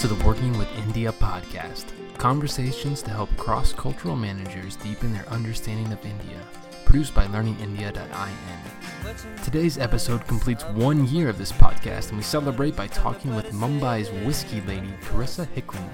to 0.00 0.08
the 0.08 0.24
Working 0.24 0.56
with 0.56 0.66
India 0.78 1.12
podcast 1.12 1.84
conversations 2.16 3.02
to 3.02 3.10
help 3.10 3.28
cross 3.36 3.74
cultural 3.74 4.16
managers 4.16 4.76
deepen 4.76 5.12
their 5.12 5.28
understanding 5.28 5.92
of 5.92 6.02
India, 6.02 6.40
produced 6.86 7.14
by 7.14 7.26
learningindia.in. 7.26 9.44
Today's 9.44 9.76
episode 9.76 10.26
completes 10.26 10.64
one 10.64 11.06
year 11.08 11.28
of 11.28 11.36
this 11.36 11.52
podcast, 11.52 12.08
and 12.08 12.16
we 12.16 12.22
celebrate 12.22 12.74
by 12.74 12.86
talking 12.86 13.34
with 13.34 13.52
Mumbai's 13.52 14.10
whiskey 14.24 14.62
lady, 14.62 14.90
Carissa 15.02 15.46
Hickling. 15.48 15.90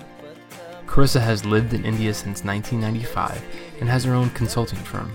Carissa 0.86 1.20
has 1.20 1.44
lived 1.44 1.74
in 1.74 1.84
India 1.84 2.14
since 2.14 2.44
1995 2.44 3.42
and 3.80 3.88
has 3.88 4.04
her 4.04 4.14
own 4.14 4.30
consulting 4.30 4.78
firm. 4.78 5.10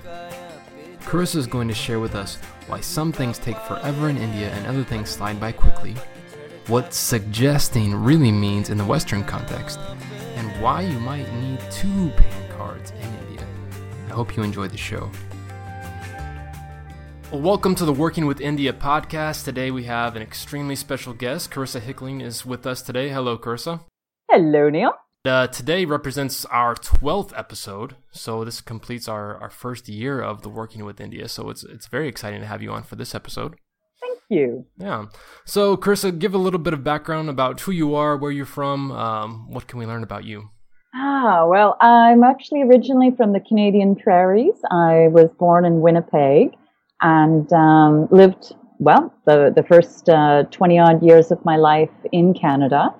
Carissa 0.99 1.37
is 1.37 1.47
going 1.47 1.69
to 1.69 1.73
share 1.73 2.01
with 2.01 2.13
us 2.13 2.35
why 2.67 2.81
some 2.81 3.13
things 3.13 3.39
take 3.39 3.57
forever 3.59 4.09
in 4.09 4.17
India 4.17 4.49
and 4.49 4.67
other 4.67 4.83
things 4.83 5.09
slide 5.09 5.39
by 5.39 5.53
quickly, 5.53 5.95
what 6.67 6.93
suggesting 6.93 7.95
really 7.95 8.31
means 8.31 8.69
in 8.69 8.77
the 8.77 8.85
Western 8.85 9.23
context, 9.23 9.79
and 10.35 10.61
why 10.61 10.81
you 10.81 10.99
might 10.99 11.31
need 11.35 11.59
two 11.71 12.09
PAN 12.15 12.49
cards 12.57 12.91
in 12.91 13.13
India. 13.25 13.47
I 14.07 14.11
hope 14.11 14.37
you 14.37 14.43
enjoy 14.43 14.67
the 14.67 14.77
show. 14.77 15.09
Well, 17.31 17.41
welcome 17.41 17.75
to 17.75 17.85
the 17.85 17.93
Working 17.93 18.25
with 18.25 18.39
India 18.41 18.73
podcast. 18.73 19.45
Today 19.45 19.71
we 19.71 19.85
have 19.85 20.15
an 20.15 20.21
extremely 20.21 20.75
special 20.75 21.13
guest. 21.13 21.49
Carissa 21.49 21.79
Hickling 21.79 22.21
is 22.21 22.45
with 22.45 22.67
us 22.67 22.81
today. 22.81 23.09
Hello, 23.09 23.37
Carissa. 23.37 23.81
Hello, 24.29 24.69
Neil. 24.69 24.91
Uh, 25.23 25.47
today 25.47 25.85
represents 25.85 26.45
our 26.45 26.75
12th 26.75 27.31
episode, 27.37 27.95
so 28.11 28.43
this 28.43 28.59
completes 28.59 29.07
our, 29.07 29.37
our 29.37 29.49
first 29.49 29.87
year 29.87 30.21
of 30.21 30.41
the 30.41 30.49
Working 30.49 30.83
with 30.83 30.99
India. 30.99 31.27
So 31.27 31.49
it's 31.49 31.63
it's 31.63 31.87
very 31.87 32.07
exciting 32.07 32.41
to 32.41 32.47
have 32.47 32.61
you 32.61 32.71
on 32.71 32.83
for 32.83 32.95
this 32.95 33.15
episode. 33.15 33.55
You. 34.31 34.65
Yeah. 34.77 35.07
So, 35.45 35.75
Carissa, 35.75 36.17
give 36.17 36.33
a 36.33 36.37
little 36.37 36.59
bit 36.59 36.73
of 36.73 36.85
background 36.85 37.29
about 37.29 37.59
who 37.59 37.71
you 37.73 37.95
are, 37.95 38.15
where 38.15 38.31
you're 38.31 38.45
from. 38.45 38.91
Um, 38.91 39.51
what 39.51 39.67
can 39.67 39.77
we 39.77 39.85
learn 39.85 40.03
about 40.03 40.23
you? 40.23 40.49
Ah, 40.95 41.45
well, 41.45 41.75
I'm 41.81 42.23
actually 42.23 42.61
originally 42.61 43.11
from 43.15 43.33
the 43.33 43.41
Canadian 43.41 43.95
prairies. 43.95 44.55
I 44.71 45.09
was 45.09 45.29
born 45.37 45.65
in 45.65 45.81
Winnipeg 45.81 46.55
and 47.01 47.51
um, 47.51 48.07
lived, 48.09 48.53
well, 48.79 49.13
the, 49.25 49.51
the 49.53 49.63
first 49.63 50.07
uh, 50.07 50.43
20 50.43 50.79
odd 50.79 51.03
years 51.03 51.31
of 51.31 51.43
my 51.43 51.57
life 51.57 51.91
in 52.13 52.33
Canada 52.33 52.93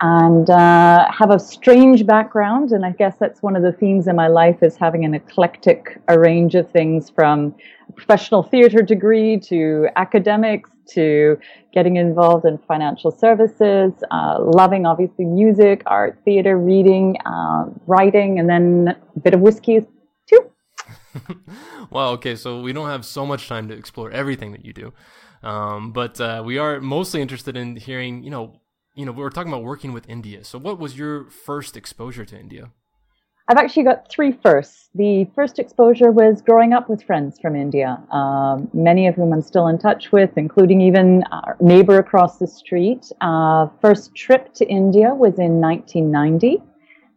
and 0.00 0.48
uh, 0.48 1.10
have 1.10 1.30
a 1.30 1.38
strange 1.38 2.06
background. 2.06 2.72
And 2.72 2.84
I 2.86 2.92
guess 2.92 3.16
that's 3.18 3.42
one 3.42 3.56
of 3.56 3.62
the 3.62 3.72
themes 3.72 4.08
in 4.08 4.16
my 4.16 4.28
life 4.28 4.62
is 4.62 4.76
having 4.76 5.04
an 5.04 5.14
eclectic 5.14 6.00
a 6.08 6.18
range 6.18 6.54
of 6.54 6.70
things 6.70 7.10
from 7.10 7.54
a 7.88 7.92
professional 7.92 8.42
theater 8.42 8.82
degree 8.82 9.38
to 9.40 9.88
academics 9.96 10.70
to 10.94 11.38
getting 11.72 11.96
involved 11.96 12.44
in 12.44 12.58
financial 12.58 13.10
services, 13.10 13.92
uh, 14.10 14.38
loving 14.40 14.86
obviously 14.86 15.24
music, 15.24 15.82
art, 15.86 16.18
theater, 16.24 16.58
reading, 16.58 17.16
uh, 17.26 17.66
writing, 17.86 18.38
and 18.38 18.48
then 18.48 18.96
a 19.16 19.20
bit 19.20 19.34
of 19.34 19.40
whiskey 19.40 19.86
too. 20.26 20.50
well, 21.90 22.10
okay, 22.10 22.34
so 22.34 22.60
we 22.60 22.72
don't 22.72 22.88
have 22.88 23.04
so 23.04 23.24
much 23.24 23.48
time 23.48 23.68
to 23.68 23.74
explore 23.74 24.10
everything 24.10 24.52
that 24.52 24.64
you 24.64 24.72
do. 24.72 24.92
Um, 25.42 25.92
but 25.92 26.20
uh, 26.20 26.42
we 26.44 26.58
are 26.58 26.80
mostly 26.80 27.22
interested 27.22 27.56
in 27.56 27.76
hearing, 27.76 28.22
you 28.22 28.30
know, 28.30 28.60
you 28.94 29.06
know, 29.06 29.12
we 29.12 29.22
were 29.22 29.30
talking 29.30 29.52
about 29.52 29.64
working 29.64 29.92
with 29.92 30.08
India. 30.08 30.44
So, 30.44 30.58
what 30.58 30.78
was 30.78 30.98
your 30.98 31.24
first 31.30 31.76
exposure 31.76 32.24
to 32.24 32.38
India? 32.38 32.70
I've 33.50 33.56
actually 33.56 33.82
got 33.82 34.08
three 34.08 34.30
firsts. 34.30 34.90
The 34.94 35.26
first 35.34 35.58
exposure 35.58 36.12
was 36.12 36.40
growing 36.40 36.72
up 36.72 36.88
with 36.88 37.02
friends 37.02 37.40
from 37.40 37.56
India, 37.56 38.00
um, 38.12 38.70
many 38.72 39.08
of 39.08 39.16
whom 39.16 39.32
I'm 39.32 39.42
still 39.42 39.66
in 39.66 39.76
touch 39.76 40.12
with, 40.12 40.30
including 40.36 40.80
even 40.80 41.24
our 41.32 41.56
neighbor 41.60 41.98
across 41.98 42.38
the 42.38 42.46
street. 42.46 43.10
Uh, 43.20 43.66
first 43.80 44.14
trip 44.14 44.54
to 44.54 44.68
India 44.68 45.12
was 45.12 45.40
in 45.40 45.60
1990, 45.60 46.62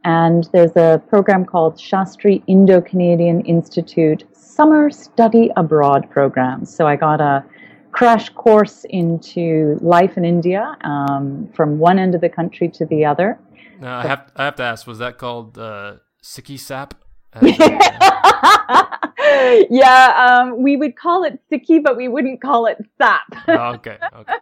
and 0.06 0.50
there's 0.53 0.75
a 0.75 1.03
program 1.08 1.46
called 1.46 1.78
Shastri 1.78 2.42
Indo 2.48 2.81
Canadian 2.81 3.42
Institute 3.42 4.24
Summer 4.34 4.90
Study 4.90 5.52
Abroad 5.56 6.09
Program. 6.09 6.66
So 6.66 6.88
I 6.88 6.96
got 6.96 7.22
a 7.22 7.46
crash 8.03 8.28
course 8.31 8.86
into 8.90 9.78
life 9.81 10.18
in 10.18 10.25
India 10.25 10.75
um, 10.81 11.47
from 11.56 11.80
one 11.80 11.97
end 11.97 12.14
of 12.16 12.19
the 12.19 12.28
country 12.28 12.68
to 12.68 12.86
the 12.86 13.06
other. 13.06 13.40
Now, 13.80 14.00
I 14.00 14.08
have 14.08 14.31
I 14.36 14.44
have 14.44 14.58
to 14.58 14.64
ask, 14.64 14.86
was 14.86 15.00
that 15.00 15.18
called 15.18 15.58
uh, 15.58 15.96
SICI 16.22 16.58
SSAP? 16.58 16.92
yeah, 19.69 20.03
um, 20.25 20.62
we 20.62 20.75
would 20.75 20.97
call 20.97 21.24
it 21.24 21.40
SICI, 21.50 21.80
but 21.80 21.96
we 21.96 22.09
wouldn't 22.09 22.42
call 22.42 22.66
it 22.66 22.78
SSAP. 23.00 23.19
oh, 23.47 23.74
okay, 23.75 23.97
okay. 24.19 24.34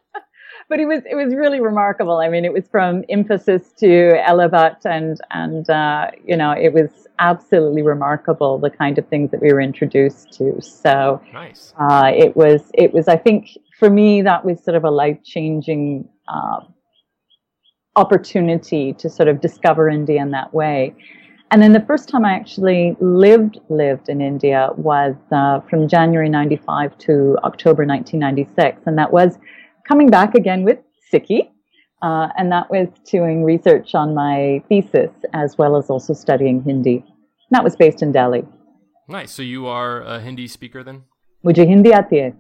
But 0.72 0.80
it 0.80 0.86
was 0.86 1.02
it 1.06 1.16
was 1.16 1.36
really 1.36 1.60
remarkable. 1.60 2.20
I 2.20 2.30
mean, 2.30 2.46
it 2.46 2.54
was 2.54 2.66
from 2.70 3.04
Emphasis 3.10 3.74
to 3.80 4.18
Allahabad, 4.26 4.78
and 4.86 5.20
and 5.30 5.70
uh, 5.70 6.12
you 6.26 6.38
know, 6.38 6.52
it 6.52 6.72
was 6.72 7.10
absolutely 7.20 7.82
remarkable 7.82 8.58
the 8.58 8.70
kind 8.70 8.98
of 8.98 9.06
things 9.10 9.32
that 9.32 9.42
we 9.42 9.52
were 9.52 9.60
introduced 9.60 10.32
to. 10.38 10.62
So 10.62 11.22
nice. 11.34 11.74
Uh, 11.78 12.14
it 12.16 12.38
was 12.38 12.72
it 12.74 12.94
was 12.94 13.10
I 13.10 13.18
think 13.18 13.50
for 13.80 13.90
me 13.90 14.22
that 14.22 14.46
was 14.46 14.64
sort 14.64 14.78
of 14.78 14.86
a 14.86 14.90
life 14.90 15.18
changing 15.26 16.08
uh, 16.30 16.62
opportunity 17.98 18.94
to 18.94 19.10
sort 19.10 19.28
of 19.28 19.42
discover 19.42 19.90
India 19.90 20.22
in 20.22 20.32
that 20.32 20.54
way. 20.54 20.96
And 21.52 21.62
then 21.62 21.74
the 21.74 21.82
first 21.82 22.08
time 22.08 22.24
I 22.24 22.32
actually 22.32 22.96
lived 23.02 23.60
lived 23.68 24.08
in 24.08 24.22
India 24.22 24.70
was 24.78 25.16
uh, 25.34 25.60
from 25.70 25.90
January 25.90 26.30
'95 26.30 26.98
to 27.00 27.38
October 27.44 27.86
1996, 27.86 28.84
and 28.86 28.98
that 28.98 29.12
was 29.12 29.38
coming 29.92 30.10
back 30.10 30.36
again 30.36 30.64
with 30.64 30.80
SICI. 31.12 31.52
Uh, 32.02 32.30
and 32.38 32.50
that 32.52 32.70
was 32.72 32.88
doing 33.12 33.44
research 33.44 33.94
on 33.94 34.16
my 34.16 34.64
thesis 34.70 35.12
as 35.34 35.58
well 35.58 35.76
as 35.76 35.90
also 35.90 36.14
studying 36.14 36.64
Hindi. 36.64 37.04
That 37.52 37.64
was 37.64 37.76
based 37.76 38.02
in 38.02 38.14
Delhi. 38.14 38.44
Nice. 39.10 39.32
So 39.32 39.42
you 39.42 39.68
are 39.68 40.02
a 40.02 40.22
Hindi 40.22 40.48
speaker 40.48 40.82
then? 40.84 41.04
Mujhe 41.46 41.68
Hindi 41.68 41.92
aati 41.92 42.22
hai. 42.24 42.34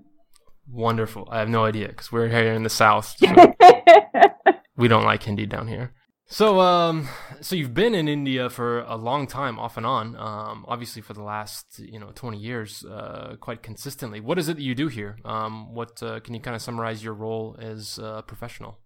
Wonderful. 0.71 1.27
I 1.29 1.39
have 1.39 1.49
no 1.49 1.65
idea 1.65 1.89
because 1.89 2.11
we're 2.11 2.29
here 2.29 2.53
in 2.53 2.63
the 2.63 2.69
South. 2.69 3.13
So 3.17 3.27
we 4.77 4.87
don't 4.87 5.03
like 5.03 5.23
Hindi 5.23 5.45
down 5.45 5.67
here. 5.67 5.91
So, 6.31 6.61
um, 6.61 7.09
so 7.41 7.57
you've 7.57 7.73
been 7.73 7.93
in 7.93 8.07
India 8.07 8.49
for 8.49 8.83
a 8.83 8.95
long 8.95 9.27
time, 9.27 9.59
off 9.59 9.75
and 9.75 9.85
on. 9.85 10.15
Um, 10.15 10.63
obviously 10.65 11.01
for 11.01 11.13
the 11.13 11.21
last, 11.21 11.77
you 11.79 11.99
know, 11.99 12.11
twenty 12.15 12.37
years, 12.37 12.85
uh, 12.85 13.35
quite 13.41 13.61
consistently. 13.61 14.21
What 14.21 14.39
is 14.39 14.47
it 14.47 14.55
that 14.55 14.63
you 14.63 14.73
do 14.73 14.87
here? 14.87 15.17
Um, 15.25 15.75
what 15.75 16.01
uh, 16.01 16.21
can 16.21 16.33
you 16.33 16.39
kind 16.39 16.55
of 16.55 16.61
summarize 16.61 17.03
your 17.03 17.15
role 17.15 17.57
as 17.59 17.99
a 17.99 18.23
professional? 18.25 18.77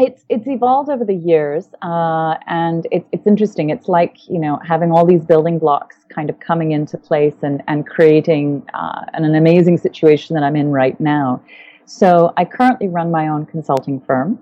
It's 0.00 0.24
it's 0.28 0.48
evolved 0.48 0.90
over 0.90 1.04
the 1.04 1.14
years, 1.14 1.68
uh, 1.82 2.34
and 2.48 2.84
it's 2.90 3.08
it's 3.12 3.28
interesting. 3.28 3.70
It's 3.70 3.86
like 3.86 4.16
you 4.28 4.40
know 4.40 4.58
having 4.66 4.90
all 4.90 5.06
these 5.06 5.24
building 5.24 5.60
blocks 5.60 5.98
kind 6.12 6.28
of 6.28 6.40
coming 6.40 6.72
into 6.72 6.98
place 6.98 7.36
and 7.42 7.62
and 7.68 7.86
creating 7.86 8.66
uh, 8.74 9.02
an, 9.12 9.24
an 9.24 9.36
amazing 9.36 9.78
situation 9.78 10.34
that 10.34 10.42
I'm 10.42 10.56
in 10.56 10.72
right 10.72 10.98
now. 10.98 11.40
So 11.84 12.32
I 12.36 12.44
currently 12.44 12.88
run 12.88 13.12
my 13.12 13.28
own 13.28 13.46
consulting 13.46 14.00
firm, 14.00 14.38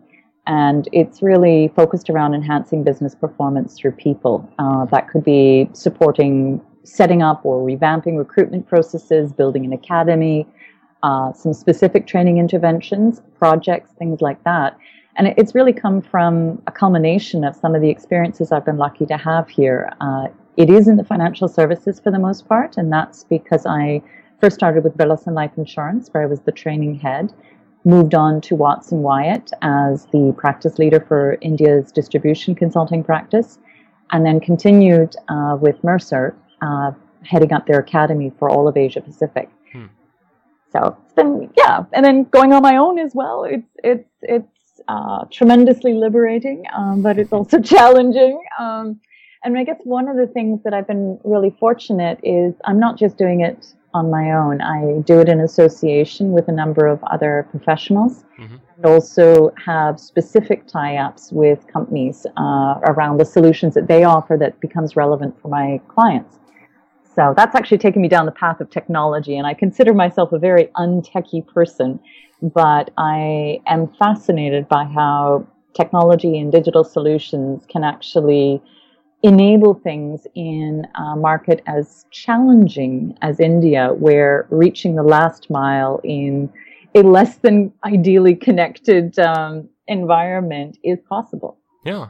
and 0.47 0.89
it's 0.93 1.23
really 1.23 1.69
focused 1.75 2.09
around 2.09 2.35
enhancing 2.35 2.85
business 2.85 3.15
performance 3.15 3.77
through 3.77 3.93
people. 3.93 4.49
Uh, 4.59 4.85
that 4.87 5.09
could 5.09 5.25
be 5.25 5.69
supporting 5.73 6.61
setting 6.85 7.21
up 7.21 7.45
or 7.45 7.67
revamping 7.67 8.17
recruitment 8.17 8.67
processes, 8.67 9.33
building 9.33 9.65
an 9.65 9.73
academy, 9.73 10.47
uh, 11.03 11.33
some 11.33 11.53
specific 11.53 12.07
training 12.07 12.39
interventions, 12.39 13.23
projects, 13.39 13.91
things 13.99 14.21
like 14.21 14.43
that. 14.45 14.77
And 15.17 15.29
it's 15.37 15.55
really 15.55 15.73
come 15.73 16.01
from 16.01 16.63
a 16.67 16.73
culmination 16.73 17.43
of 17.43 17.57
some 17.57 17.75
of 17.75 17.81
the 17.81 17.91
experiences 17.91 18.53
I've 18.53 18.65
been 18.65 18.77
lucky 18.77 19.07
to 19.07 19.17
have 19.17 19.49
here. 19.49 19.91
Uh, 20.01 20.29
it 20.57 20.71
is 20.71 20.89
in 20.89 20.97
the 20.97 21.05
financial 21.05 21.49
services 21.49 21.99
for 21.99 22.11
the 22.11 22.19
most 22.19 22.47
part, 22.49 22.77
and 22.77 22.93
that's 22.93 23.25
because 23.25 23.67
I 23.67 24.03
first 24.41 24.57
started 24.57 24.85
with 24.85 24.97
Birla 24.97 25.19
Life 25.33 25.53
Insurance, 25.57 26.09
where 26.11 26.23
I 26.23 26.27
was 26.27 26.41
the 26.41 26.53
training 26.53 26.97
head, 26.97 27.33
moved 27.87 28.15
on 28.15 28.41
to 28.43 28.57
Watson 28.57 28.99
Wyatt 28.99 29.53
as 29.63 30.07
the 30.07 30.35
practice 30.37 30.79
leader 30.79 31.01
for 31.01 31.39
India's 31.41 31.93
distribution 31.93 32.55
consulting 32.55 33.03
practice, 33.05 33.59
and 34.11 34.27
then 34.27 34.41
continued 34.41 35.15
uh, 35.29 35.57
with 35.59 35.83
Mercer, 35.85 36.37
uh, 36.61 36.91
heading 37.25 37.53
up 37.53 37.67
their 37.67 37.79
academy 37.79 38.33
for 38.39 38.51
all 38.51 38.69
of 38.69 38.77
Asia 38.77 39.01
Pacific. 39.01 39.49
Hmm. 39.73 39.87
So 40.73 40.97
it's 41.05 41.15
been 41.15 41.49
yeah, 41.57 41.85
and 41.93 42.05
then 42.05 42.25
going 42.25 42.53
on 42.53 42.63
my 42.63 42.77
own 42.77 42.99
as 42.99 43.15
well. 43.15 43.45
It's 43.45 43.69
it's 43.83 44.11
it's 44.21 44.81
uh, 44.89 45.25
tremendously 45.31 45.95
liberating, 45.95 46.65
um, 46.77 47.03
but 47.03 47.19
it's 47.19 47.33
also 47.33 47.61
challenging. 47.75 48.43
Um, 48.59 49.01
and 49.45 49.57
I 49.57 49.63
guess 49.63 49.79
one 49.85 50.09
of 50.09 50.17
the 50.17 50.27
things 50.27 50.61
that 50.65 50.75
I've 50.75 50.89
been 50.89 51.21
really 51.23 51.55
fortunate 51.61 52.19
is 52.25 52.55
I'm 52.65 52.81
not 52.81 52.99
just 52.99 53.17
doing 53.17 53.43
it 53.43 53.65
on 53.97 54.11
my 54.11 54.31
own. 54.33 54.61
I 54.61 55.01
do 55.01 55.21
it 55.21 55.29
in 55.29 55.41
association 55.41 56.33
with 56.33 56.49
a 56.49 56.53
number 56.53 56.87
of 56.87 57.03
other 57.05 57.47
professionals 57.51 58.25
mm-hmm. 58.39 58.57
and 58.77 58.87
also 58.87 59.53
have 59.65 59.99
specific 59.99 60.67
tie-ups 60.67 61.33
with 61.33 61.67
companies 61.67 62.27
uh, 62.37 62.75
around 62.91 63.19
the 63.19 63.25
solutions 63.25 63.75
that 63.75 63.89
they 63.89 64.05
offer 64.05 64.37
that 64.39 64.61
becomes 64.61 64.97
relevant 64.97 65.41
for 65.41 65.49
my 65.49 65.81
clients. 65.89 66.39
So 67.15 67.33
that's 67.37 67.55
actually 67.57 67.79
taken 67.79 68.03
me 68.03 68.09
down 68.09 68.27
the 68.27 68.33
path 68.33 68.61
of 68.61 68.69
technology, 68.71 69.39
and 69.39 69.47
I 69.47 69.55
consider 69.55 69.95
myself 69.95 70.33
a 70.33 70.39
very 70.39 70.67
untechy 70.77 71.47
person 71.47 71.99
but 72.43 72.91
I 72.99 73.61
am 73.67 73.89
fascinated 73.99 74.69
by 74.69 74.85
how 74.85 75.47
technology 75.75 76.39
and 76.39 76.51
digital 76.53 76.85
solutions 76.85 77.65
can 77.69 77.85
actually 77.85 78.63
enable 79.27 79.75
things 79.75 80.27
in 80.35 80.87
a 80.95 81.17
market 81.17 81.63
as 81.67 82.07
challenging 82.11 83.17
as 83.23 83.41
India, 83.41 83.93
where 83.99 84.47
reaching 84.51 84.95
the 84.97 85.03
last 85.03 85.51
mile 85.51 86.01
in 86.05 86.51
a 86.95 87.03
less 87.03 87.37
than 87.39 87.73
ideally 87.85 88.35
connected 88.35 89.19
um, 89.19 89.69
environment 89.87 90.79
is 90.83 90.99
possible. 91.09 91.59
Yeah. 91.85 92.09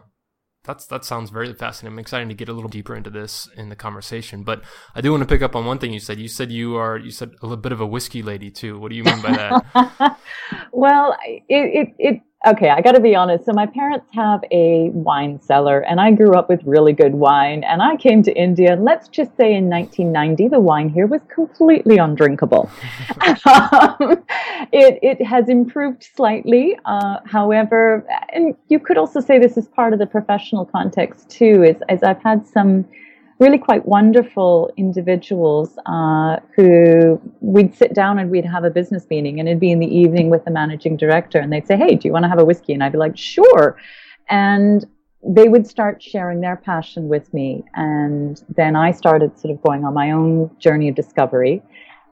That's 0.67 0.87
that 0.87 1.05
sounds 1.05 1.31
very 1.31 1.55
fascinating. 1.55 1.95
I'm 1.95 1.99
excited 2.01 2.29
to 2.29 2.35
get 2.35 2.49
a 2.49 2.53
little 2.53 2.69
deeper 2.69 2.97
into 2.97 3.09
this 3.09 3.49
in 3.57 3.69
the 3.69 3.77
conversation, 3.77 4.43
but 4.43 4.63
I 4.97 5.01
do 5.01 5.13
want 5.13 5.23
to 5.23 5.27
pick 5.27 5.41
up 5.41 5.55
on 5.55 5.65
one 5.65 5.79
thing 5.79 5.93
you 5.93 6.01
said. 6.01 6.19
You 6.19 6.27
said 6.27 6.51
you 6.51 6.77
are 6.77 6.99
you 6.99 7.13
said 7.13 7.31
a 7.41 7.47
little 7.47 7.63
bit 7.63 7.71
of 7.71 7.81
a 7.81 7.87
whiskey 7.87 8.21
lady 8.21 8.51
too. 8.51 8.77
What 8.77 8.91
do 8.91 8.97
you 8.97 9.05
mean 9.05 9.23
by 9.23 9.31
that? 9.33 10.19
well, 10.73 11.17
it, 11.25 11.45
it, 11.49 11.95
it 11.99 12.23
okay, 12.47 12.71
I 12.71 12.81
got 12.81 12.93
to 12.93 13.01
be 13.01 13.15
honest. 13.15 13.45
So 13.45 13.53
my 13.53 13.67
parents 13.67 14.07
have 14.13 14.45
a 14.51 14.91
wine 14.91 15.41
cellar, 15.41 15.81
and 15.81 16.01
I 16.01 16.11
grew 16.13 16.35
up 16.35 16.49
with 16.49 16.63
really 16.65 16.93
good 16.93 17.15
wine. 17.15 17.65
And 17.65 17.83
I 17.83 17.97
came 17.97 18.23
to 18.25 18.33
India, 18.33 18.77
let's 18.79 19.09
just 19.09 19.37
say 19.37 19.55
in 19.55 19.69
1990, 19.69 20.49
the 20.49 20.61
wine 20.61 20.89
here 20.89 21.07
was 21.07 21.21
completely 21.33 21.99
undrinkable. 21.99 22.71
um, 23.45 23.97
it 24.73 24.99
it 25.03 25.25
has 25.25 25.49
improved 25.49 26.09
slightly, 26.15 26.79
uh, 26.85 27.19
however, 27.25 28.07
and 28.33 28.55
you 28.69 28.79
could 28.79 28.99
also 28.99 29.21
say 29.21 29.39
this 29.39 29.57
is 29.57 29.69
part 29.69 29.93
of 29.93 29.99
the 29.99 30.07
professional 30.07 30.65
context 30.65 31.31
too. 31.31 31.63
Is 31.63 31.77
as 31.89 32.03
I've 32.03 32.23
had 32.23 32.47
some 32.47 32.85
really 33.39 33.59
quite 33.59 33.87
wonderful 33.87 34.71
individuals 34.77 35.79
uh, 35.87 36.37
who 36.55 37.21
we'd 37.41 37.75
sit 37.75 37.95
down 37.95 38.19
and 38.19 38.31
we'd 38.31 38.47
have 38.47 38.65
a 38.65 38.71
business 38.71 39.07
meeting 39.11 39.39
and 39.39 39.49
it'd 39.49 39.61
be 39.61 39.71
in 39.71 39.79
the 39.79 39.87
evening 39.87 40.31
with 40.31 40.45
the 40.45 40.51
managing 40.51 40.97
director 40.97 41.39
and 41.39 41.53
they'd 41.53 41.67
say 41.67 41.77
hey 41.77 41.95
do 41.95 42.09
you 42.09 42.13
want 42.13 42.25
to 42.25 42.29
have 42.29 42.39
a 42.39 42.45
whiskey? 42.45 42.73
And 42.73 42.83
i'd 42.83 42.93
be 42.93 42.99
like 42.99 43.17
sure. 43.17 43.77
And 44.29 44.85
they 45.23 45.49
would 45.49 45.67
start 45.67 46.03
sharing 46.03 46.41
their 46.41 46.57
passion 46.57 47.09
with 47.09 47.33
me 47.35 47.65
and 47.75 48.43
then 48.57 48.77
i 48.77 48.93
started 48.93 49.37
sort 49.39 49.53
of 49.53 49.63
going 49.63 49.85
on 49.85 49.93
my 49.93 50.11
own 50.13 50.51
journey 50.59 50.89
of 50.89 50.95
discovery 50.95 51.63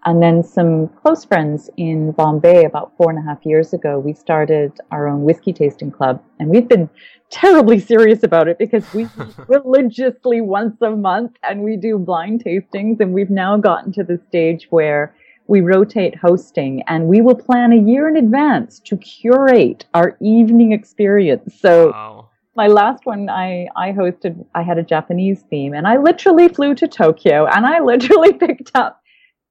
and 0.07 0.23
then 0.23 0.43
some 0.43 0.89
close 0.89 1.25
friends 1.25 1.71
in 1.79 2.13
Bombay 2.13 2.65
about 2.65 2.93
four 2.97 3.11
and 3.11 3.19
a 3.19 3.23
half 3.23 3.45
years 3.47 3.73
ago, 3.73 3.99
we 3.99 4.13
started 4.13 4.73
our 4.91 5.09
own 5.09 5.23
whiskey 5.23 5.53
tasting 5.53 5.91
club. 5.91 6.23
And 6.39 6.51
we've 6.51 6.69
been 6.69 6.91
terribly 7.31 7.81
serious 7.81 8.23
about 8.23 8.47
it 8.47 8.59
because 8.59 8.85
we 8.93 9.09
religiously 9.49 10.43
once 10.43 10.77
a 10.83 10.91
month 10.91 11.37
and 11.43 11.63
we 11.63 11.77
do 11.77 11.99
blind 11.99 12.45
tastings. 12.45 13.01
And 13.01 13.15
we've 13.15 13.31
now 13.31 13.57
gotten 13.57 13.93
to 13.93 14.05
the 14.05 14.21
stage 14.29 14.67
where 14.69 15.15
we 15.47 15.63
rotate 15.63 16.17
hosting 16.17 16.83
and 16.87 17.07
we 17.07 17.23
will 17.23 17.35
plan 17.35 17.73
a 17.73 17.77
year 17.77 18.07
in 18.07 18.17
advance 18.17 18.81
to 18.81 18.99
curate 18.99 19.87
our 19.95 20.19
evening 20.21 20.73
experience. 20.73 21.59
So 21.59 21.91
wow. 21.93 22.29
my 22.57 22.67
last 22.67 23.07
one 23.07 23.31
I, 23.31 23.69
I 23.75 23.93
hosted, 23.93 24.45
I 24.55 24.63
had 24.63 24.77
a 24.77 24.83
Japanese 24.83 25.45
theme 25.49 25.73
and 25.73 25.87
I 25.87 25.97
literally 25.97 26.49
flew 26.49 26.75
to 26.75 26.89
Tokyo 26.89 27.47
and 27.47 27.65
I 27.65 27.81
literally 27.81 28.33
picked 28.39 28.71
up 28.75 29.01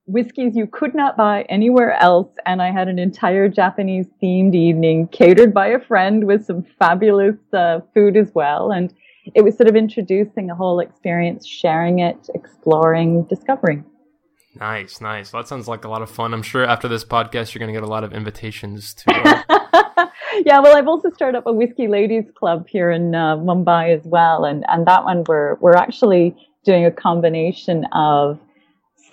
whiskeys 0.06 0.56
you 0.56 0.68
could 0.68 0.94
not 0.94 1.16
buy 1.16 1.44
anywhere 1.44 1.94
else. 1.94 2.30
And 2.46 2.62
I 2.62 2.72
had 2.72 2.88
an 2.88 3.00
entire 3.00 3.48
Japanese 3.48 4.08
themed 4.22 4.56
evening 4.56 5.08
catered 5.08 5.54
by 5.54 5.68
a 5.68 5.80
friend 5.80 6.26
with 6.26 6.46
some 6.46 6.66
fabulous 6.80 7.38
uh, 7.54 7.80
food 7.94 8.18
as 8.18 8.32
well. 8.34 8.72
And 8.72 8.94
it 9.34 9.42
was 9.42 9.56
sort 9.56 9.70
of 9.70 9.76
introducing 9.76 10.50
a 10.50 10.56
whole 10.56 10.80
experience, 10.80 11.48
sharing 11.48 12.00
it, 12.00 12.30
exploring, 12.36 13.24
discovering. 13.24 13.86
Nice, 14.56 15.02
nice. 15.02 15.34
Well, 15.34 15.42
that 15.42 15.48
sounds 15.48 15.68
like 15.68 15.86
a 15.86 15.90
lot 15.90 16.02
of 16.02 16.12
fun. 16.12 16.34
I'm 16.34 16.44
sure 16.44 16.64
after 16.64 16.88
this 16.88 17.04
podcast, 17.04 17.54
you're 17.54 17.60
going 17.60 17.74
to 17.74 17.80
get 17.80 17.84
a 17.84 17.92
lot 17.92 18.04
of 18.04 18.14
invitations 18.14 18.94
to. 18.96 19.44
Uh... 19.50 20.06
yeah, 20.46 20.60
well, 20.60 20.78
I've 20.78 20.88
also 20.88 21.10
started 21.10 21.38
up 21.38 21.48
a 21.48 21.54
whiskey 21.54 21.88
ladies 21.88 22.26
club 22.36 22.68
here 22.68 22.92
in 22.92 23.16
uh, 23.16 23.38
Mumbai 23.38 23.98
as 23.98 24.06
well, 24.06 24.46
and 24.46 24.64
and 24.68 24.86
that 24.86 25.06
one 25.06 25.24
we're 25.28 25.56
we're 25.56 25.76
actually 25.76 26.36
doing 26.64 26.86
a 26.86 26.92
combination 26.92 27.86
of 27.94 28.40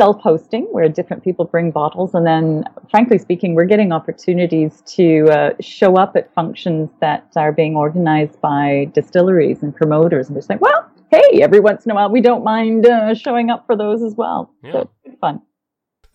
self-hosting 0.00 0.64
where 0.73 0.88
different 0.88 1.23
people 1.23 1.44
bring 1.44 1.70
bottles. 1.70 2.14
And 2.14 2.26
then 2.26 2.64
frankly 2.91 3.19
speaking 3.19 3.55
we're 3.55 3.70
getting 3.75 3.93
opportunities 3.93 4.82
to 4.97 5.26
uh, 5.31 5.50
show 5.61 5.97
up 5.97 6.17
at 6.17 6.32
functions 6.32 6.88
that 7.00 7.26
are 7.37 7.52
being 7.52 7.76
organized 7.76 8.41
by 8.41 8.91
distilleries 8.94 9.62
and 9.62 9.76
promoters. 9.76 10.29
And 10.29 10.35
we're 10.37 10.43
saying 10.43 10.61
well 10.62 10.88
hey 11.11 11.43
every 11.43 11.61
once 11.61 11.85
in 11.85 11.91
a 11.91 11.94
while 11.94 12.11
we 12.11 12.23
don't 12.23 12.44
mind 12.44 12.87
uh, 12.87 13.14
showing 13.14 13.50
up 13.50 13.67
for 13.67 13.76
those 13.76 14.02
as 14.02 14.14
well. 14.14 14.55
Yeah. 14.64 14.73
so 14.73 14.91
it's 15.05 15.19
fun 15.20 15.43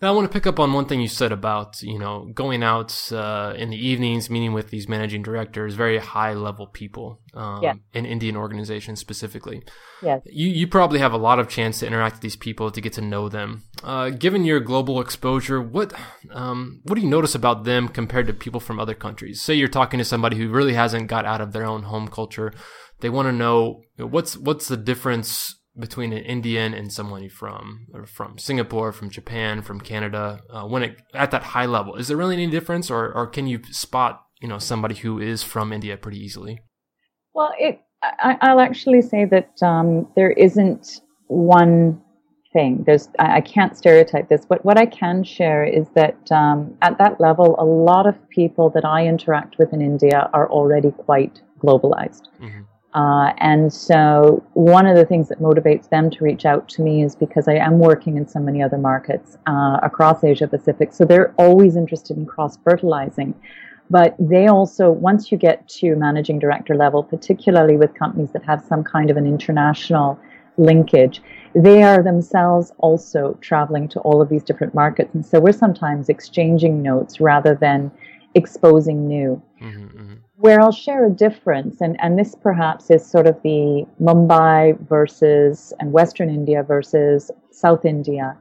now, 0.02 0.12
I 0.12 0.14
want 0.14 0.30
to 0.30 0.32
pick 0.32 0.46
up 0.46 0.60
on 0.60 0.74
one 0.74 0.84
thing 0.84 1.00
you 1.00 1.08
said 1.08 1.32
about 1.32 1.80
you 1.80 1.98
know 1.98 2.28
going 2.34 2.62
out 2.62 3.10
uh, 3.12 3.54
in 3.56 3.70
the 3.70 3.86
evenings, 3.86 4.28
meeting 4.28 4.52
with 4.52 4.68
these 4.68 4.88
managing 4.88 5.22
directors, 5.22 5.74
very 5.74 5.96
high 5.96 6.34
level 6.34 6.66
people 6.66 7.20
um, 7.32 7.62
yeah. 7.62 7.74
in 7.94 8.04
Indian 8.04 8.36
organizations 8.36 9.00
specifically. 9.00 9.62
Yes. 10.02 10.20
You 10.26 10.48
you 10.48 10.66
probably 10.66 10.98
have 10.98 11.14
a 11.14 11.18
lot 11.18 11.38
of 11.38 11.48
chance 11.48 11.78
to 11.78 11.86
interact 11.86 12.16
with 12.16 12.22
these 12.22 12.36
people 12.36 12.70
to 12.70 12.80
get 12.80 12.92
to 12.94 13.00
know 13.00 13.30
them. 13.30 13.62
Uh, 13.82 14.10
given 14.10 14.44
your 14.44 14.60
global 14.60 15.00
exposure, 15.00 15.62
what 15.62 15.94
um, 16.30 16.82
what 16.84 16.96
do 16.96 17.00
you 17.00 17.08
notice 17.08 17.34
about 17.34 17.64
them 17.64 17.88
compared 17.88 18.26
to 18.26 18.34
people 18.34 18.60
from 18.60 18.78
other 18.78 18.94
countries? 18.94 19.40
Say 19.40 19.54
you're 19.54 19.68
talking 19.68 19.96
to 19.96 20.04
somebody 20.04 20.36
who 20.36 20.50
really 20.50 20.74
hasn't 20.74 21.08
got 21.08 21.24
out 21.24 21.40
of 21.40 21.52
their 21.52 21.64
own 21.64 21.84
home 21.84 22.08
culture. 22.08 22.52
They 23.00 23.08
want 23.08 23.28
to 23.28 23.32
know 23.32 23.80
what's 23.96 24.36
what's 24.36 24.68
the 24.68 24.76
difference 24.76 25.54
between 25.78 26.12
an 26.12 26.24
Indian 26.24 26.74
and 26.74 26.92
someone 26.92 27.28
from 27.28 27.86
from 28.06 28.38
Singapore, 28.38 28.92
from 28.92 29.10
Japan, 29.10 29.62
from 29.62 29.80
Canada, 29.80 30.40
uh, 30.50 30.64
when 30.64 30.82
it 30.82 31.02
at 31.14 31.30
that 31.30 31.42
high 31.42 31.66
level, 31.66 31.96
is 31.96 32.08
there 32.08 32.16
really 32.16 32.34
any 32.34 32.48
difference, 32.48 32.90
or 32.90 33.12
or 33.12 33.26
can 33.26 33.46
you 33.46 33.62
spot 33.70 34.24
you 34.40 34.48
know 34.48 34.58
somebody 34.58 34.94
who 34.94 35.18
is 35.18 35.42
from 35.42 35.72
India 35.72 35.96
pretty 35.96 36.18
easily? 36.18 36.60
Well, 37.34 37.52
it 37.58 37.80
I, 38.02 38.52
will 38.52 38.60
actually 38.60 39.02
say 39.02 39.24
that 39.26 39.62
um, 39.62 40.08
there 40.16 40.30
isn't 40.30 41.00
one 41.28 42.00
thing. 42.52 42.84
There's 42.86 43.08
I, 43.18 43.36
I, 43.36 43.40
can't 43.40 43.76
stereotype 43.76 44.28
this, 44.28 44.46
but 44.46 44.64
what 44.64 44.78
I 44.78 44.86
can 44.86 45.24
share 45.24 45.64
is 45.64 45.86
that 45.94 46.30
um, 46.30 46.76
at 46.82 46.98
that 46.98 47.20
level, 47.20 47.56
a 47.58 47.64
lot 47.64 48.06
of 48.06 48.16
people 48.28 48.70
that 48.70 48.84
I 48.84 49.06
interact 49.06 49.58
with 49.58 49.72
in 49.72 49.80
India 49.80 50.30
are 50.32 50.48
already 50.50 50.90
quite 50.92 51.42
globalized. 51.62 52.22
Mm-hmm. 52.40 52.62
Uh, 52.96 53.34
and 53.38 53.70
so 53.70 54.42
one 54.54 54.86
of 54.86 54.96
the 54.96 55.04
things 55.04 55.28
that 55.28 55.38
motivates 55.38 55.90
them 55.90 56.08
to 56.08 56.24
reach 56.24 56.46
out 56.46 56.66
to 56.66 56.80
me 56.80 57.02
is 57.02 57.14
because 57.14 57.46
I 57.46 57.56
am 57.56 57.78
working 57.78 58.16
in 58.16 58.26
so 58.26 58.40
many 58.40 58.62
other 58.62 58.78
markets 58.78 59.36
uh, 59.46 59.78
across 59.82 60.24
Asia 60.24 60.48
Pacific. 60.48 60.94
So 60.94 61.04
they're 61.04 61.34
always 61.36 61.76
interested 61.76 62.16
in 62.16 62.24
cross 62.24 62.56
fertilizing. 62.64 63.34
But 63.90 64.16
they 64.18 64.46
also, 64.46 64.90
once 64.90 65.30
you 65.30 65.36
get 65.36 65.68
to 65.80 65.94
managing 65.94 66.38
director 66.38 66.74
level, 66.74 67.02
particularly 67.02 67.76
with 67.76 67.92
companies 67.94 68.32
that 68.32 68.42
have 68.44 68.64
some 68.64 68.82
kind 68.82 69.10
of 69.10 69.18
an 69.18 69.26
international 69.26 70.18
linkage, 70.56 71.20
they 71.54 71.82
are 71.82 72.02
themselves 72.02 72.72
also 72.78 73.36
traveling 73.42 73.88
to 73.88 74.00
all 74.00 74.22
of 74.22 74.30
these 74.30 74.42
different 74.42 74.74
markets. 74.74 75.14
And 75.14 75.24
so 75.24 75.38
we're 75.38 75.52
sometimes 75.52 76.08
exchanging 76.08 76.82
notes 76.82 77.20
rather 77.20 77.54
than 77.54 77.92
exposing 78.34 79.06
new. 79.06 79.40
Mm-hmm, 79.60 79.95
where 80.38 80.60
I'll 80.60 80.72
share 80.72 81.06
a 81.06 81.10
difference, 81.10 81.80
and, 81.80 81.96
and 82.00 82.18
this 82.18 82.34
perhaps 82.34 82.90
is 82.90 83.04
sort 83.04 83.26
of 83.26 83.40
the 83.42 83.86
Mumbai 84.00 84.78
versus 84.86 85.72
and 85.80 85.92
Western 85.92 86.28
India 86.28 86.62
versus 86.62 87.30
South 87.50 87.84
India, 87.84 88.36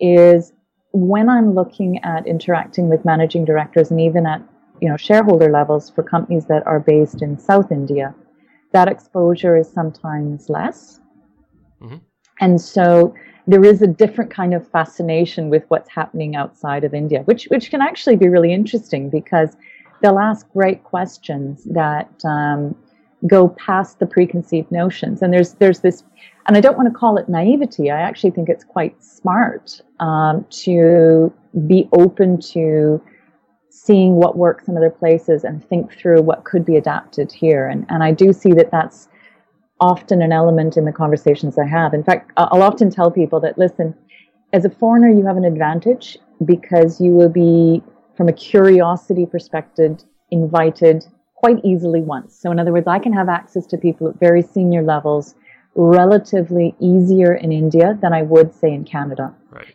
is 0.00 0.52
when 0.92 1.28
I'm 1.28 1.54
looking 1.54 2.02
at 2.04 2.26
interacting 2.26 2.88
with 2.88 3.04
managing 3.04 3.44
directors 3.44 3.90
and 3.90 4.00
even 4.00 4.26
at 4.26 4.42
you 4.80 4.88
know 4.88 4.96
shareholder 4.96 5.50
levels 5.50 5.90
for 5.90 6.02
companies 6.02 6.46
that 6.46 6.66
are 6.66 6.80
based 6.80 7.22
in 7.22 7.38
South 7.38 7.72
India, 7.72 8.14
that 8.72 8.88
exposure 8.88 9.56
is 9.56 9.70
sometimes 9.70 10.48
less. 10.48 11.00
Mm-hmm. 11.80 11.96
And 12.40 12.60
so 12.60 13.14
there 13.46 13.64
is 13.64 13.82
a 13.82 13.86
different 13.86 14.30
kind 14.30 14.54
of 14.54 14.68
fascination 14.68 15.48
with 15.48 15.64
what's 15.68 15.88
happening 15.90 16.36
outside 16.36 16.84
of 16.84 16.92
India, 16.92 17.22
which 17.22 17.46
which 17.50 17.70
can 17.70 17.80
actually 17.80 18.16
be 18.16 18.28
really 18.28 18.52
interesting 18.52 19.08
because 19.08 19.56
they'll 20.00 20.18
ask 20.18 20.50
great 20.52 20.82
questions 20.84 21.64
that 21.64 22.10
um, 22.24 22.74
go 23.26 23.48
past 23.50 23.98
the 23.98 24.06
preconceived 24.06 24.70
notions. 24.72 25.22
And 25.22 25.32
there's 25.32 25.54
there's 25.54 25.80
this, 25.80 26.02
and 26.46 26.56
I 26.56 26.60
don't 26.60 26.76
want 26.76 26.92
to 26.92 26.98
call 26.98 27.16
it 27.18 27.28
naivety. 27.28 27.90
I 27.90 28.00
actually 28.00 28.30
think 28.30 28.48
it's 28.48 28.64
quite 28.64 29.02
smart 29.02 29.80
um, 30.00 30.46
to 30.64 31.32
be 31.66 31.88
open 31.92 32.40
to 32.40 33.02
seeing 33.68 34.16
what 34.16 34.36
works 34.36 34.68
in 34.68 34.76
other 34.76 34.90
places 34.90 35.44
and 35.44 35.64
think 35.68 35.92
through 35.92 36.22
what 36.22 36.44
could 36.44 36.64
be 36.64 36.76
adapted 36.76 37.30
here. 37.32 37.66
And 37.68 37.86
and 37.88 38.02
I 38.02 38.12
do 38.12 38.32
see 38.32 38.52
that 38.54 38.70
that's 38.70 39.08
often 39.80 40.20
an 40.20 40.32
element 40.32 40.76
in 40.76 40.84
the 40.84 40.92
conversations 40.92 41.58
I 41.58 41.66
have. 41.66 41.94
In 41.94 42.04
fact, 42.04 42.32
I'll 42.36 42.62
often 42.62 42.90
tell 42.90 43.10
people 43.10 43.40
that 43.40 43.56
listen, 43.56 43.94
as 44.52 44.64
a 44.64 44.70
foreigner, 44.70 45.08
you 45.08 45.24
have 45.26 45.38
an 45.38 45.44
advantage 45.44 46.18
because 46.44 47.00
you 47.00 47.12
will 47.12 47.30
be 47.30 47.82
from 48.20 48.28
a 48.28 48.32
curiosity 48.34 49.24
perspective, 49.24 49.96
invited 50.30 51.06
quite 51.36 51.56
easily 51.64 52.02
once. 52.02 52.38
So, 52.38 52.50
in 52.50 52.58
other 52.58 52.70
words, 52.70 52.86
I 52.86 52.98
can 52.98 53.14
have 53.14 53.30
access 53.30 53.64
to 53.68 53.78
people 53.78 54.08
at 54.08 54.20
very 54.20 54.42
senior 54.42 54.82
levels 54.82 55.36
relatively 55.74 56.74
easier 56.80 57.32
in 57.32 57.50
India 57.50 57.98
than 58.02 58.12
I 58.12 58.20
would, 58.20 58.52
say, 58.52 58.74
in 58.74 58.84
Canada. 58.84 59.34
Right. 59.50 59.74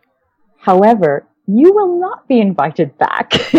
However, 0.59 1.25
you 1.47 1.73
will 1.73 1.99
not 1.99 2.27
be 2.27 2.39
invited 2.39 2.95
back 2.99 3.31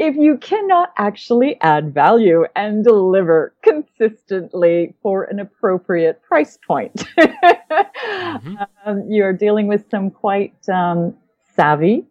if 0.00 0.16
you 0.16 0.36
cannot 0.38 0.92
actually 0.96 1.56
add 1.60 1.94
value 1.94 2.46
and 2.56 2.82
deliver 2.82 3.54
consistently 3.62 4.96
for 5.00 5.22
an 5.26 5.38
appropriate 5.38 6.20
price 6.24 6.58
point. 6.66 7.06
mm-hmm. 7.16 8.56
um, 8.84 9.04
you're 9.08 9.32
dealing 9.32 9.68
with 9.68 9.88
some 9.92 10.10
quite 10.10 10.68
um, 10.68 11.14
savvy 11.54 12.04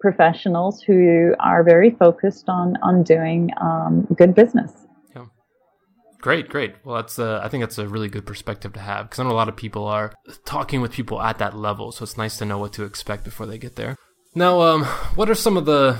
professionals 0.00 0.82
who 0.82 1.34
are 1.40 1.62
very 1.62 1.90
focused 1.90 2.48
on 2.48 2.76
on 2.82 3.02
doing 3.02 3.50
um, 3.60 4.06
good 4.16 4.34
business. 4.34 4.72
Yeah. 5.14 5.26
Great, 6.20 6.48
great. 6.48 6.74
Well, 6.84 6.96
that's 6.96 7.18
uh, 7.18 7.40
I 7.42 7.48
think 7.48 7.62
that's 7.62 7.78
a 7.78 7.88
really 7.88 8.08
good 8.08 8.26
perspective 8.26 8.72
to 8.74 8.80
have 8.80 9.06
because 9.06 9.20
I 9.20 9.24
know 9.24 9.30
a 9.30 9.32
lot 9.32 9.48
of 9.48 9.56
people 9.56 9.84
are 9.84 10.12
talking 10.44 10.80
with 10.80 10.92
people 10.92 11.20
at 11.20 11.38
that 11.38 11.56
level, 11.56 11.92
so 11.92 12.02
it's 12.02 12.16
nice 12.16 12.38
to 12.38 12.44
know 12.44 12.58
what 12.58 12.72
to 12.74 12.84
expect 12.84 13.24
before 13.24 13.46
they 13.46 13.58
get 13.58 13.76
there. 13.76 13.96
Now, 14.34 14.60
um, 14.62 14.84
what 15.16 15.28
are 15.28 15.34
some 15.34 15.56
of 15.56 15.66
the 15.66 15.98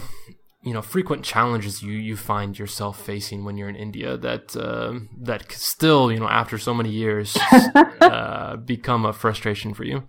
you 0.62 0.74
know 0.74 0.82
frequent 0.82 1.24
challenges 1.24 1.82
you 1.82 1.92
you 1.92 2.16
find 2.16 2.58
yourself 2.58 3.00
facing 3.00 3.44
when 3.44 3.56
you're 3.56 3.68
in 3.68 3.76
India 3.76 4.16
that 4.16 4.56
uh, 4.56 5.00
that 5.20 5.50
still 5.52 6.12
you 6.12 6.20
know 6.20 6.28
after 6.28 6.58
so 6.58 6.74
many 6.74 6.90
years 6.90 7.36
uh, 8.00 8.56
become 8.56 9.04
a 9.04 9.12
frustration 9.12 9.74
for 9.74 9.84
you? 9.84 10.04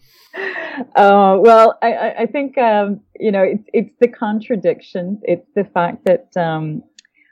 Uh, 0.95 1.37
well, 1.39 1.77
I, 1.81 2.13
I 2.19 2.25
think 2.25 2.57
um, 2.57 3.01
you 3.19 3.31
know 3.31 3.43
it's 3.43 3.67
it's 3.73 3.93
the 3.99 4.07
contradiction. 4.07 5.19
It's 5.23 5.47
the 5.55 5.63
fact 5.63 6.05
that 6.05 6.35
um, 6.37 6.83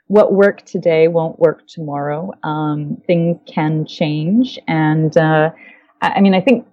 what 0.06 0.32
worked 0.32 0.66
today 0.66 1.08
won't 1.08 1.38
work 1.38 1.66
tomorrow. 1.68 2.32
Um, 2.42 3.00
things 3.06 3.38
can 3.46 3.86
change, 3.86 4.58
and 4.66 5.16
uh, 5.16 5.50
I 6.02 6.20
mean, 6.20 6.34
I 6.34 6.40
think 6.40 6.66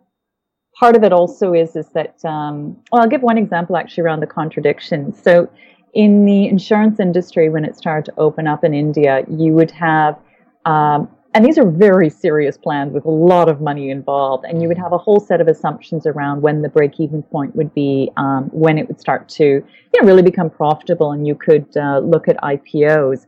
part 0.80 0.96
of 0.96 1.04
it 1.04 1.14
also 1.14 1.54
is 1.54 1.76
is 1.76 1.90
that 1.90 2.24
um, 2.26 2.78
well, 2.92 3.02
I'll 3.02 3.10
give 3.10 3.22
one 3.22 3.38
example 3.38 3.78
actually 3.78 4.04
around 4.04 4.22
the 4.22 4.28
contradiction. 4.28 5.14
So, 5.14 5.50
in 5.94 6.26
the 6.26 6.48
insurance 6.48 7.00
industry, 7.00 7.50
when 7.50 7.66
it 7.66 7.78
started 7.78 8.06
to 8.12 8.20
open 8.20 8.48
up 8.48 8.64
in 8.64 8.74
India, 8.74 9.24
you 9.30 9.54
would 9.54 9.72
have 9.72 10.18
um, 10.66 11.10
and 11.34 11.46
these 11.46 11.58
are 11.58 11.70
very 11.70 12.10
serious 12.10 12.58
plans 12.58 12.94
with 12.94 13.06
a 13.06 13.12
lot 13.12 13.50
of 13.50 13.62
money 13.62 13.90
involved. 13.90 14.46
And 14.46 14.62
you 14.62 14.68
would 14.68 14.78
have 14.78 14.94
a 14.94 14.98
whole 14.98 15.20
set 15.20 15.42
of 15.42 15.48
assumptions 15.48 16.08
around 16.08 16.42
when 16.42 16.62
the 16.62 16.70
break 16.70 17.00
even 17.00 17.22
point 17.22 17.56
would 17.56 17.74
be, 17.74 18.12
um, 18.18 18.50
when 18.52 18.78
it 18.78 18.88
would 18.88 19.00
start 19.00 19.30
to 19.30 19.44
you 19.44 20.02
know, 20.02 20.08
really 20.08 20.22
become 20.22 20.50
profitable 20.50 21.12
and 21.12 21.28
you 21.28 21.36
could 21.36 21.68
uh, 21.78 22.00
look 22.00 22.28
at 22.28 22.38
IPOs. 22.38 23.26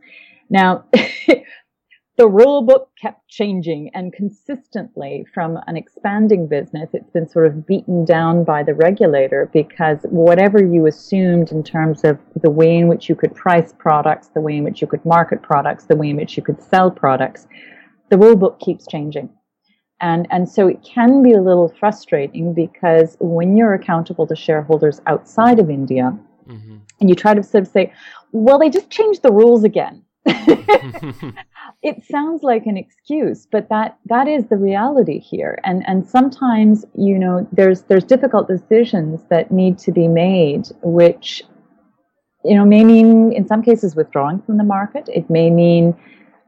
Now, 0.48 0.84
the 2.16 2.28
rule 2.28 2.62
book 2.62 2.90
kept 3.00 3.28
changing 3.28 3.90
and 3.94 4.12
consistently 4.12 5.24
from 5.32 5.58
an 5.66 5.76
expanding 5.76 6.48
business, 6.48 6.90
it's 6.92 7.10
been 7.10 7.28
sort 7.28 7.46
of 7.46 7.66
beaten 7.66 8.04
down 8.04 8.44
by 8.44 8.62
the 8.62 8.74
regulator 8.74 9.48
because 9.52 9.98
whatever 10.10 10.62
you 10.62 10.86
assumed 10.86 11.52
in 11.52 11.62
terms 11.62 12.02
of 12.04 12.18
the 12.42 12.50
way 12.50 12.76
in 12.76 12.88
which 12.88 13.08
you 13.08 13.14
could 13.14 13.34
price 13.34 13.72
products, 13.78 14.28
the 14.28 14.40
way 14.40 14.56
in 14.56 14.64
which 14.64 14.80
you 14.80 14.86
could 14.86 15.04
market 15.04 15.42
products, 15.42 15.84
the 15.84 15.96
way 15.96 16.10
in 16.10 16.16
which 16.16 16.36
you 16.36 16.42
could 16.42 16.60
sell 16.62 16.90
products, 16.90 17.46
the 18.10 18.18
rule 18.18 18.36
book 18.36 18.60
keeps 18.60 18.86
changing. 18.86 19.30
And, 20.00 20.26
and 20.30 20.48
so 20.48 20.66
it 20.66 20.82
can 20.82 21.22
be 21.22 21.32
a 21.32 21.42
little 21.42 21.68
frustrating 21.78 22.54
because 22.54 23.16
when 23.20 23.56
you're 23.56 23.74
accountable 23.74 24.26
to 24.26 24.36
shareholders 24.36 25.00
outside 25.06 25.58
of 25.58 25.68
India, 25.68 26.16
mm-hmm. 26.48 26.78
and 27.00 27.08
you 27.08 27.14
try 27.14 27.34
to 27.34 27.42
sort 27.42 27.64
of 27.64 27.68
say, 27.68 27.92
well, 28.32 28.58
they 28.58 28.70
just 28.70 28.90
changed 28.90 29.22
the 29.22 29.32
rules 29.32 29.62
again. 29.62 30.04
it 31.82 32.02
sounds 32.10 32.42
like 32.42 32.66
an 32.66 32.76
excuse, 32.76 33.46
but 33.50 33.68
that, 33.68 33.98
that 34.06 34.26
is 34.26 34.46
the 34.46 34.56
reality 34.56 35.18
here. 35.18 35.58
And, 35.64 35.82
and 35.86 36.06
sometimes, 36.06 36.84
you 36.94 37.18
know, 37.18 37.46
there's, 37.52 37.82
there's 37.82 38.04
difficult 38.04 38.48
decisions 38.48 39.20
that 39.28 39.50
need 39.50 39.78
to 39.80 39.92
be 39.92 40.08
made, 40.08 40.68
which, 40.82 41.42
you 42.44 42.54
know, 42.54 42.64
may 42.64 42.84
mean 42.84 43.32
in 43.32 43.46
some 43.46 43.62
cases 43.62 43.94
withdrawing 43.94 44.40
from 44.42 44.56
the 44.56 44.64
market. 44.64 45.08
It 45.12 45.28
may 45.28 45.50
mean 45.50 45.94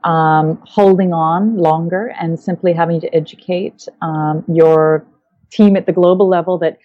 um, 0.05 0.61
holding 0.67 1.13
on 1.13 1.57
longer 1.57 2.15
and 2.21 2.39
simply 2.39 2.73
having 2.73 3.01
to 3.01 3.15
educate 3.15 3.87
um, 4.01 4.45
your 4.49 5.07
team 5.51 5.77
at 5.77 5.87
the 5.87 5.93
global 5.93 6.29
level 6.29 6.59
that 6.59 6.79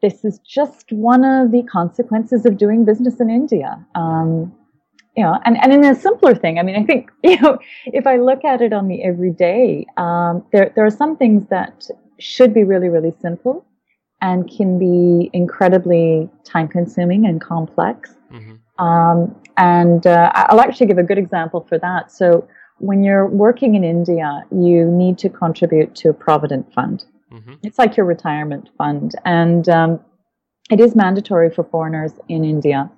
this 0.00 0.24
is 0.24 0.40
just 0.40 0.90
one 0.90 1.24
of 1.24 1.52
the 1.52 1.62
consequences 1.62 2.44
of 2.44 2.58
doing 2.58 2.84
business 2.84 3.20
in 3.20 3.30
India. 3.30 3.84
Um, 3.94 4.52
you 5.16 5.22
know, 5.22 5.38
and, 5.44 5.56
and 5.62 5.72
in 5.72 5.84
a 5.84 5.94
simpler 5.94 6.34
thing, 6.34 6.58
I 6.58 6.62
mean, 6.62 6.76
I 6.76 6.84
think, 6.84 7.10
you 7.22 7.40
know, 7.40 7.58
if 7.86 8.06
I 8.06 8.16
look 8.16 8.44
at 8.44 8.60
it 8.60 8.72
on 8.72 8.88
the 8.88 9.04
everyday, 9.04 9.86
um, 9.96 10.44
there, 10.52 10.72
there 10.74 10.84
are 10.84 10.90
some 10.90 11.16
things 11.16 11.46
that 11.50 11.88
should 12.18 12.52
be 12.54 12.64
really, 12.64 12.88
really 12.88 13.12
simple 13.20 13.64
and 14.20 14.50
can 14.50 14.78
be 14.78 15.30
incredibly 15.32 16.30
time 16.44 16.68
consuming 16.68 17.26
and 17.26 17.40
complex. 17.40 18.14
Mm-hmm. 18.32 18.54
Um, 18.78 19.34
and 19.56 20.06
uh, 20.06 20.30
I'll 20.34 20.60
actually 20.60 20.86
give 20.86 20.98
a 20.98 21.02
good 21.02 21.18
example 21.18 21.66
for 21.68 21.78
that. 21.78 22.10
So 22.10 22.48
when 22.78 23.04
you're 23.04 23.26
working 23.26 23.74
in 23.74 23.84
India, 23.84 24.42
you 24.50 24.90
need 24.90 25.18
to 25.18 25.28
contribute 25.28 25.94
to 25.96 26.08
a 26.10 26.14
provident 26.14 26.72
fund. 26.72 27.04
Mm-hmm. 27.32 27.54
It's 27.62 27.78
like 27.78 27.96
your 27.96 28.06
retirement 28.06 28.68
fund, 28.76 29.14
and 29.24 29.68
um, 29.68 30.00
it 30.70 30.80
is 30.80 30.94
mandatory 30.94 31.50
for 31.50 31.64
foreigners 31.64 32.12
in 32.28 32.44
India. 32.44 32.90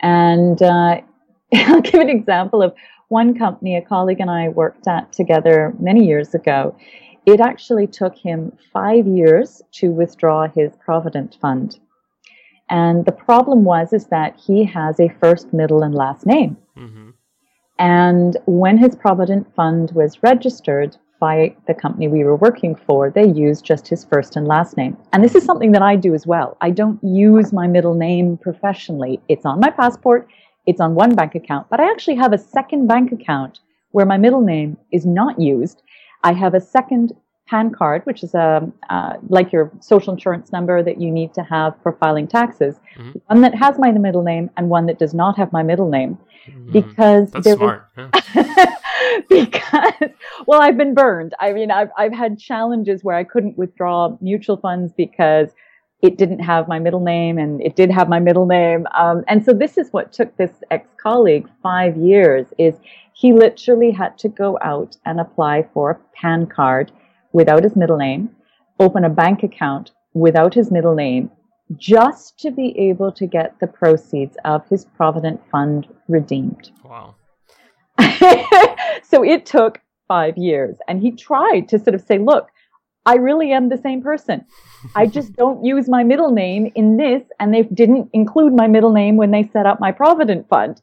And 0.00 0.60
uh, 0.62 1.00
I'll 1.54 1.80
give 1.80 2.00
an 2.00 2.08
example 2.08 2.62
of 2.62 2.74
one 3.08 3.38
company 3.38 3.76
a 3.76 3.82
colleague 3.82 4.20
and 4.20 4.30
I 4.30 4.48
worked 4.48 4.88
at 4.88 5.12
together 5.12 5.74
many 5.78 6.06
years 6.06 6.34
ago. 6.34 6.76
It 7.24 7.40
actually 7.40 7.86
took 7.86 8.16
him 8.16 8.52
five 8.72 9.06
years 9.06 9.62
to 9.72 9.90
withdraw 9.90 10.48
his 10.48 10.72
provident 10.84 11.36
fund. 11.40 11.78
And 12.68 13.04
the 13.04 13.12
problem 13.12 13.64
was 13.64 13.92
is 13.92 14.06
that 14.06 14.36
he 14.36 14.64
has 14.64 14.98
a 14.98 15.14
first, 15.20 15.52
middle, 15.52 15.82
and 15.82 15.94
last 15.94 16.26
name. 16.26 16.56
Mm-hmm. 16.76 17.10
And 17.78 18.36
when 18.46 18.78
his 18.78 18.96
Provident 18.96 19.54
Fund 19.54 19.92
was 19.92 20.22
registered 20.22 20.96
by 21.20 21.54
the 21.66 21.74
company 21.74 22.08
we 22.08 22.24
were 22.24 22.36
working 22.36 22.74
for, 22.74 23.10
they 23.10 23.26
used 23.26 23.64
just 23.64 23.88
his 23.88 24.04
first 24.04 24.36
and 24.36 24.46
last 24.46 24.76
name. 24.76 24.96
And 25.12 25.22
this 25.22 25.34
is 25.34 25.44
something 25.44 25.72
that 25.72 25.82
I 25.82 25.96
do 25.96 26.14
as 26.14 26.26
well. 26.26 26.56
I 26.60 26.70
don't 26.70 27.02
use 27.02 27.52
my 27.52 27.66
middle 27.66 27.94
name 27.94 28.36
professionally. 28.36 29.20
It's 29.28 29.46
on 29.46 29.60
my 29.60 29.70
passport, 29.70 30.28
it's 30.66 30.80
on 30.80 30.94
one 30.94 31.14
bank 31.14 31.34
account, 31.34 31.68
but 31.70 31.80
I 31.80 31.90
actually 31.90 32.16
have 32.16 32.32
a 32.32 32.38
second 32.38 32.86
bank 32.86 33.12
account 33.12 33.60
where 33.92 34.06
my 34.06 34.18
middle 34.18 34.42
name 34.42 34.76
is 34.92 35.06
not 35.06 35.40
used. 35.40 35.82
I 36.22 36.32
have 36.32 36.54
a 36.54 36.60
second 36.60 37.12
PAN 37.48 37.72
card, 37.72 38.02
which 38.04 38.22
is 38.22 38.34
a 38.34 38.70
uh, 38.90 39.14
like 39.28 39.52
your 39.52 39.70
social 39.80 40.12
insurance 40.12 40.52
number 40.52 40.82
that 40.82 41.00
you 41.00 41.10
need 41.10 41.32
to 41.34 41.42
have 41.42 41.74
for 41.82 41.92
filing 41.92 42.26
taxes, 42.26 42.76
mm-hmm. 42.96 43.18
one 43.26 43.40
that 43.42 43.54
has 43.54 43.78
my 43.78 43.92
middle 43.92 44.22
name 44.22 44.50
and 44.56 44.68
one 44.68 44.86
that 44.86 44.98
does 44.98 45.14
not 45.14 45.36
have 45.36 45.52
my 45.52 45.62
middle 45.62 45.88
name, 45.88 46.18
mm-hmm. 46.48 46.72
because 46.72 47.30
that's 47.30 47.52
smart. 47.52 47.88
Yeah. 47.96 48.10
because 49.28 50.10
well, 50.46 50.60
I've 50.60 50.76
been 50.76 50.94
burned. 50.94 51.34
I 51.38 51.52
mean, 51.52 51.70
I've 51.70 51.90
I've 51.96 52.12
had 52.12 52.38
challenges 52.38 53.04
where 53.04 53.16
I 53.16 53.24
couldn't 53.24 53.56
withdraw 53.56 54.16
mutual 54.20 54.56
funds 54.56 54.92
because 54.92 55.50
it 56.02 56.18
didn't 56.18 56.40
have 56.40 56.68
my 56.68 56.78
middle 56.78 57.00
name 57.00 57.38
and 57.38 57.60
it 57.62 57.74
did 57.74 57.90
have 57.90 58.08
my 58.08 58.20
middle 58.20 58.46
name. 58.46 58.86
Um, 58.94 59.24
and 59.28 59.44
so 59.44 59.52
this 59.52 59.78
is 59.78 59.92
what 59.92 60.12
took 60.12 60.36
this 60.36 60.52
ex-colleague 60.70 61.48
five 61.62 61.96
years 61.96 62.46
is 62.58 62.74
he 63.14 63.32
literally 63.32 63.90
had 63.90 64.18
to 64.18 64.28
go 64.28 64.58
out 64.62 64.96
and 65.06 65.18
apply 65.20 65.66
for 65.72 65.92
a 65.92 65.98
PAN 66.14 66.46
card 66.46 66.92
without 67.36 67.62
his 67.62 67.76
middle 67.76 67.98
name, 67.98 68.30
open 68.80 69.04
a 69.04 69.10
bank 69.10 69.42
account 69.42 69.90
without 70.14 70.54
his 70.54 70.70
middle 70.70 70.94
name, 70.94 71.30
just 71.76 72.38
to 72.38 72.50
be 72.50 72.68
able 72.78 73.12
to 73.12 73.26
get 73.26 73.60
the 73.60 73.66
proceeds 73.66 74.38
of 74.46 74.66
his 74.70 74.86
Provident 74.96 75.38
Fund 75.50 75.86
redeemed. 76.08 76.70
Wow. 76.82 77.14
so 79.02 79.22
it 79.22 79.44
took 79.44 79.82
five 80.08 80.38
years. 80.38 80.78
And 80.88 81.02
he 81.02 81.10
tried 81.10 81.68
to 81.68 81.78
sort 81.78 81.94
of 81.94 82.00
say, 82.00 82.16
look, 82.16 82.48
I 83.04 83.16
really 83.16 83.52
am 83.52 83.68
the 83.68 83.76
same 83.76 84.00
person. 84.00 84.46
I 84.94 85.06
just 85.16 85.36
don't 85.36 85.62
use 85.62 85.90
my 85.90 86.04
middle 86.04 86.32
name 86.32 86.72
in 86.74 86.96
this, 86.96 87.22
and 87.38 87.52
they 87.52 87.64
didn't 87.64 88.08
include 88.14 88.54
my 88.54 88.66
middle 88.66 88.94
name 88.94 89.16
when 89.16 89.30
they 89.30 89.42
set 89.52 89.66
up 89.66 89.78
my 89.78 89.92
Provident 89.92 90.48
Fund. 90.48 90.80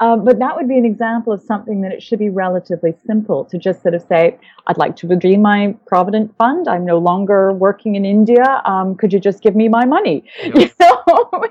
Um, 0.00 0.24
but 0.24 0.38
that 0.38 0.56
would 0.56 0.66
be 0.66 0.78
an 0.78 0.86
example 0.86 1.30
of 1.32 1.42
something 1.42 1.82
that 1.82 1.92
it 1.92 2.02
should 2.02 2.18
be 2.18 2.30
relatively 2.30 2.94
simple 3.06 3.44
to 3.44 3.58
just 3.58 3.82
sort 3.82 3.94
of 3.94 4.02
say, 4.02 4.38
I'd 4.66 4.78
like 4.78 4.96
to 4.96 5.06
redeem 5.06 5.42
my 5.42 5.76
Provident 5.86 6.34
Fund. 6.38 6.68
I'm 6.68 6.86
no 6.86 6.98
longer 6.98 7.52
working 7.52 7.96
in 7.96 8.06
India. 8.06 8.62
Um, 8.64 8.96
could 8.96 9.12
you 9.12 9.20
just 9.20 9.42
give 9.42 9.54
me 9.54 9.68
my 9.68 9.84
money? 9.84 10.24
Yep. 10.42 10.72
You 10.80 10.86
know? 10.86 11.44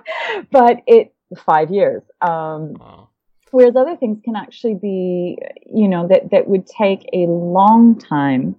but 0.51 0.77
it, 0.87 1.13
five 1.45 1.69
years. 1.71 2.01
Um, 2.21 2.73
wow. 2.73 3.09
Whereas 3.51 3.75
other 3.75 3.95
things 3.95 4.19
can 4.23 4.35
actually 4.35 4.75
be, 4.75 5.37
you 5.65 5.87
know, 5.87 6.07
that, 6.07 6.31
that 6.31 6.47
would 6.47 6.65
take 6.67 7.07
a 7.13 7.25
long 7.27 7.99
time. 7.99 8.55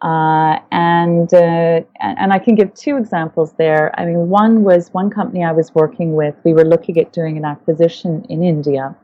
Uh, 0.00 0.60
and 0.70 1.34
uh, 1.34 1.80
and 1.98 2.32
I 2.32 2.38
can 2.38 2.54
give 2.54 2.72
two 2.74 2.96
examples 2.96 3.54
there. 3.54 3.92
I 3.98 4.04
mean, 4.04 4.28
one 4.28 4.62
was 4.62 4.90
one 4.94 5.10
company 5.10 5.42
I 5.42 5.50
was 5.50 5.74
working 5.74 6.12
with. 6.12 6.36
We 6.44 6.52
were 6.52 6.64
looking 6.64 6.98
at 6.98 7.12
doing 7.12 7.36
an 7.36 7.44
acquisition 7.44 8.24
in 8.28 8.44
India, 8.44 8.94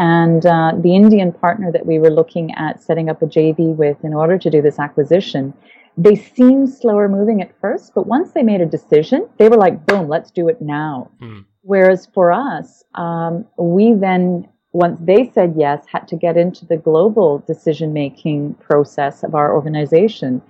and 0.00 0.46
uh, 0.46 0.72
the 0.80 0.96
Indian 0.96 1.30
partner 1.30 1.70
that 1.70 1.84
we 1.84 1.98
were 1.98 2.10
looking 2.10 2.52
at 2.54 2.82
setting 2.82 3.08
up 3.10 3.20
a 3.22 3.26
JV 3.26 3.76
with 3.76 4.02
in 4.02 4.14
order 4.14 4.38
to 4.38 4.50
do 4.50 4.60
this 4.62 4.78
acquisition 4.78 5.52
they 5.96 6.14
seemed 6.14 6.70
slower 6.70 7.08
moving 7.08 7.42
at 7.42 7.58
first, 7.60 7.92
but 7.94 8.06
once 8.06 8.32
they 8.32 8.42
made 8.42 8.60
a 8.60 8.66
decision, 8.66 9.28
they 9.38 9.48
were 9.48 9.56
like, 9.56 9.84
boom, 9.86 10.08
let's 10.08 10.30
do 10.30 10.48
it 10.48 10.60
now. 10.60 11.10
Mm. 11.20 11.44
Whereas 11.62 12.06
for 12.14 12.32
us, 12.32 12.84
um, 12.94 13.44
we 13.58 13.92
then, 13.92 14.48
once 14.72 14.98
they 15.02 15.30
said 15.34 15.54
yes, 15.58 15.84
had 15.92 16.08
to 16.08 16.16
get 16.16 16.36
into 16.36 16.64
the 16.64 16.78
global 16.78 17.40
decision 17.46 17.92
making 17.92 18.54
process 18.54 19.22
of 19.22 19.34
our 19.34 19.52
organization. 19.54 20.40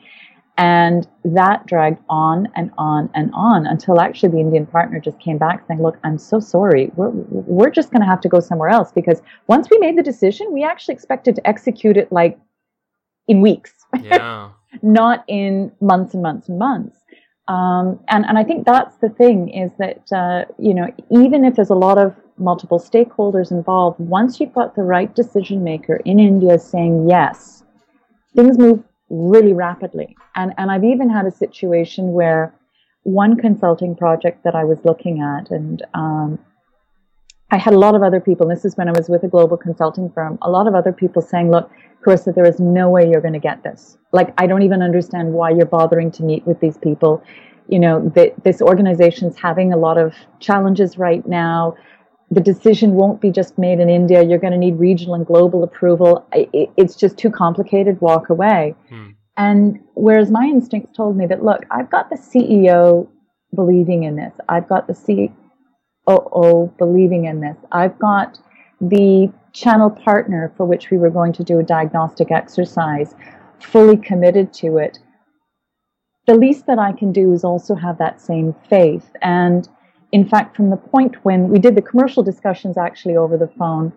And 0.57 1.09
that 1.25 1.66
dragged 1.66 2.02
on 2.11 2.49
and 2.54 2.71
on 2.76 3.09
and 3.14 3.30
on 3.33 3.66
until 3.66 3.99
actually 3.99 4.30
the 4.30 4.40
Indian 4.40 4.66
partner 4.66 5.00
just 5.00 5.19
came 5.19 5.38
back 5.38 5.66
saying, 5.66 5.83
Look, 5.83 5.99
I'm 6.04 6.19
so 6.19 6.38
sorry. 6.38 6.90
We're, 6.97 7.09
we're 7.09 7.71
just 7.71 7.90
going 7.90 8.02
to 8.02 8.07
have 8.07 8.21
to 8.23 8.28
go 8.28 8.40
somewhere 8.40 8.69
else 8.69 8.92
because 8.92 9.23
once 9.47 9.69
we 9.71 9.78
made 9.78 9.97
the 9.97 10.02
decision, 10.02 10.52
we 10.52 10.62
actually 10.62 10.95
expected 10.95 11.37
to 11.37 11.49
execute 11.49 11.97
it 11.97 12.12
like 12.12 12.38
in 13.26 13.40
weeks, 13.40 13.73
yeah. 14.02 14.50
not 14.83 15.25
in 15.28 15.73
months 15.80 16.14
and 16.14 16.23
months 16.23 16.49
and 16.49 16.59
months. 16.59 16.99
Um, 17.49 17.99
and, 18.09 18.25
and 18.26 18.38
I 18.38 18.45
think 18.45 18.64
that's 18.64 18.97
the 18.99 19.09
thing 19.09 19.49
is 19.49 19.73
that, 19.78 20.12
uh, 20.12 20.45
you 20.59 20.73
know, 20.73 20.87
even 21.11 21.45
if 21.45 21.57
there's 21.57 21.71
a 21.71 21.75
lot 21.75 21.99
of 21.99 22.14
multiple 22.38 22.78
stakeholders 22.78 23.50
involved, 23.50 23.99
once 23.99 24.38
you've 24.38 24.52
got 24.52 24.76
the 24.76 24.83
right 24.83 25.12
decision 25.14 25.64
maker 25.64 25.97
in 26.04 26.21
India 26.21 26.59
saying 26.59 27.09
yes, 27.09 27.64
things 28.37 28.57
move 28.59 28.85
really 29.11 29.52
rapidly. 29.52 30.17
And, 30.37 30.55
and 30.57 30.71
I've 30.71 30.85
even 30.85 31.11
had 31.11 31.26
a 31.26 31.31
situation 31.31 32.12
where 32.12 32.55
one 33.02 33.37
consulting 33.37 33.97
project 33.97 34.45
that 34.45 34.55
I 34.55 34.64
was 34.64 34.79
looking 34.85 35.21
at, 35.21 35.50
and 35.50 35.83
um, 35.95 36.38
I 37.50 37.57
had 37.59 37.75
a 37.75 37.79
lot 37.79 37.95
of 37.95 38.02
other 38.02 38.21
people, 38.21 38.47
this 38.47 38.64
is 38.64 38.76
when 38.76 38.88
I 38.88 38.93
was 38.93 39.09
with 39.09 39.25
a 39.25 39.29
global 39.29 39.57
consulting 39.57 40.11
firm, 40.11 40.38
a 40.43 40.50
lot 40.50 40.67
of 40.67 40.75
other 40.75 40.93
people 40.93 41.21
saying, 41.21 41.50
look, 41.50 41.71
Carissa, 42.05 42.35
there 42.35 42.47
is 42.47 42.61
no 42.61 42.88
way 42.88 43.09
you're 43.11 43.21
going 43.21 43.35
to 43.35 43.40
get 43.40 43.62
this. 43.62 43.99
Like, 44.12 44.33
I 44.38 44.47
don't 44.47 44.62
even 44.62 44.83
understand 44.83 45.33
why 45.33 45.50
you're 45.50 45.67
bothering 45.67 46.11
to 46.12 46.23
meet 46.23 46.47
with 46.47 46.61
these 46.61 46.79
people. 46.79 47.23
You 47.69 47.79
know, 47.79 48.09
the, 48.14 48.33
this 48.43 48.62
organization's 48.62 49.37
having 49.38 49.73
a 49.73 49.76
lot 49.76 49.99
of 49.99 50.14
challenges 50.38 50.99
right 50.99 51.26
now. 51.26 51.75
The 52.31 52.41
decision 52.41 52.93
won't 52.93 53.21
be 53.21 53.31
just 53.31 53.59
made 53.59 53.81
in 53.81 53.89
India. 53.89 54.23
You're 54.23 54.39
going 54.39 54.53
to 54.53 54.59
need 54.59 54.79
regional 54.79 55.15
and 55.15 55.27
global 55.27 55.65
approval. 55.65 56.27
It's 56.33 56.95
just 56.95 57.17
too 57.19 57.31
complicated. 57.31 58.01
Walk 58.01 58.31
away. 58.31 58.75
Hmm. 58.89 59.09
And 59.37 59.81
whereas 59.95 60.31
my 60.31 60.45
instincts 60.45 60.97
told 60.97 61.17
me 61.17 61.27
that, 61.27 61.43
look, 61.43 61.65
I've 61.71 61.91
got 61.91 62.11
the 62.11 62.17
CEO 62.17 63.09
believing 63.55 64.05
in 64.05 64.17
this. 64.17 64.35
I've 64.49 64.69
got 64.69 64.87
the 64.87 64.95
COO 66.07 66.73
believing 66.79 67.25
in 67.25 67.41
this. 67.41 67.57
I've 67.73 67.99
got 67.99 68.39
the 68.81 69.33
channel 69.53 69.91
partner 69.91 70.53
for 70.57 70.67
which 70.67 70.91
we 70.91 70.99
were 70.99 71.11
going 71.11 71.33
to 71.33 71.43
do 71.43 71.59
a 71.59 71.63
diagnostic 71.63 72.31
exercise 72.31 73.15
fully 73.61 73.97
committed 73.97 74.53
to 74.55 74.77
it. 74.77 74.99
The 76.27 76.35
least 76.35 76.67
that 76.67 76.79
I 76.79 76.93
can 76.93 77.13
do 77.13 77.33
is 77.33 77.43
also 77.43 77.75
have 77.75 77.99
that 77.99 78.21
same 78.21 78.55
faith. 78.69 79.11
And 79.23 79.69
in 80.12 80.29
fact, 80.29 80.57
from 80.57 80.71
the 80.71 80.76
point 80.76 81.25
when 81.25 81.49
we 81.49 81.59
did 81.59 81.75
the 81.75 81.83
commercial 81.83 82.23
discussions 82.23 82.76
actually 82.76 83.17
over 83.17 83.37
the 83.37 83.49
phone, 83.59 83.93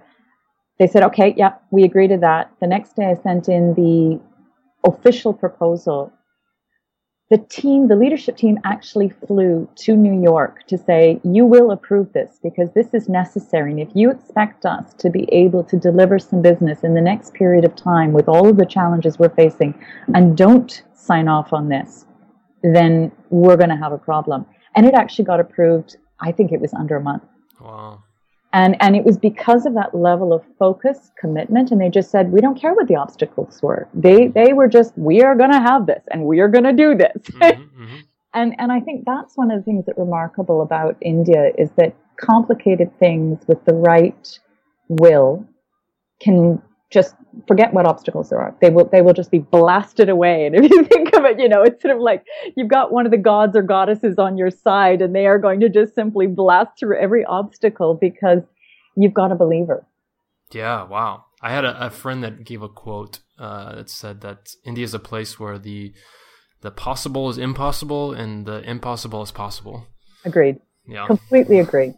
they 0.79 0.87
said, 0.87 1.03
okay, 1.03 1.33
yeah, 1.37 1.53
we 1.71 1.83
agree 1.83 2.07
to 2.07 2.17
that. 2.17 2.51
The 2.59 2.67
next 2.67 2.95
day 2.95 3.05
I 3.05 3.15
sent 3.21 3.49
in 3.49 3.73
the 3.73 4.19
official 4.87 5.33
proposal, 5.33 6.11
the 7.29 7.37
team, 7.37 7.87
the 7.87 7.95
leadership 7.95 8.37
team 8.37 8.59
actually 8.63 9.09
flew 9.09 9.67
to 9.77 9.95
New 9.95 10.21
York 10.21 10.67
to 10.67 10.77
say, 10.77 11.19
you 11.23 11.45
will 11.45 11.71
approve 11.71 12.13
this 12.13 12.39
because 12.43 12.69
this 12.73 12.93
is 12.93 13.09
necessary. 13.09 13.71
And 13.71 13.79
if 13.79 13.89
you 13.95 14.11
expect 14.11 14.65
us 14.65 14.93
to 14.95 15.09
be 15.09 15.27
able 15.31 15.63
to 15.63 15.77
deliver 15.77 16.19
some 16.19 16.41
business 16.41 16.83
in 16.83 16.93
the 16.93 17.01
next 17.01 17.33
period 17.33 17.65
of 17.65 17.75
time 17.75 18.13
with 18.13 18.27
all 18.27 18.47
of 18.49 18.57
the 18.57 18.65
challenges 18.65 19.17
we're 19.17 19.29
facing 19.29 19.73
and 20.13 20.37
don't 20.37 20.83
sign 20.93 21.27
off 21.27 21.53
on 21.53 21.69
this, 21.69 22.05
then 22.61 23.11
we're 23.29 23.57
going 23.57 23.69
to 23.69 23.77
have 23.77 23.93
a 23.93 23.97
problem. 23.97 24.45
And 24.75 24.85
it 24.85 24.93
actually 24.93 25.25
got 25.25 25.39
approved, 25.39 25.97
I 26.19 26.31
think 26.31 26.51
it 26.51 26.61
was 26.61 26.73
under 26.73 26.95
a 26.95 27.01
month. 27.01 27.23
Wow 27.59 28.03
and 28.53 28.77
and 28.79 28.95
it 28.95 29.03
was 29.03 29.17
because 29.17 29.65
of 29.65 29.73
that 29.73 29.93
level 29.93 30.31
of 30.31 30.43
focus 30.57 31.11
commitment 31.19 31.71
and 31.71 31.81
they 31.81 31.89
just 31.89 32.09
said 32.09 32.31
we 32.31 32.39
don't 32.39 32.59
care 32.59 32.73
what 32.73 32.87
the 32.87 32.95
obstacles 32.95 33.59
were 33.61 33.87
they 33.93 34.27
they 34.27 34.53
were 34.53 34.67
just 34.67 34.97
we 34.97 35.21
are 35.21 35.35
going 35.35 35.51
to 35.51 35.59
have 35.59 35.85
this 35.87 36.03
and 36.11 36.23
we 36.23 36.39
are 36.39 36.47
going 36.47 36.63
to 36.63 36.73
do 36.73 36.95
this 36.95 37.17
mm-hmm, 37.23 37.61
mm-hmm. 37.61 37.95
and 38.33 38.55
and 38.59 38.71
i 38.71 38.79
think 38.79 39.03
that's 39.05 39.35
one 39.35 39.51
of 39.51 39.59
the 39.59 39.63
things 39.63 39.85
that 39.85 39.97
remarkable 39.97 40.61
about 40.61 40.95
india 41.01 41.51
is 41.57 41.69
that 41.77 41.93
complicated 42.17 42.89
things 42.99 43.39
with 43.47 43.63
the 43.65 43.73
right 43.73 44.39
will 44.87 45.45
can 46.21 46.61
just 46.91 47.15
forget 47.47 47.73
what 47.73 47.87
obstacles 47.87 48.29
there 48.29 48.39
are. 48.39 48.55
They 48.61 48.69
will 48.69 48.85
they 48.85 49.01
will 49.01 49.13
just 49.13 49.31
be 49.31 49.39
blasted 49.39 50.07
away. 50.07 50.45
And 50.45 50.55
if 50.55 50.71
you 50.71 50.83
think 50.85 51.12
it, 51.25 51.39
you 51.39 51.49
know, 51.49 51.63
it's 51.63 51.81
sort 51.81 51.95
of 51.95 52.01
like 52.01 52.25
you've 52.55 52.67
got 52.69 52.91
one 52.91 53.05
of 53.05 53.11
the 53.11 53.17
gods 53.17 53.55
or 53.55 53.61
goddesses 53.61 54.17
on 54.17 54.37
your 54.37 54.49
side, 54.49 55.01
and 55.01 55.15
they 55.15 55.25
are 55.25 55.39
going 55.39 55.59
to 55.61 55.69
just 55.69 55.95
simply 55.95 56.27
blast 56.27 56.79
through 56.79 56.97
every 56.97 57.25
obstacle 57.25 57.95
because 57.99 58.41
you've 58.95 59.13
got 59.13 59.31
a 59.31 59.35
believer. 59.35 59.85
Yeah, 60.51 60.83
wow. 60.83 61.25
I 61.41 61.51
had 61.51 61.65
a, 61.65 61.87
a 61.87 61.89
friend 61.89 62.23
that 62.23 62.45
gave 62.45 62.61
a 62.61 62.69
quote 62.69 63.19
uh, 63.37 63.75
that 63.75 63.89
said 63.89 64.21
that 64.21 64.49
India 64.65 64.83
is 64.83 64.93
a 64.93 64.99
place 64.99 65.39
where 65.39 65.57
the 65.57 65.93
the 66.61 66.71
possible 66.71 67.29
is 67.29 67.37
impossible 67.37 68.13
and 68.13 68.45
the 68.45 68.61
impossible 68.61 69.21
is 69.21 69.31
possible. 69.31 69.85
Agreed. 70.23 70.59
Yeah. 70.87 71.07
Completely 71.07 71.59
agreed. 71.59 71.95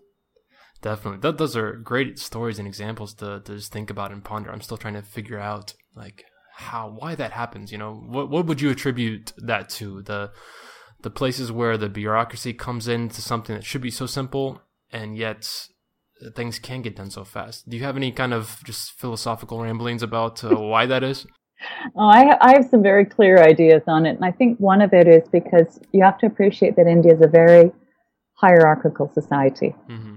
Definitely. 0.81 1.19
That, 1.21 1.37
those 1.37 1.55
are 1.55 1.73
great 1.73 2.17
stories 2.17 2.57
and 2.57 2.67
examples 2.67 3.13
to, 3.15 3.41
to 3.45 3.55
just 3.55 3.71
think 3.71 3.89
about 3.89 4.11
and 4.11 4.23
ponder. 4.23 4.51
I'm 4.51 4.61
still 4.61 4.77
trying 4.77 4.95
to 4.95 5.03
figure 5.03 5.39
out 5.39 5.75
like 5.95 6.25
how 6.55 6.87
why 6.89 7.15
that 7.15 7.31
happens, 7.31 7.71
you 7.71 7.77
know. 7.77 7.93
What 7.93 8.29
what 8.29 8.45
would 8.45 8.61
you 8.61 8.69
attribute 8.69 9.33
that 9.37 9.69
to? 9.71 10.01
The 10.01 10.31
the 11.01 11.09
places 11.09 11.51
where 11.51 11.77
the 11.77 11.89
bureaucracy 11.89 12.53
comes 12.53 12.87
into 12.87 13.21
something 13.21 13.55
that 13.55 13.65
should 13.65 13.81
be 13.81 13.91
so 13.91 14.05
simple 14.05 14.61
and 14.91 15.17
yet 15.17 15.67
things 16.35 16.59
can 16.59 16.81
get 16.81 16.95
done 16.95 17.11
so 17.11 17.23
fast. 17.23 17.69
Do 17.69 17.77
you 17.77 17.83
have 17.83 17.97
any 17.97 18.11
kind 18.11 18.33
of 18.33 18.59
just 18.63 18.91
philosophical 18.93 19.61
ramblings 19.61 20.01
about 20.01 20.43
uh, 20.43 20.57
why 20.57 20.85
that 20.85 21.03
is? 21.03 21.27
Oh, 21.95 22.07
I, 22.07 22.37
I 22.41 22.53
have 22.55 22.65
some 22.69 22.83
very 22.83 23.05
clear 23.05 23.41
ideas 23.41 23.83
on 23.87 24.05
it. 24.05 24.15
And 24.15 24.25
I 24.25 24.31
think 24.31 24.59
one 24.59 24.81
of 24.81 24.93
it 24.93 25.07
is 25.07 25.27
because 25.29 25.79
you 25.91 26.03
have 26.03 26.17
to 26.19 26.25
appreciate 26.25 26.75
that 26.75 26.87
India 26.87 27.13
is 27.13 27.21
a 27.21 27.27
very 27.27 27.71
hierarchical 28.33 29.09
society. 29.13 29.75
Mm-hmm, 29.89 29.93
mm-hmm. 29.93 30.14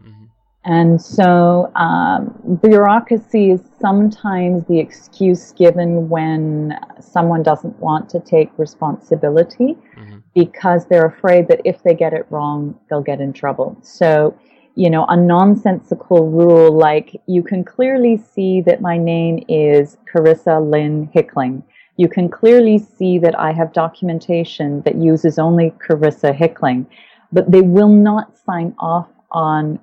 And 0.69 1.01
so 1.01 1.73
um, 1.77 2.59
bureaucracy 2.63 3.53
is 3.53 3.63
sometimes 3.81 4.67
the 4.67 4.79
excuse 4.79 5.53
given 5.53 6.11
when 6.11 6.79
someone 7.01 7.43
doesn't 7.43 7.79
want 7.79 8.11
to 8.11 8.21
take 8.21 8.51
responsibility 8.59 9.79
mm-hmm. 9.97 10.19
because 10.35 10.85
they're 10.85 11.07
afraid 11.07 11.49
that 11.49 11.63
if 11.65 11.83
they 11.85 11.95
get 11.95 12.13
it 12.13 12.27
wrong, 12.29 12.79
they'll 12.91 13.01
get 13.01 13.19
in 13.19 13.33
trouble. 13.33 13.79
So, 13.81 14.39
you 14.75 14.91
know, 14.91 15.07
a 15.07 15.17
nonsensical 15.17 16.29
rule 16.29 16.71
like 16.71 17.19
you 17.27 17.43
can 17.43 17.65
clearly 17.65 18.19
see 18.19 18.61
that 18.61 18.83
my 18.83 18.99
name 18.99 19.43
is 19.49 19.97
Carissa 20.15 20.61
Lynn 20.71 21.09
Hickling. 21.15 21.63
You 21.97 22.11
can 22.11 22.29
clearly 22.29 22.79
see 22.79 23.19
that 23.21 23.39
I 23.39 23.53
have 23.53 23.73
documentation 23.73 24.83
that 24.83 24.97
uses 24.97 25.39
only 25.39 25.73
Carissa 25.89 26.35
Hickling, 26.35 26.87
but 27.33 27.51
they 27.51 27.63
will 27.63 27.89
not 27.89 28.37
sign 28.37 28.75
off 28.79 29.09
on 29.31 29.79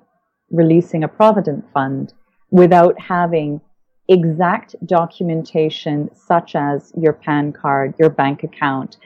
releasing 0.50 1.04
a 1.04 1.08
provident 1.08 1.64
fund 1.72 2.12
without 2.50 2.98
having 3.00 3.60
exact 4.08 4.74
documentation 4.86 6.08
such 6.14 6.54
as 6.54 6.92
your 6.96 7.12
PAN 7.12 7.52
card, 7.52 7.94
your 7.98 8.10
bank 8.10 8.44
account, 8.44 8.96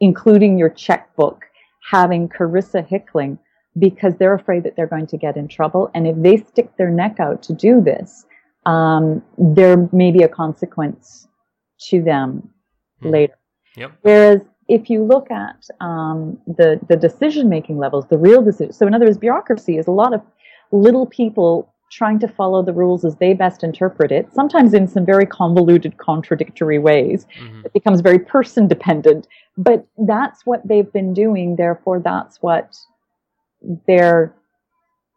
including 0.00 0.58
your 0.58 0.68
checkbook, 0.68 1.44
having 1.90 2.28
Carissa 2.28 2.86
Hickling 2.86 3.38
because 3.78 4.14
they're 4.18 4.34
afraid 4.34 4.64
that 4.64 4.76
they're 4.76 4.86
going 4.86 5.06
to 5.06 5.16
get 5.16 5.36
in 5.36 5.48
trouble. 5.48 5.90
And 5.94 6.06
if 6.06 6.16
they 6.16 6.36
stick 6.36 6.76
their 6.76 6.90
neck 6.90 7.18
out 7.18 7.42
to 7.44 7.54
do 7.54 7.80
this, 7.80 8.26
um, 8.66 9.22
there 9.38 9.88
may 9.92 10.12
be 10.12 10.22
a 10.22 10.28
consequence 10.28 11.26
to 11.88 12.02
them 12.02 12.50
hmm. 13.00 13.08
later. 13.08 13.38
Yep. 13.76 13.92
Whereas 14.02 14.40
if 14.68 14.90
you 14.90 15.02
look 15.02 15.30
at 15.30 15.66
um, 15.80 16.38
the 16.46 16.78
the 16.88 16.96
decision 16.96 17.48
making 17.48 17.78
levels, 17.78 18.06
the 18.08 18.18
real 18.18 18.42
decision. 18.42 18.72
So 18.72 18.86
in 18.86 18.94
other 18.94 19.06
words, 19.06 19.18
bureaucracy 19.18 19.78
is 19.78 19.86
a 19.86 19.90
lot 19.90 20.14
of 20.14 20.20
little 20.72 21.06
people 21.06 21.72
trying 21.92 22.18
to 22.18 22.26
follow 22.26 22.62
the 22.62 22.72
rules 22.72 23.04
as 23.04 23.16
they 23.16 23.34
best 23.34 23.62
interpret 23.62 24.10
it, 24.10 24.32
sometimes 24.32 24.72
in 24.72 24.88
some 24.88 25.04
very 25.04 25.26
convoluted, 25.26 25.98
contradictory 25.98 26.78
ways. 26.78 27.26
Mm-hmm. 27.38 27.66
It 27.66 27.72
becomes 27.74 28.00
very 28.00 28.18
person 28.18 28.66
dependent. 28.66 29.28
But 29.58 29.86
that's 30.06 30.46
what 30.46 30.66
they've 30.66 30.90
been 30.90 31.12
doing, 31.12 31.56
therefore, 31.56 32.00
that's 32.00 32.40
what 32.40 32.74
they're 33.86 34.34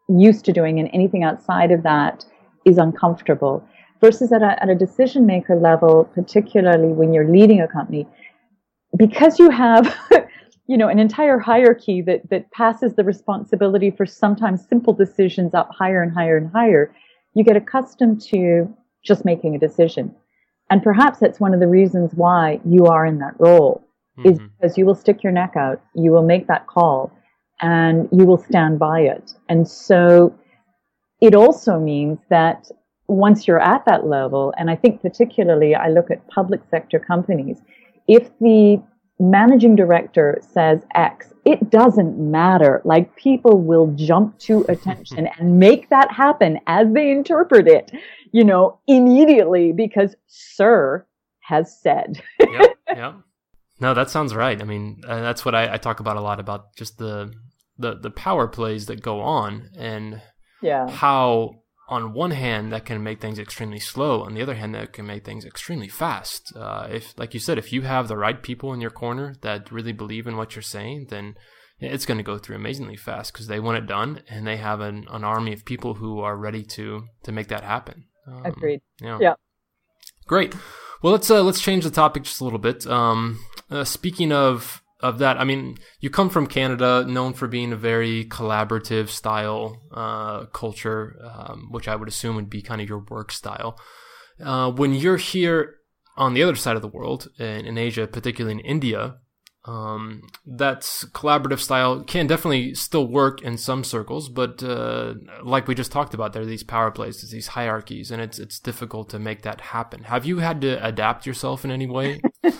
used 0.08 0.44
to 0.44 0.52
doing, 0.52 0.78
and 0.78 0.90
anything 0.92 1.24
outside 1.24 1.70
of 1.70 1.82
that 1.82 2.26
is 2.66 2.76
uncomfortable. 2.76 3.66
Versus 4.02 4.30
at 4.30 4.42
a, 4.42 4.62
at 4.62 4.68
a 4.68 4.74
decision 4.74 5.24
maker 5.24 5.56
level, 5.56 6.04
particularly 6.14 6.88
when 6.88 7.14
you're 7.14 7.30
leading 7.30 7.62
a 7.62 7.66
company, 7.66 8.06
because 8.96 9.38
you 9.38 9.48
have 9.48 9.96
you 10.66 10.76
know 10.76 10.88
an 10.88 10.98
entire 10.98 11.38
hierarchy 11.38 12.02
that 12.02 12.28
that 12.30 12.50
passes 12.50 12.94
the 12.94 13.04
responsibility 13.04 13.90
for 13.90 14.06
sometimes 14.06 14.66
simple 14.68 14.92
decisions 14.92 15.54
up 15.54 15.70
higher 15.72 16.02
and 16.02 16.12
higher 16.12 16.36
and 16.36 16.50
higher 16.52 16.94
you 17.34 17.44
get 17.44 17.56
accustomed 17.56 18.20
to 18.20 18.72
just 19.04 19.24
making 19.24 19.54
a 19.54 19.58
decision 19.58 20.14
and 20.70 20.82
perhaps 20.82 21.18
that's 21.18 21.40
one 21.40 21.54
of 21.54 21.60
the 21.60 21.68
reasons 21.68 22.12
why 22.14 22.60
you 22.64 22.86
are 22.86 23.06
in 23.06 23.18
that 23.18 23.34
role 23.38 23.86
mm-hmm. 24.18 24.28
is 24.28 24.38
because 24.38 24.76
you 24.76 24.84
will 24.84 24.94
stick 24.94 25.22
your 25.22 25.32
neck 25.32 25.54
out, 25.56 25.80
you 25.94 26.10
will 26.10 26.24
make 26.24 26.46
that 26.48 26.66
call, 26.66 27.12
and 27.60 28.08
you 28.12 28.24
will 28.24 28.38
stand 28.38 28.78
by 28.78 29.00
it. 29.00 29.34
And 29.48 29.66
so 29.66 30.36
it 31.20 31.34
also 31.34 31.78
means 31.78 32.18
that 32.30 32.68
once 33.08 33.46
you're 33.46 33.60
at 33.60 33.84
that 33.86 34.06
level, 34.06 34.52
and 34.58 34.68
I 34.70 34.76
think 34.76 35.00
particularly 35.00 35.74
I 35.74 35.88
look 35.88 36.10
at 36.10 36.26
public 36.28 36.60
sector 36.70 36.98
companies, 36.98 37.62
if 38.08 38.28
the 38.40 38.82
managing 39.18 39.76
director 39.76 40.38
says 40.40 40.80
X, 40.94 41.32
it 41.44 41.70
doesn't 41.70 42.18
matter. 42.18 42.82
Like 42.84 43.14
people 43.16 43.60
will 43.60 43.92
jump 43.94 44.38
to 44.40 44.64
attention 44.68 45.28
and 45.38 45.58
make 45.58 45.88
that 45.90 46.12
happen 46.12 46.60
as 46.66 46.92
they 46.92 47.10
interpret 47.10 47.66
it, 47.68 47.92
you 48.32 48.44
know, 48.44 48.78
immediately 48.86 49.72
because 49.72 50.14
sir 50.26 51.06
has 51.40 51.80
said. 51.80 52.22
yep, 52.40 52.76
yep. 52.94 53.14
No, 53.78 53.94
that 53.94 54.10
sounds 54.10 54.34
right. 54.34 54.60
I 54.60 54.64
mean, 54.64 55.02
uh, 55.06 55.20
that's 55.20 55.44
what 55.44 55.54
I, 55.54 55.74
I 55.74 55.76
talk 55.76 56.00
about 56.00 56.16
a 56.16 56.20
lot 56.20 56.40
about 56.40 56.74
just 56.76 56.98
the 56.98 57.32
the 57.78 57.94
the 57.94 58.10
power 58.10 58.48
plays 58.48 58.86
that 58.86 59.02
go 59.02 59.20
on 59.20 59.68
and 59.76 60.22
yeah. 60.62 60.88
how 60.88 61.56
on 61.88 62.12
one 62.12 62.32
hand 62.32 62.72
that 62.72 62.84
can 62.84 63.02
make 63.02 63.20
things 63.20 63.38
extremely 63.38 63.78
slow 63.78 64.22
on 64.22 64.34
the 64.34 64.42
other 64.42 64.54
hand 64.54 64.74
that 64.74 64.92
can 64.92 65.06
make 65.06 65.24
things 65.24 65.44
extremely 65.44 65.88
fast. 65.88 66.52
Uh, 66.56 66.86
if 66.90 67.16
like 67.18 67.34
you 67.34 67.40
said 67.40 67.58
if 67.58 67.72
you 67.72 67.82
have 67.82 68.08
the 68.08 68.16
right 68.16 68.42
people 68.42 68.72
in 68.72 68.80
your 68.80 68.90
corner 68.90 69.34
that 69.42 69.70
really 69.70 69.92
believe 69.92 70.26
in 70.26 70.36
what 70.36 70.54
you're 70.54 70.62
saying 70.62 71.06
then 71.10 71.36
it's 71.78 72.06
going 72.06 72.18
to 72.18 72.24
go 72.24 72.38
through 72.38 72.56
amazingly 72.56 72.96
fast 72.96 73.32
because 73.32 73.46
they 73.46 73.60
want 73.60 73.78
it 73.78 73.86
done 73.86 74.22
and 74.28 74.46
they 74.46 74.56
have 74.56 74.80
an, 74.80 75.06
an 75.10 75.24
army 75.24 75.52
of 75.52 75.64
people 75.64 75.94
who 75.94 76.20
are 76.20 76.36
ready 76.36 76.64
to 76.64 77.04
to 77.22 77.32
make 77.32 77.48
that 77.48 77.62
happen. 77.62 78.06
Um, 78.26 78.44
agreed. 78.44 78.80
yeah. 79.00 79.18
yeah. 79.20 79.34
Great. 80.26 80.54
Well 81.02 81.12
let's 81.12 81.30
uh, 81.30 81.42
let's 81.42 81.60
change 81.60 81.84
the 81.84 81.90
topic 81.90 82.24
just 82.24 82.40
a 82.40 82.44
little 82.44 82.58
bit. 82.58 82.86
Um, 82.86 83.38
uh, 83.70 83.84
speaking 83.84 84.32
of 84.32 84.82
of 85.00 85.18
that, 85.18 85.38
I 85.38 85.44
mean, 85.44 85.76
you 86.00 86.08
come 86.08 86.30
from 86.30 86.46
Canada, 86.46 87.04
known 87.06 87.34
for 87.34 87.46
being 87.46 87.72
a 87.72 87.76
very 87.76 88.24
collaborative 88.24 89.08
style 89.08 89.82
uh, 89.92 90.46
culture, 90.46 91.16
um, 91.22 91.68
which 91.70 91.86
I 91.86 91.96
would 91.96 92.08
assume 92.08 92.36
would 92.36 92.50
be 92.50 92.62
kind 92.62 92.80
of 92.80 92.88
your 92.88 93.04
work 93.10 93.30
style. 93.30 93.78
Uh, 94.42 94.70
when 94.70 94.94
you're 94.94 95.18
here 95.18 95.76
on 96.16 96.34
the 96.34 96.42
other 96.42 96.56
side 96.56 96.76
of 96.76 96.82
the 96.82 96.88
world, 96.88 97.28
in, 97.38 97.66
in 97.66 97.78
Asia, 97.78 98.06
particularly 98.06 98.58
in 98.58 98.64
India, 98.64 99.16
um, 99.66 100.22
that 100.46 100.80
collaborative 101.12 101.58
style 101.58 102.02
can 102.04 102.28
definitely 102.28 102.74
still 102.74 103.06
work 103.06 103.42
in 103.42 103.58
some 103.58 103.82
circles, 103.82 104.28
but 104.28 104.62
uh, 104.62 105.14
like 105.42 105.66
we 105.66 105.74
just 105.74 105.90
talked 105.90 106.14
about, 106.14 106.32
there 106.32 106.42
are 106.42 106.46
these 106.46 106.62
power 106.62 106.90
plays, 106.92 107.28
these 107.30 107.48
hierarchies, 107.48 108.12
and 108.12 108.22
it's 108.22 108.38
it's 108.38 108.60
difficult 108.60 109.08
to 109.10 109.18
make 109.18 109.42
that 109.42 109.60
happen. 109.60 110.04
Have 110.04 110.24
you 110.24 110.38
had 110.38 110.60
to 110.60 110.84
adapt 110.86 111.26
yourself 111.26 111.64
in 111.64 111.72
any 111.72 111.86
way? 111.86 112.20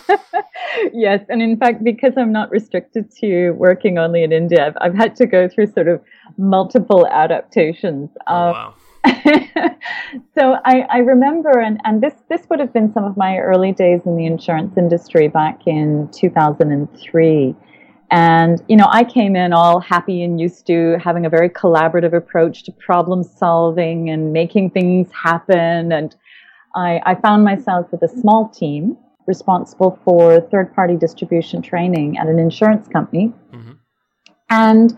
yes, 0.93 1.25
and 1.29 1.41
in 1.41 1.57
fact, 1.57 1.81
because 1.81 2.13
I'm 2.17 2.33
not 2.33 2.51
restricted 2.51 3.09
to 3.21 3.51
working 3.51 3.97
only 3.97 4.23
in 4.23 4.33
India, 4.33 4.67
I've, 4.67 4.77
I've 4.81 4.95
had 4.95 5.15
to 5.17 5.25
go 5.25 5.47
through 5.47 5.67
sort 5.67 5.87
of 5.87 6.01
multiple 6.37 7.07
adaptations. 7.07 8.09
Oh, 8.27 8.35
um, 8.35 8.53
wow. 8.53 8.75
so 10.37 10.57
I, 10.65 10.81
I, 10.89 10.97
remember, 10.99 11.59
and, 11.59 11.79
and 11.83 12.01
this, 12.01 12.13
this 12.29 12.41
would 12.49 12.59
have 12.59 12.73
been 12.73 12.91
some 12.93 13.03
of 13.03 13.17
my 13.17 13.37
early 13.37 13.71
days 13.71 14.01
in 14.05 14.15
the 14.15 14.25
insurance 14.25 14.77
industry 14.77 15.27
back 15.27 15.67
in 15.67 16.09
2003. 16.13 17.55
And, 18.09 18.63
you 18.67 18.77
know, 18.77 18.87
I 18.89 19.03
came 19.03 19.35
in 19.35 19.53
all 19.53 19.79
happy 19.79 20.23
and 20.23 20.39
used 20.39 20.65
to 20.67 20.97
having 21.03 21.25
a 21.25 21.29
very 21.29 21.49
collaborative 21.49 22.13
approach 22.13 22.63
to 22.63 22.71
problem 22.71 23.23
solving 23.23 24.09
and 24.09 24.31
making 24.31 24.71
things 24.71 25.09
happen. 25.11 25.91
And 25.91 26.15
I, 26.75 27.01
I 27.05 27.15
found 27.15 27.43
myself 27.43 27.91
with 27.91 28.01
a 28.03 28.07
small 28.07 28.49
team 28.49 28.97
responsible 29.25 29.99
for 30.05 30.39
third 30.39 30.73
party 30.73 30.95
distribution 30.95 31.61
training 31.61 32.17
at 32.17 32.27
an 32.27 32.39
insurance 32.39 32.87
company. 32.87 33.33
Mm-hmm. 33.53 33.71
And 34.49 34.97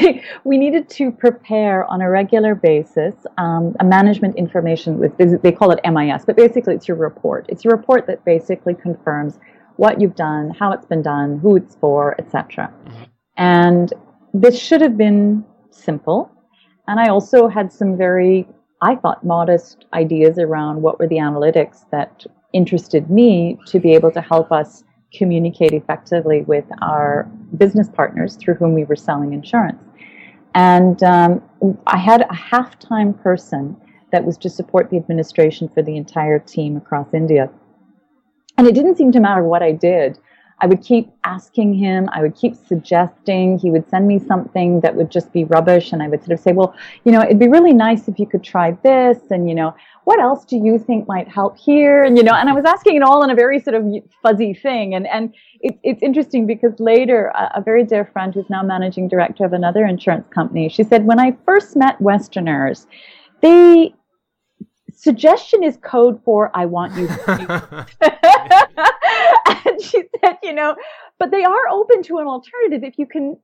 we 0.44 0.58
needed 0.58 0.88
to 0.90 1.10
prepare 1.10 1.84
on 1.86 2.00
a 2.00 2.10
regular 2.10 2.54
basis 2.54 3.14
um, 3.38 3.74
a 3.80 3.84
management 3.84 4.36
information 4.36 4.98
with 4.98 5.16
they 5.42 5.52
call 5.52 5.70
it 5.70 5.80
MIS, 5.84 6.24
but 6.24 6.36
basically 6.36 6.74
it's 6.74 6.88
your 6.88 6.96
report. 6.96 7.46
It's 7.48 7.64
your 7.64 7.76
report 7.76 8.06
that 8.06 8.24
basically 8.24 8.74
confirms 8.74 9.38
what 9.76 10.00
you've 10.00 10.14
done, 10.14 10.50
how 10.50 10.72
it's 10.72 10.86
been 10.86 11.02
done, 11.02 11.38
who 11.38 11.56
it's 11.56 11.76
for, 11.76 12.14
etc. 12.20 12.72
Mm-hmm. 12.84 13.02
And 13.36 13.92
this 14.34 14.58
should 14.58 14.80
have 14.80 14.96
been 14.96 15.44
simple. 15.70 16.30
And 16.86 17.00
I 17.00 17.08
also 17.08 17.48
had 17.48 17.72
some 17.72 17.96
very, 17.96 18.46
I 18.82 18.96
thought, 18.96 19.24
modest 19.24 19.86
ideas 19.94 20.38
around 20.38 20.82
what 20.82 20.98
were 20.98 21.06
the 21.06 21.16
analytics 21.16 21.84
that 21.90 22.26
interested 22.52 23.10
me 23.10 23.58
to 23.66 23.78
be 23.78 23.94
able 23.94 24.10
to 24.10 24.20
help 24.20 24.52
us 24.52 24.84
communicate 25.12 25.72
effectively 25.72 26.42
with 26.42 26.64
our 26.82 27.24
business 27.56 27.88
partners 27.88 28.36
through 28.36 28.54
whom 28.54 28.74
we 28.74 28.84
were 28.84 28.96
selling 28.96 29.32
insurance. 29.32 29.82
And 30.54 31.02
um, 31.02 31.42
I 31.86 31.96
had 31.96 32.22
a 32.22 32.34
half 32.34 32.78
time 32.78 33.14
person 33.14 33.76
that 34.10 34.24
was 34.24 34.36
to 34.38 34.50
support 34.50 34.90
the 34.90 34.96
administration 34.96 35.68
for 35.68 35.82
the 35.82 35.96
entire 35.96 36.38
team 36.38 36.76
across 36.76 37.14
India. 37.14 37.48
And 38.58 38.66
it 38.66 38.74
didn't 38.74 38.96
seem 38.96 39.12
to 39.12 39.20
matter 39.20 39.42
what 39.42 39.62
I 39.62 39.72
did. 39.72 40.18
I 40.62 40.66
would 40.66 40.82
keep 40.82 41.10
asking 41.24 41.74
him, 41.74 42.08
I 42.12 42.20
would 42.20 42.36
keep 42.36 42.54
suggesting, 42.54 43.58
he 43.58 43.70
would 43.70 43.88
send 43.88 44.06
me 44.06 44.18
something 44.18 44.80
that 44.80 44.94
would 44.94 45.10
just 45.10 45.32
be 45.32 45.44
rubbish. 45.44 45.92
And 45.92 46.02
I 46.02 46.08
would 46.08 46.20
sort 46.20 46.32
of 46.32 46.40
say, 46.40 46.52
well, 46.52 46.74
you 47.04 47.12
know, 47.12 47.22
it'd 47.22 47.38
be 47.38 47.48
really 47.48 47.72
nice 47.72 48.08
if 48.08 48.18
you 48.18 48.26
could 48.26 48.44
try 48.44 48.72
this. 48.82 49.18
And, 49.30 49.48
you 49.48 49.54
know, 49.54 49.74
what 50.10 50.18
else 50.18 50.44
do 50.44 50.56
you 50.56 50.76
think 50.76 51.06
might 51.06 51.28
help 51.28 51.56
here? 51.56 52.02
And, 52.02 52.16
you 52.16 52.24
know, 52.24 52.34
and 52.34 52.48
I 52.48 52.52
was 52.52 52.64
asking 52.64 52.96
it 52.96 53.02
all 53.02 53.22
in 53.22 53.30
a 53.30 53.34
very 53.36 53.60
sort 53.60 53.76
of 53.76 53.84
fuzzy 54.20 54.52
thing. 54.52 54.92
And, 54.92 55.06
and 55.06 55.32
it, 55.60 55.78
it's 55.84 56.02
interesting 56.02 56.48
because 56.48 56.72
later, 56.80 57.26
a, 57.26 57.52
a 57.58 57.62
very 57.62 57.84
dear 57.84 58.04
friend 58.12 58.34
who's 58.34 58.50
now 58.50 58.64
managing 58.64 59.06
director 59.06 59.44
of 59.44 59.52
another 59.52 59.86
insurance 59.86 60.26
company, 60.34 60.68
she 60.68 60.82
said, 60.82 61.06
when 61.06 61.20
I 61.20 61.36
first 61.44 61.76
met 61.76 62.00
Westerners, 62.00 62.88
they, 63.40 63.94
suggestion 64.92 65.62
is 65.62 65.78
code 65.80 66.20
for 66.24 66.50
I 66.54 66.66
want 66.66 66.96
you 66.96 67.06
and 69.64 69.80
she 69.80 70.02
said, 70.18 70.38
you 70.42 70.52
know, 70.52 70.74
but 71.20 71.30
they 71.30 71.44
are 71.44 71.68
open 71.68 72.02
to 72.02 72.18
an 72.18 72.26
alternative 72.26 72.82
if 72.82 72.98
you 72.98 73.06
can 73.06 73.36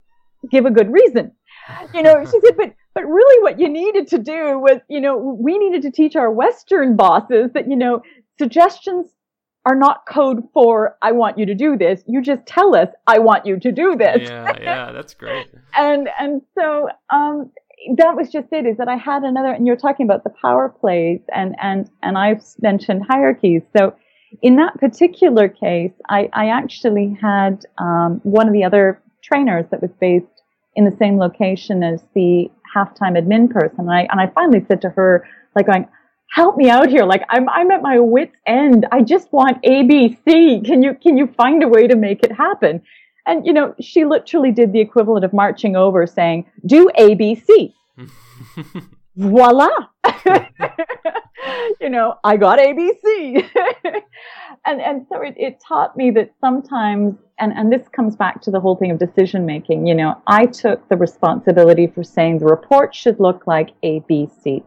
give 0.51 0.67
a 0.67 0.73
good 0.73 0.93
reason. 0.93 1.31
You 1.95 2.03
know, 2.03 2.25
she 2.25 2.41
said, 2.41 2.57
but 2.57 2.75
but 2.95 3.05
really 3.07 3.43
what 3.43 3.59
you 3.59 3.69
needed 3.69 4.09
to 4.09 4.19
do 4.19 4.59
was, 4.59 4.81
you 4.89 5.01
know, 5.01 5.17
we 5.17 5.59
needed 5.59 5.83
to 5.83 5.91
teach 5.91 6.17
our 6.17 6.31
Western 6.31 6.97
bosses 6.97 7.51
that, 7.55 7.69
you 7.69 7.77
know, 7.77 8.03
suggestions 8.39 9.07
are 9.67 9.75
not 9.75 10.07
code 10.07 10.45
for 10.55 10.97
I 11.03 11.13
want 11.13 11.39
you 11.39 11.47
to 11.47 11.55
do 11.55 11.77
this. 11.77 12.03
You 12.07 12.23
just 12.23 12.47
tell 12.47 12.75
us 12.77 12.89
I 13.07 13.19
want 13.19 13.47
you 13.47 13.59
to 13.59 13.73
do 13.73 13.97
this. 13.97 14.29
Yeah, 14.29 14.53
yeah, 14.61 14.93
that's 14.93 15.15
great. 15.15 15.49
and 15.77 16.09
and 16.19 16.43
so 16.55 16.89
um 17.11 17.51
that 17.97 18.17
was 18.17 18.31
just 18.31 18.49
it 18.53 18.67
is 18.67 18.77
that 18.79 18.89
I 18.89 18.97
had 18.97 19.23
another 19.23 19.53
and 19.53 19.67
you're 19.67 19.77
talking 19.77 20.07
about 20.07 20.25
the 20.25 20.33
power 20.41 20.69
plays 20.69 21.21
and 21.35 21.57
and 21.61 21.91
and 22.03 22.17
I've 22.17 22.43
mentioned 22.61 23.05
hierarchies. 23.09 23.63
So 23.77 23.95
in 24.43 24.57
that 24.57 24.75
particular 24.79 25.49
case, 25.49 25.93
I, 26.09 26.29
I 26.33 26.49
actually 26.49 27.17
had 27.21 27.65
um, 27.79 28.21
one 28.23 28.47
of 28.47 28.53
the 28.53 28.65
other 28.65 29.03
trainers 29.23 29.65
that 29.71 29.83
was 29.83 29.91
based 30.01 30.36
in 30.77 30.85
the 30.85 30.97
same 30.99 31.19
location 31.19 31.83
as 31.83 32.03
the 32.15 32.49
halftime 32.75 33.19
admin 33.19 33.51
person. 33.51 33.81
And 33.81 33.91
I, 33.91 34.07
and 34.11 34.21
I 34.21 34.29
finally 34.29 34.65
said 34.69 34.81
to 34.83 34.91
her, 34.91 35.27
like 35.55 35.67
going, 35.67 35.89
help 36.31 36.57
me 36.57 36.69
out 36.69 36.89
here. 36.89 37.05
Like 37.05 37.23
I'm, 37.31 37.49
I'm 37.49 37.71
at 37.71 37.83
my 37.83 37.99
wit's 37.99 38.37
end. 38.47 38.87
I 38.93 39.03
just 39.03 39.33
want 39.33 39.63
ABC. 39.63 40.65
Can 40.65 40.83
you, 40.83 40.95
can 40.95 41.17
you 41.17 41.29
find 41.37 41.63
a 41.63 41.69
way 41.69 41.87
to 41.87 41.97
make 41.97 42.23
it 42.23 42.33
happen? 42.33 42.83
And, 43.27 43.45
you 43.45 43.53
know, 43.53 43.75
she 43.81 44.05
literally 44.05 44.53
did 44.53 44.73
the 44.73 44.81
equivalent 44.81 45.25
of 45.25 45.33
marching 45.33 45.75
over 45.75 46.07
saying, 46.07 46.47
do 46.65 46.89
ABC. 46.97 47.73
Voila. 49.17 49.69
you 51.81 51.91
know, 51.91 52.15
I 52.25 52.37
got 52.37 52.59
ABC. 52.59 53.49
and, 54.65 54.81
and 54.81 55.07
so 55.09 55.21
it, 55.21 55.35
it 55.37 55.61
taught 55.67 55.97
me 55.97 56.11
that 56.13 56.33
sometimes, 56.41 57.15
and, 57.39 57.53
and 57.53 57.73
this 57.73 57.87
comes 57.89 58.17
back 58.17 58.41
to 58.43 58.51
the 58.51 58.61
whole 58.61 58.77
thing 58.77 58.91
of 58.91 58.99
decision 58.99 59.47
making, 59.47 59.87
you 59.87 59.95
know, 59.95 60.21
I 60.27 60.47
took 60.47 60.89
the 60.89 60.97
responsibility 60.97 61.87
for 61.87 62.03
saying 62.03 62.39
the 62.39 62.47
report 62.47 62.95
should 62.95 63.21
look 63.21 63.47
like 63.47 63.71
ABC. 63.83 64.63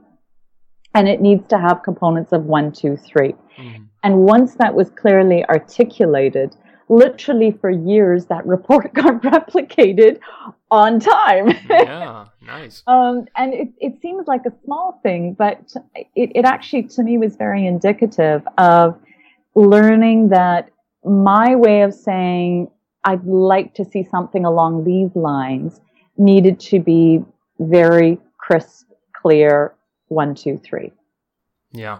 And 0.96 1.08
it 1.08 1.22
needs 1.22 1.48
to 1.50 1.60
have 1.60 1.84
components 1.84 2.32
of 2.32 2.46
one, 2.46 2.72
two, 2.72 2.98
three. 2.98 3.36
Mm-hmm. 3.58 3.84
And 4.04 4.18
once 4.20 4.56
that 4.56 4.74
was 4.74 4.90
clearly 4.90 5.46
articulated, 5.46 6.56
literally 6.90 7.52
for 7.52 7.70
years 7.70 8.26
that 8.26 8.46
report 8.46 8.94
got 8.94 9.22
replicated 9.22 10.20
on 10.72 11.00
time. 11.00 11.56
yeah, 11.70 12.26
nice. 12.42 12.84
um, 12.88 13.26
and 13.38 13.54
it, 13.54 13.70
it 13.80 14.02
seems 14.02 14.28
like 14.28 14.46
a 14.46 14.54
small 14.66 15.00
thing, 15.04 15.34
but 15.34 15.74
it, 16.16 16.32
it 16.36 16.46
actually 16.46 16.84
to 16.84 17.04
me 17.04 17.18
was 17.18 17.36
very 17.36 17.66
indicative 17.66 18.42
of 18.58 19.00
learning 19.56 20.30
that 20.30 20.70
my 21.06 21.56
way 21.56 21.82
of 21.84 21.94
saying 21.94 22.70
I'd 23.04 23.26
like 23.26 23.74
to 23.76 23.86
see 23.86 24.04
something 24.04 24.46
along 24.46 24.84
these 24.84 25.16
lines 25.16 25.80
needed 26.18 26.60
to 26.60 26.80
be 26.80 27.24
very 27.60 28.20
crisp, 28.38 28.88
clear, 29.14 29.74
one, 30.08 30.36
two, 30.36 30.58
three. 30.58 30.92
Yeah. 31.72 32.00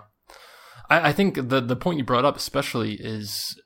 I, 0.90 1.10
I 1.10 1.14
think 1.14 1.36
the 1.36 1.62
the 1.62 1.76
point 1.76 2.00
you 2.00 2.04
brought 2.04 2.26
up 2.26 2.36
especially 2.36 2.94
is 2.94 3.60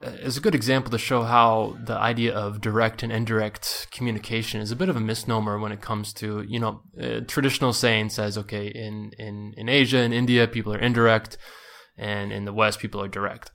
is 0.00 0.36
a 0.36 0.40
good 0.40 0.54
example 0.54 0.90
to 0.90 0.98
show 0.98 1.22
how 1.22 1.76
the 1.84 1.94
idea 1.94 2.34
of 2.34 2.60
direct 2.60 3.02
and 3.02 3.12
indirect 3.12 3.88
communication 3.90 4.60
is 4.60 4.70
a 4.70 4.76
bit 4.76 4.88
of 4.88 4.96
a 4.96 5.00
misnomer 5.00 5.58
when 5.58 5.72
it 5.72 5.80
comes 5.80 6.12
to 6.14 6.42
you 6.48 6.58
know 6.58 6.82
uh, 7.00 7.20
traditional 7.26 7.72
saying 7.72 8.08
says 8.08 8.38
okay 8.38 8.66
in 8.66 9.12
in 9.18 9.52
in 9.56 9.68
Asia 9.68 9.98
and 9.98 10.14
India 10.14 10.48
people 10.48 10.72
are 10.72 10.78
indirect 10.78 11.36
and 11.98 12.32
in 12.32 12.44
the 12.44 12.52
West 12.52 12.78
people 12.78 13.02
are 13.02 13.08
direct 13.08 13.50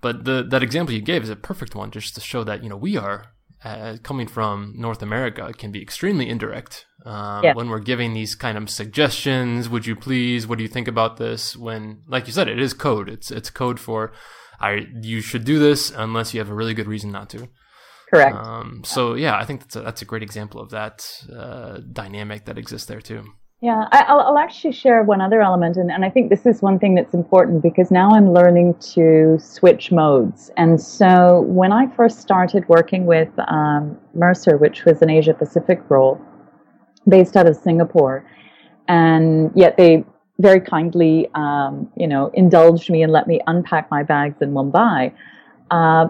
but 0.00 0.24
the 0.24 0.44
that 0.48 0.62
example 0.62 0.94
you 0.94 1.00
gave 1.00 1.22
is 1.22 1.30
a 1.30 1.36
perfect 1.36 1.74
one 1.74 1.90
just 1.90 2.14
to 2.14 2.20
show 2.20 2.44
that 2.44 2.62
you 2.62 2.68
know 2.68 2.76
we 2.76 2.96
are 2.96 3.32
uh, 3.64 3.96
coming 4.04 4.28
from 4.28 4.72
North 4.76 5.02
America 5.02 5.52
can 5.52 5.72
be 5.72 5.82
extremely 5.82 6.28
indirect 6.28 6.86
um, 7.04 7.42
yeah. 7.42 7.54
when 7.54 7.68
we're 7.68 7.80
giving 7.80 8.14
these 8.14 8.36
kind 8.36 8.56
of 8.56 8.70
suggestions 8.70 9.68
would 9.68 9.84
you 9.84 9.96
please 9.96 10.46
what 10.46 10.58
do 10.58 10.62
you 10.62 10.68
think 10.68 10.86
about 10.86 11.16
this 11.16 11.56
when 11.56 12.02
like 12.06 12.28
you 12.28 12.32
said 12.32 12.46
it 12.46 12.60
is 12.60 12.72
code 12.72 13.08
it's 13.08 13.32
it's 13.32 13.50
code 13.50 13.80
for 13.80 14.12
I 14.60 14.86
you 15.00 15.20
should 15.20 15.44
do 15.44 15.58
this 15.58 15.90
unless 15.90 16.34
you 16.34 16.40
have 16.40 16.50
a 16.50 16.54
really 16.54 16.74
good 16.74 16.86
reason 16.86 17.10
not 17.10 17.30
to. 17.30 17.48
Correct. 18.10 18.34
Um, 18.34 18.82
so 18.84 19.14
yeah, 19.14 19.36
I 19.36 19.44
think 19.44 19.60
that's 19.60 19.76
a, 19.76 19.80
that's 19.80 20.02
a 20.02 20.04
great 20.04 20.22
example 20.22 20.60
of 20.60 20.70
that 20.70 21.06
uh, 21.34 21.78
dynamic 21.92 22.46
that 22.46 22.58
exists 22.58 22.86
there 22.86 23.00
too. 23.00 23.24
Yeah, 23.60 23.86
I'll, 23.90 24.20
I'll 24.20 24.38
actually 24.38 24.70
share 24.70 25.02
one 25.02 25.20
other 25.20 25.42
element, 25.42 25.76
and, 25.76 25.90
and 25.90 26.04
I 26.04 26.10
think 26.10 26.30
this 26.30 26.46
is 26.46 26.62
one 26.62 26.78
thing 26.78 26.94
that's 26.94 27.12
important 27.12 27.60
because 27.60 27.90
now 27.90 28.10
I'm 28.12 28.32
learning 28.32 28.76
to 28.94 29.36
switch 29.40 29.90
modes. 29.90 30.48
And 30.56 30.80
so 30.80 31.40
when 31.40 31.72
I 31.72 31.88
first 31.96 32.20
started 32.20 32.68
working 32.68 33.04
with 33.04 33.28
um, 33.48 33.98
Mercer, 34.14 34.58
which 34.58 34.84
was 34.84 35.02
an 35.02 35.10
Asia 35.10 35.34
Pacific 35.34 35.80
role 35.88 36.20
based 37.08 37.36
out 37.36 37.48
of 37.48 37.56
Singapore, 37.56 38.24
and 38.86 39.50
yet 39.56 39.76
they 39.76 40.04
very 40.40 40.60
kindly, 40.60 41.28
um, 41.34 41.90
you 41.96 42.06
know, 42.06 42.30
indulged 42.34 42.90
me 42.90 43.02
and 43.02 43.12
let 43.12 43.26
me 43.26 43.40
unpack 43.46 43.90
my 43.90 44.02
bags 44.02 44.40
in 44.40 44.52
Mumbai, 44.52 45.12
uh, 45.70 46.06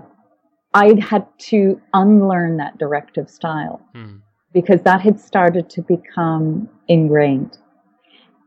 I 0.74 0.94
had 1.00 1.26
to 1.50 1.80
unlearn 1.94 2.58
that 2.58 2.78
directive 2.78 3.30
style 3.30 3.80
mm. 3.94 4.20
because 4.52 4.82
that 4.82 5.00
had 5.00 5.18
started 5.18 5.70
to 5.70 5.82
become 5.82 6.68
ingrained. 6.88 7.56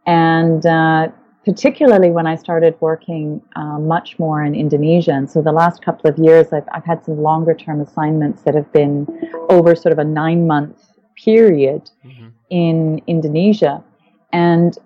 And 0.06 0.66
uh, 0.66 1.08
particularly 1.46 2.12
when 2.12 2.28
I 2.28 2.36
started 2.36 2.76
working 2.80 3.42
uh, 3.56 3.80
much 3.80 4.20
more 4.20 4.44
in 4.44 4.54
Indonesia. 4.54 5.12
And 5.12 5.30
so 5.30 5.42
the 5.42 5.52
last 5.52 5.84
couple 5.84 6.10
of 6.10 6.18
years, 6.20 6.54
I've, 6.54 6.68
I've 6.72 6.86
had 6.86 7.04
some 7.04 7.18
longer 7.22 7.56
term 7.56 7.82
assignments 7.82 8.44
that 8.44 8.54
have 8.54 8.72
been 8.72 9.08
over 9.50 9.76
sort 9.76 9.92
of 9.92 10.00
a 10.00 10.04
nine 10.04 10.46
month 10.46 10.78
period 11.16 11.90
mm-hmm. 12.06 12.28
in 12.52 13.02
Indonesia. 13.08 13.84
And 14.32 14.78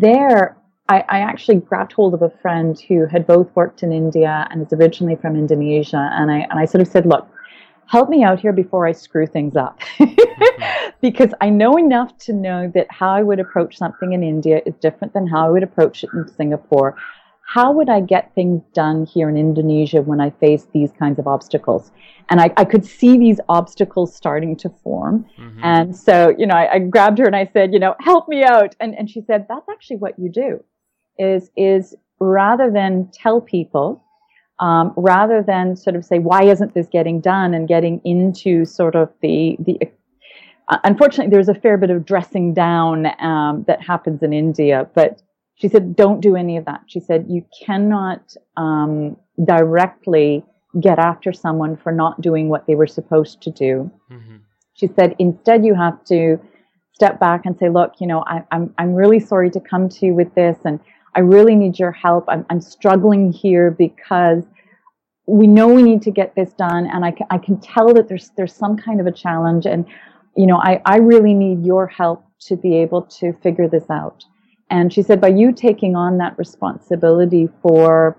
there, 0.00 0.56
I, 0.88 1.04
I, 1.08 1.18
actually 1.18 1.56
grabbed 1.56 1.92
hold 1.92 2.14
of 2.14 2.22
a 2.22 2.30
friend 2.30 2.78
who 2.88 3.06
had 3.06 3.26
both 3.26 3.54
worked 3.54 3.82
in 3.82 3.92
India 3.92 4.46
and 4.50 4.62
is 4.62 4.72
originally 4.72 5.16
from 5.16 5.36
Indonesia. 5.36 6.08
And 6.12 6.30
I, 6.30 6.46
and 6.50 6.58
I 6.58 6.64
sort 6.64 6.82
of 6.82 6.88
said, 6.88 7.06
look, 7.06 7.28
help 7.86 8.08
me 8.08 8.24
out 8.24 8.40
here 8.40 8.52
before 8.52 8.86
I 8.86 8.92
screw 8.92 9.26
things 9.26 9.54
up. 9.56 9.80
because 11.00 11.34
I 11.40 11.50
know 11.50 11.76
enough 11.76 12.16
to 12.18 12.32
know 12.32 12.70
that 12.74 12.86
how 12.90 13.10
I 13.10 13.22
would 13.22 13.40
approach 13.40 13.76
something 13.76 14.12
in 14.12 14.22
India 14.22 14.60
is 14.64 14.74
different 14.76 15.12
than 15.12 15.26
how 15.26 15.46
I 15.46 15.50
would 15.50 15.62
approach 15.62 16.04
it 16.04 16.10
in 16.14 16.26
Singapore 16.28 16.96
how 17.52 17.70
would 17.70 17.90
I 17.90 18.00
get 18.00 18.34
things 18.34 18.62
done 18.72 19.04
here 19.04 19.28
in 19.28 19.36
Indonesia 19.36 20.00
when 20.00 20.22
I 20.22 20.30
face 20.30 20.68
these 20.72 20.90
kinds 20.98 21.18
of 21.18 21.26
obstacles? 21.26 21.90
And 22.30 22.40
I, 22.40 22.50
I 22.56 22.64
could 22.64 22.86
see 22.86 23.18
these 23.18 23.40
obstacles 23.50 24.16
starting 24.16 24.56
to 24.56 24.70
form. 24.82 25.26
Mm-hmm. 25.38 25.60
And 25.62 25.94
so, 25.94 26.34
you 26.38 26.46
know, 26.46 26.54
I, 26.54 26.72
I, 26.72 26.78
grabbed 26.78 27.18
her 27.18 27.26
and 27.26 27.36
I 27.36 27.44
said, 27.52 27.74
you 27.74 27.78
know, 27.78 27.94
help 28.00 28.26
me 28.26 28.42
out. 28.42 28.74
And, 28.80 28.94
and 28.94 29.10
she 29.10 29.20
said, 29.20 29.44
that's 29.50 29.68
actually 29.68 29.96
what 29.96 30.18
you 30.18 30.30
do 30.30 30.64
is, 31.18 31.50
is 31.54 31.94
rather 32.20 32.70
than 32.70 33.10
tell 33.12 33.42
people, 33.42 34.02
um, 34.58 34.94
rather 34.96 35.42
than 35.42 35.76
sort 35.76 35.94
of 35.94 36.06
say, 36.06 36.20
why 36.20 36.44
isn't 36.44 36.72
this 36.72 36.86
getting 36.86 37.20
done 37.20 37.52
and 37.52 37.68
getting 37.68 38.00
into 38.02 38.64
sort 38.64 38.96
of 38.96 39.10
the, 39.20 39.58
the, 39.60 39.78
uh, 40.70 40.78
unfortunately, 40.84 41.30
there's 41.30 41.50
a 41.50 41.54
fair 41.54 41.76
bit 41.76 41.90
of 41.90 42.06
dressing 42.06 42.54
down 42.54 43.08
um, 43.20 43.64
that 43.66 43.82
happens 43.82 44.22
in 44.22 44.32
India, 44.32 44.88
but 44.94 45.20
she 45.62 45.68
said, 45.68 45.94
don't 45.94 46.20
do 46.20 46.34
any 46.34 46.56
of 46.56 46.64
that. 46.64 46.80
She 46.88 46.98
said, 46.98 47.26
you 47.28 47.46
cannot 47.64 48.34
um, 48.56 49.16
directly 49.44 50.44
get 50.80 50.98
after 50.98 51.32
someone 51.32 51.76
for 51.76 51.92
not 51.92 52.20
doing 52.20 52.48
what 52.48 52.66
they 52.66 52.74
were 52.74 52.88
supposed 52.88 53.40
to 53.42 53.50
do. 53.52 53.88
Mm-hmm. 54.10 54.38
She 54.74 54.88
said, 54.88 55.14
instead, 55.20 55.64
you 55.64 55.74
have 55.74 56.04
to 56.06 56.40
step 56.92 57.20
back 57.20 57.46
and 57.46 57.56
say, 57.56 57.68
look, 57.68 57.92
you 58.00 58.08
know, 58.08 58.24
I, 58.26 58.42
I'm, 58.50 58.74
I'm 58.76 58.92
really 58.92 59.20
sorry 59.20 59.50
to 59.50 59.60
come 59.60 59.88
to 59.88 60.06
you 60.06 60.14
with 60.14 60.34
this 60.34 60.58
and 60.64 60.80
I 61.14 61.20
really 61.20 61.54
need 61.54 61.78
your 61.78 61.92
help. 61.92 62.24
I'm, 62.26 62.44
I'm 62.50 62.60
struggling 62.60 63.30
here 63.30 63.70
because 63.70 64.42
we 65.26 65.46
know 65.46 65.68
we 65.68 65.84
need 65.84 66.02
to 66.02 66.10
get 66.10 66.34
this 66.34 66.52
done 66.54 66.88
and 66.92 67.04
I 67.04 67.12
can, 67.12 67.28
I 67.30 67.38
can 67.38 67.60
tell 67.60 67.94
that 67.94 68.08
there's, 68.08 68.32
there's 68.36 68.52
some 68.52 68.76
kind 68.76 69.00
of 69.00 69.06
a 69.06 69.12
challenge 69.12 69.66
and, 69.66 69.86
you 70.36 70.48
know, 70.48 70.56
I, 70.56 70.82
I 70.84 70.96
really 70.96 71.34
need 71.34 71.64
your 71.64 71.86
help 71.86 72.24
to 72.48 72.56
be 72.56 72.74
able 72.78 73.02
to 73.02 73.32
figure 73.34 73.68
this 73.68 73.88
out. 73.90 74.24
And 74.72 74.90
she 74.90 75.02
said, 75.02 75.20
by 75.20 75.28
you 75.28 75.52
taking 75.52 75.96
on 75.96 76.16
that 76.16 76.36
responsibility 76.38 77.46
for 77.60 78.16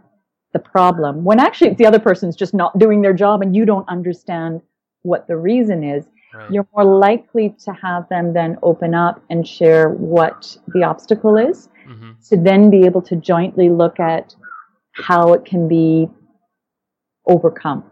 the 0.54 0.60
problem, 0.60 1.24
when 1.24 1.40
actually 1.40 1.72
it's 1.72 1.80
the 1.80 1.88
other 1.88 1.98
person's 1.98 2.36
just 2.36 2.54
not 2.54 2.78
doing 2.78 3.02
their 3.02 3.12
job 3.12 3.42
and 3.42 3.56
you 3.56 3.66
don't 3.66 3.90
understand 3.90 4.62
what 5.02 5.28
the 5.28 5.36
reason 5.36 5.84
is, 5.84 6.06
right. 6.32 6.52
you're 6.52 6.68
more 6.76 6.86
likely 6.86 7.56
to 7.66 7.74
have 7.74 8.08
them 8.10 8.34
then 8.34 8.60
open 8.62 8.94
up 8.94 9.20
and 9.32 9.48
share 9.48 9.90
what 9.90 10.56
the 10.76 10.84
obstacle 10.84 11.38
is 11.38 11.70
mm-hmm. 11.88 12.12
to 12.30 12.38
then 12.38 12.70
be 12.70 12.86
able 12.86 13.02
to 13.02 13.16
jointly 13.16 13.70
look 13.70 14.00
at 14.00 14.36
how 14.92 15.34
it 15.34 15.46
can 15.46 15.68
be 15.68 16.08
overcome 17.26 17.84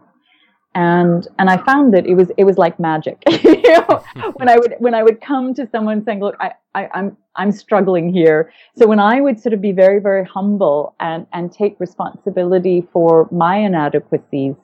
and 0.74 1.28
and 1.38 1.50
I 1.50 1.58
found 1.58 1.92
that 1.94 2.06
it 2.06 2.14
was 2.14 2.30
it 2.36 2.44
was 2.44 2.56
like 2.56 2.78
magic. 2.80 3.22
you 3.44 3.62
know, 3.62 4.02
when 4.34 4.48
I 4.48 4.56
would 4.56 4.74
when 4.78 4.94
I 4.94 5.02
would 5.02 5.20
come 5.20 5.54
to 5.54 5.68
someone 5.70 6.04
saying, 6.04 6.20
"Look, 6.20 6.36
I, 6.40 6.52
I 6.74 6.88
I'm 6.94 7.16
I'm 7.36 7.52
struggling 7.52 8.12
here," 8.12 8.52
so 8.76 8.86
when 8.86 8.98
I 8.98 9.20
would 9.20 9.38
sort 9.38 9.52
of 9.52 9.60
be 9.60 9.72
very 9.72 10.00
very 10.00 10.24
humble 10.24 10.94
and 11.00 11.26
and 11.32 11.52
take 11.52 11.78
responsibility 11.78 12.86
for 12.92 13.28
my 13.30 13.56
inadequacies, 13.56 14.54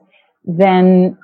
then 0.45 1.19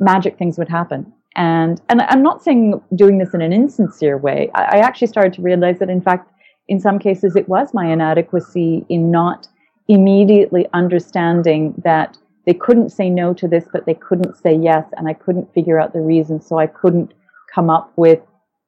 magic 0.00 0.36
things 0.38 0.58
would 0.58 0.68
happen. 0.68 1.12
And 1.34 1.80
and 1.88 2.02
I'm 2.02 2.22
not 2.22 2.42
saying 2.42 2.80
doing 2.94 3.18
this 3.18 3.32
in 3.32 3.40
an 3.40 3.52
insincere 3.52 4.18
way. 4.18 4.50
I, 4.54 4.62
I 4.62 4.78
actually 4.78 5.08
started 5.08 5.32
to 5.34 5.42
realize 5.42 5.78
that 5.78 5.88
in 5.88 6.02
fact, 6.02 6.30
in 6.68 6.78
some 6.78 6.98
cases, 6.98 7.36
it 7.36 7.48
was 7.48 7.72
my 7.72 7.90
inadequacy 7.90 8.84
in 8.88 9.10
not 9.10 9.48
immediately 9.88 10.66
understanding 10.72 11.74
that 11.84 12.18
they 12.46 12.54
couldn't 12.54 12.90
say 12.90 13.10
no 13.10 13.34
to 13.34 13.48
this, 13.48 13.66
but 13.72 13.86
they 13.86 13.94
couldn't 13.94 14.36
say 14.36 14.54
yes, 14.54 14.86
and 14.96 15.08
I 15.08 15.12
couldn't 15.14 15.52
figure 15.52 15.78
out 15.78 15.92
the 15.92 16.00
reason, 16.00 16.40
so 16.40 16.58
I 16.58 16.66
couldn't 16.66 17.12
come 17.52 17.68
up 17.68 17.92
with 17.96 18.20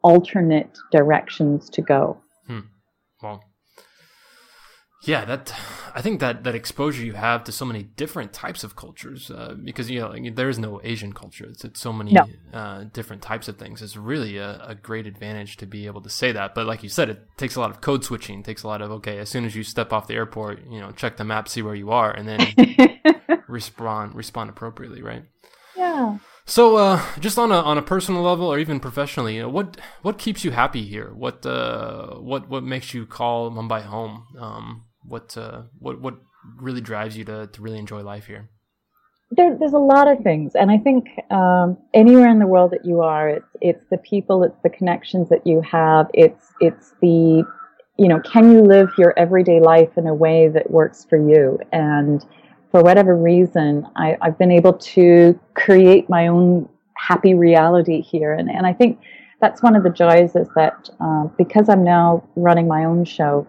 alternate 0.03 0.77
directions 0.91 1.71
to 1.71 1.83
go. 1.83 2.17
Hmm. 2.47 2.61
Yeah, 5.03 5.25
that 5.27 5.55
I 5.95 6.03
think 6.03 6.19
that 6.21 6.43
that 6.43 6.57
exposure 6.57 7.05
you 7.05 7.13
have 7.13 7.45
to 7.45 7.53
so 7.53 7.65
many 7.65 7.85
different 7.85 8.33
types 8.33 8.65
of 8.65 8.75
cultures, 8.75 9.31
uh, 9.31 9.55
because 9.63 9.89
you 9.89 10.01
know 10.01 10.13
there 10.35 10.49
is 10.49 10.59
no 10.59 10.81
Asian 10.83 11.13
culture. 11.13 11.47
It's, 11.47 11.65
it's 11.65 11.81
so 11.81 11.93
many 11.93 12.13
no. 12.13 12.27
uh, 12.53 12.85
different 12.93 13.23
types 13.23 13.47
of 13.47 13.59
things. 13.59 13.81
It's 13.81 13.97
really 13.97 14.39
a, 14.39 14.61
a, 14.67 14.75
great 14.75 15.07
advantage 15.07 15.57
to 15.59 15.67
be 15.67 15.87
able 15.87 16.01
to 16.01 16.11
say 16.11 16.33
that. 16.33 16.55
But 16.55 16.67
like 16.67 16.83
you 16.83 16.89
said, 16.89 17.11
it 17.11 17.23
takes 17.37 17.55
a 17.55 17.61
lot 17.61 17.71
of 17.71 17.81
code 17.81 18.05
switching. 18.05 18.41
It 18.41 18.45
takes 18.45 18.65
a 18.65 18.67
lot 18.67 18.83
of 18.83 18.91
okay, 18.91 19.19
as 19.19 19.29
soon 19.29 19.45
as 19.45 19.55
you 19.55 19.63
step 19.63 19.93
off 19.93 20.09
the 20.09 20.15
airport, 20.15 20.67
you 20.69 20.81
know, 20.81 20.91
check 20.91 21.17
the 21.17 21.25
map, 21.25 21.49
see 21.49 21.63
where 21.63 21.77
you 21.77 21.93
are, 21.93 22.11
and 22.11 22.27
then 22.27 22.99
respond 23.49 24.17
respond 24.17 24.51
appropriately, 24.51 25.03
right? 25.03 25.23
Yeah. 25.77 26.19
So, 26.45 26.77
uh, 26.77 27.03
just 27.21 27.39
on 27.39 27.53
a 27.53 27.61
on 27.61 27.79
a 27.79 27.83
personal 27.83 28.23
level, 28.23 28.47
or 28.47 28.59
even 28.59 28.81
professionally, 28.81 29.37
you 29.37 29.43
know, 29.43 29.51
what 29.51 29.79
what 30.03 30.19
keeps 30.19 30.45
you 30.45 30.51
happy 30.51 30.83
here? 30.83 31.13
What 31.15 31.45
uh, 31.47 32.15
what 32.15 32.49
what 32.49 32.65
makes 32.65 32.95
you 32.95 33.07
call 33.07 33.51
Mumbai 33.51 33.83
home? 33.83 34.27
Um, 34.39 34.85
what 35.09 35.37
uh, 35.37 35.63
what 35.79 36.01
what 36.01 36.15
really 36.57 36.81
drives 36.81 37.17
you 37.17 37.25
to 37.25 37.47
to 37.47 37.63
really 37.63 37.79
enjoy 37.79 38.03
life 38.03 38.27
here? 38.27 38.51
There, 39.31 39.57
there's 39.59 39.75
a 39.75 39.79
lot 39.79 40.09
of 40.09 40.21
things, 40.21 40.53
and 40.55 40.71
I 40.71 40.79
think 40.79 41.07
um, 41.31 41.77
anywhere 41.93 42.31
in 42.31 42.39
the 42.39 42.47
world 42.47 42.71
that 42.71 42.85
you 42.85 43.01
are, 43.01 43.29
it's 43.29 43.57
it's 43.61 43.85
the 43.91 43.99
people, 43.99 44.43
it's 44.43 44.59
the 44.63 44.71
connections 44.71 45.29
that 45.29 45.47
you 45.47 45.61
have, 45.71 46.07
it's 46.15 46.53
it's 46.61 46.95
the 47.03 47.45
you 47.99 48.07
know, 48.07 48.21
can 48.21 48.53
you 48.53 48.63
live 48.63 48.91
your 48.97 49.13
everyday 49.19 49.61
life 49.61 49.99
in 49.99 50.07
a 50.07 50.15
way 50.15 50.49
that 50.49 50.71
works 50.71 51.05
for 51.05 51.19
you? 51.19 51.59
And 51.73 52.25
for 52.71 52.83
whatever 52.83 53.17
reason, 53.17 53.87
I, 53.97 54.17
have 54.23 54.39
been 54.39 54.53
able 54.53 54.75
to 54.75 55.39
create 55.55 56.09
my 56.09 56.29
own 56.29 56.69
happy 56.97 57.35
reality 57.35 58.01
here. 58.01 58.33
And, 58.33 58.49
and 58.49 58.67
I 58.67 58.73
think 58.73 59.01
that's 59.41 59.63
one 59.63 59.75
of 59.75 59.83
the 59.83 59.91
joys 59.91 60.37
is 60.37 60.49
that 60.55 60.89
uh, 61.01 61.25
because 61.37 61.69
I'm 61.69 61.83
now 61.83 62.23
running 62.37 62.69
my 62.69 62.85
own 62.85 63.05
show, 63.05 63.47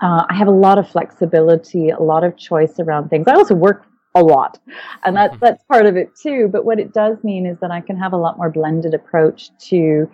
uh, 0.00 0.24
I 0.28 0.34
have 0.34 0.48
a 0.48 0.52
lot 0.52 0.78
of 0.78 0.88
flexibility, 0.88 1.90
a 1.90 2.00
lot 2.00 2.24
of 2.24 2.36
choice 2.36 2.78
around 2.78 3.08
things. 3.08 3.26
I 3.28 3.34
also 3.34 3.54
work 3.54 3.86
a 4.14 4.22
lot, 4.22 4.58
and 5.04 5.16
that's 5.16 5.34
mm-hmm. 5.34 5.44
that's 5.44 5.62
part 5.64 5.86
of 5.86 5.96
it 5.96 6.16
too. 6.16 6.48
But 6.50 6.64
what 6.64 6.78
it 6.78 6.92
does 6.92 7.22
mean 7.22 7.46
is 7.46 7.58
that 7.60 7.70
I 7.70 7.80
can 7.80 7.96
have 7.96 8.12
a 8.12 8.16
lot 8.16 8.36
more 8.36 8.50
blended 8.50 8.94
approach 8.94 9.50
to 9.68 10.10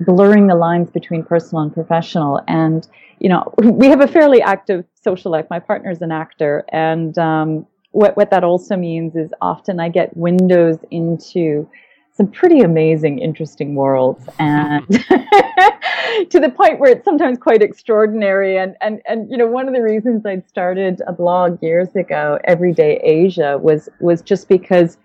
blurring 0.00 0.46
the 0.46 0.54
lines 0.54 0.90
between 0.90 1.22
personal 1.22 1.62
and 1.62 1.72
professional. 1.72 2.40
And 2.48 2.86
you 3.18 3.28
know, 3.28 3.52
we 3.62 3.88
have 3.88 4.00
a 4.00 4.08
fairly 4.08 4.42
active 4.42 4.84
social 5.02 5.30
life. 5.30 5.46
My 5.50 5.60
partner's 5.60 6.02
an 6.02 6.10
actor, 6.12 6.64
and 6.72 7.16
um, 7.18 7.66
what, 7.92 8.16
what 8.16 8.30
that 8.30 8.44
also 8.44 8.76
means 8.76 9.16
is 9.16 9.30
often 9.40 9.80
I 9.80 9.88
get 9.88 10.16
windows 10.16 10.78
into 10.90 11.68
some 12.12 12.28
pretty 12.28 12.60
amazing, 12.60 13.18
interesting 13.18 13.74
worlds, 13.74 14.24
and 14.38 14.86
to 16.30 16.40
the 16.40 16.52
point 16.54 16.80
where 16.80 16.92
it's 16.92 17.04
sometimes 17.04 17.38
quite 17.38 17.62
extraordinary. 17.62 18.58
And 18.58 18.76
and 18.80 19.00
and 19.06 19.30
you 19.30 19.36
know, 19.36 19.46
one 19.46 19.68
of 19.68 19.74
the 19.74 19.82
reasons 19.82 20.26
I'd 20.26 20.48
started 20.48 21.00
a 21.06 21.12
blog 21.12 21.62
years 21.62 21.94
ago, 21.96 22.38
Everyday 22.44 22.96
Asia, 23.02 23.58
was 23.58 23.88
was 24.00 24.22
just 24.22 24.48
because 24.48 24.98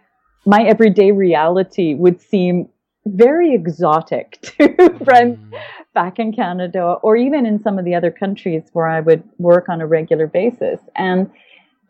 my 0.46 0.64
everyday 0.64 1.12
reality 1.12 1.96
would 1.96 2.22
seem 2.22 2.70
very 3.06 3.54
exotic 3.54 4.40
to 4.42 5.00
friends 5.04 5.40
mm. 5.40 5.60
back 5.94 6.20
in 6.20 6.34
Canada 6.34 6.96
or 7.04 7.16
even 7.16 7.46
in 7.46 7.62
some 7.62 7.78
of 7.78 7.86
the 7.86 7.96
other 7.96 8.12
countries 8.12 8.64
where 8.74 8.88
I 8.88 9.00
would 9.00 9.24
work 9.38 9.70
on 9.70 9.82
a 9.82 9.88
regular 9.88 10.28
basis. 10.28 10.80
And 10.96 11.30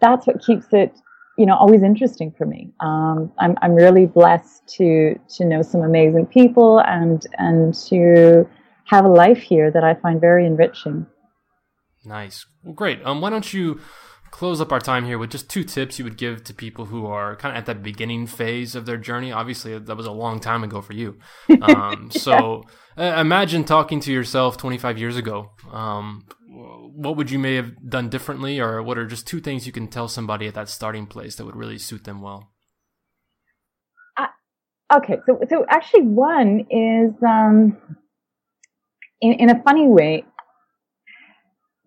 that's 0.01 0.27
what 0.27 0.41
keeps 0.41 0.67
it 0.71 0.93
you 1.37 1.45
know 1.45 1.55
always 1.55 1.83
interesting 1.83 2.31
for 2.37 2.45
me. 2.45 2.71
Um, 2.79 3.31
I'm 3.39 3.55
I'm 3.61 3.73
really 3.73 4.05
blessed 4.05 4.67
to 4.77 5.19
to 5.35 5.45
know 5.45 5.61
some 5.61 5.81
amazing 5.81 6.27
people 6.27 6.79
and 6.79 7.25
and 7.37 7.73
to 7.89 8.47
have 8.85 9.05
a 9.05 9.09
life 9.09 9.39
here 9.39 9.71
that 9.71 9.83
I 9.83 9.95
find 9.95 10.21
very 10.21 10.45
enriching. 10.45 11.07
Nice, 12.05 12.45
well, 12.63 12.73
great. 12.73 13.03
Um, 13.03 13.19
why 13.19 13.31
don't 13.31 13.53
you 13.53 13.79
close 14.35 14.59
up 14.59 14.71
our 14.71 14.81
time 14.81 15.05
here 15.05 15.17
with 15.17 15.31
just 15.31 15.49
two 15.49 15.63
tips 15.63 15.97
you 15.97 16.03
would 16.03 16.17
give 16.17 16.43
to 16.43 16.53
people 16.53 16.85
who 16.85 17.05
are 17.05 17.37
kind 17.37 17.55
of 17.55 17.57
at 17.57 17.65
that 17.65 17.81
beginning 17.81 18.27
phase 18.27 18.75
of 18.75 18.85
their 18.85 18.97
journey? 18.97 19.31
Obviously, 19.31 19.77
that 19.79 19.95
was 19.95 20.05
a 20.05 20.11
long 20.11 20.39
time 20.39 20.63
ago 20.63 20.81
for 20.81 20.93
you. 20.93 21.17
Um, 21.61 22.09
yeah. 22.11 22.19
So 22.19 22.63
uh, 22.97 23.15
imagine 23.17 23.63
talking 23.63 23.99
to 24.01 24.11
yourself 24.11 24.57
25 24.57 24.97
years 24.97 25.17
ago. 25.17 25.51
Um, 25.71 26.25
what 26.55 27.17
would 27.17 27.29
you 27.29 27.39
may 27.39 27.55
have 27.55 27.89
done 27.89 28.09
differently, 28.09 28.59
or 28.59 28.81
what 28.81 28.97
are 28.97 29.05
just 29.05 29.27
two 29.27 29.39
things 29.39 29.65
you 29.65 29.71
can 29.71 29.87
tell 29.87 30.07
somebody 30.07 30.47
at 30.47 30.53
that 30.53 30.69
starting 30.69 31.05
place 31.05 31.35
that 31.35 31.45
would 31.45 31.55
really 31.55 31.77
suit 31.77 32.03
them 32.05 32.21
well? 32.21 32.51
Uh, 34.17 34.27
okay, 34.93 35.17
so 35.25 35.39
so 35.49 35.65
actually, 35.69 36.03
one 36.03 36.65
is 36.69 37.13
um, 37.23 37.77
in 39.21 39.33
in 39.33 39.49
a 39.49 39.61
funny 39.63 39.87
way. 39.87 40.23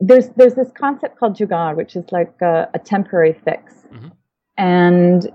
There's 0.00 0.28
there's 0.36 0.54
this 0.54 0.70
concept 0.78 1.18
called 1.18 1.36
jugaad, 1.36 1.76
which 1.76 1.96
is 1.96 2.04
like 2.12 2.34
a, 2.40 2.68
a 2.74 2.78
temporary 2.78 3.40
fix, 3.44 3.74
mm-hmm. 3.92 4.08
and 4.56 5.32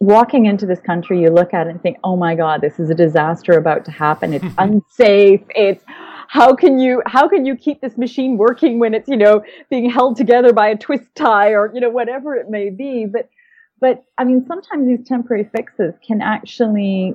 walking 0.00 0.46
into 0.46 0.66
this 0.66 0.80
country, 0.80 1.20
you 1.20 1.30
look 1.30 1.52
at 1.52 1.66
it 1.66 1.70
and 1.70 1.82
think, 1.82 1.96
"Oh 2.04 2.16
my 2.16 2.34
God, 2.34 2.60
this 2.60 2.78
is 2.78 2.90
a 2.90 2.94
disaster 2.94 3.52
about 3.52 3.84
to 3.86 3.90
happen. 3.90 4.34
It's 4.34 4.44
unsafe. 4.58 5.42
It's 5.50 5.84
how 6.28 6.54
can 6.54 6.78
you 6.78 7.02
how 7.06 7.26
can 7.26 7.46
you 7.46 7.56
keep 7.56 7.80
this 7.80 7.96
machine 7.96 8.36
working 8.36 8.78
when 8.78 8.94
it's 8.94 9.08
you 9.08 9.16
know 9.16 9.42
being 9.70 9.90
held 9.90 10.16
together 10.16 10.52
by 10.52 10.68
a 10.68 10.76
twist 10.76 11.14
tie 11.14 11.50
or 11.50 11.72
you 11.74 11.80
know 11.80 11.90
whatever 11.90 12.36
it 12.36 12.48
may 12.48 12.70
be? 12.70 13.06
But 13.06 13.28
but 13.80 14.04
i 14.18 14.24
mean 14.24 14.44
sometimes 14.46 14.86
these 14.86 15.06
temporary 15.06 15.48
fixes 15.56 15.94
can 16.06 16.20
actually 16.20 17.14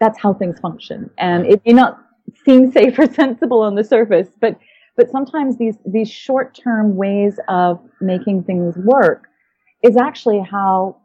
that's 0.00 0.18
how 0.18 0.32
things 0.32 0.58
function. 0.60 1.10
And 1.18 1.46
it 1.46 1.60
may 1.66 1.72
not 1.72 1.98
seem 2.44 2.72
safe 2.72 2.98
or 2.98 3.06
sensible 3.12 3.60
on 3.60 3.74
the 3.74 3.84
surface 3.84 4.28
but 4.40 4.58
but 4.96 5.10
sometimes 5.10 5.58
these 5.58 5.76
these 5.86 6.10
short 6.10 6.54
term 6.54 6.96
ways 6.96 7.38
of 7.48 7.80
making 8.00 8.44
things 8.44 8.76
work 8.78 9.28
is 9.82 9.96
actually 9.96 10.40
how 10.40 10.96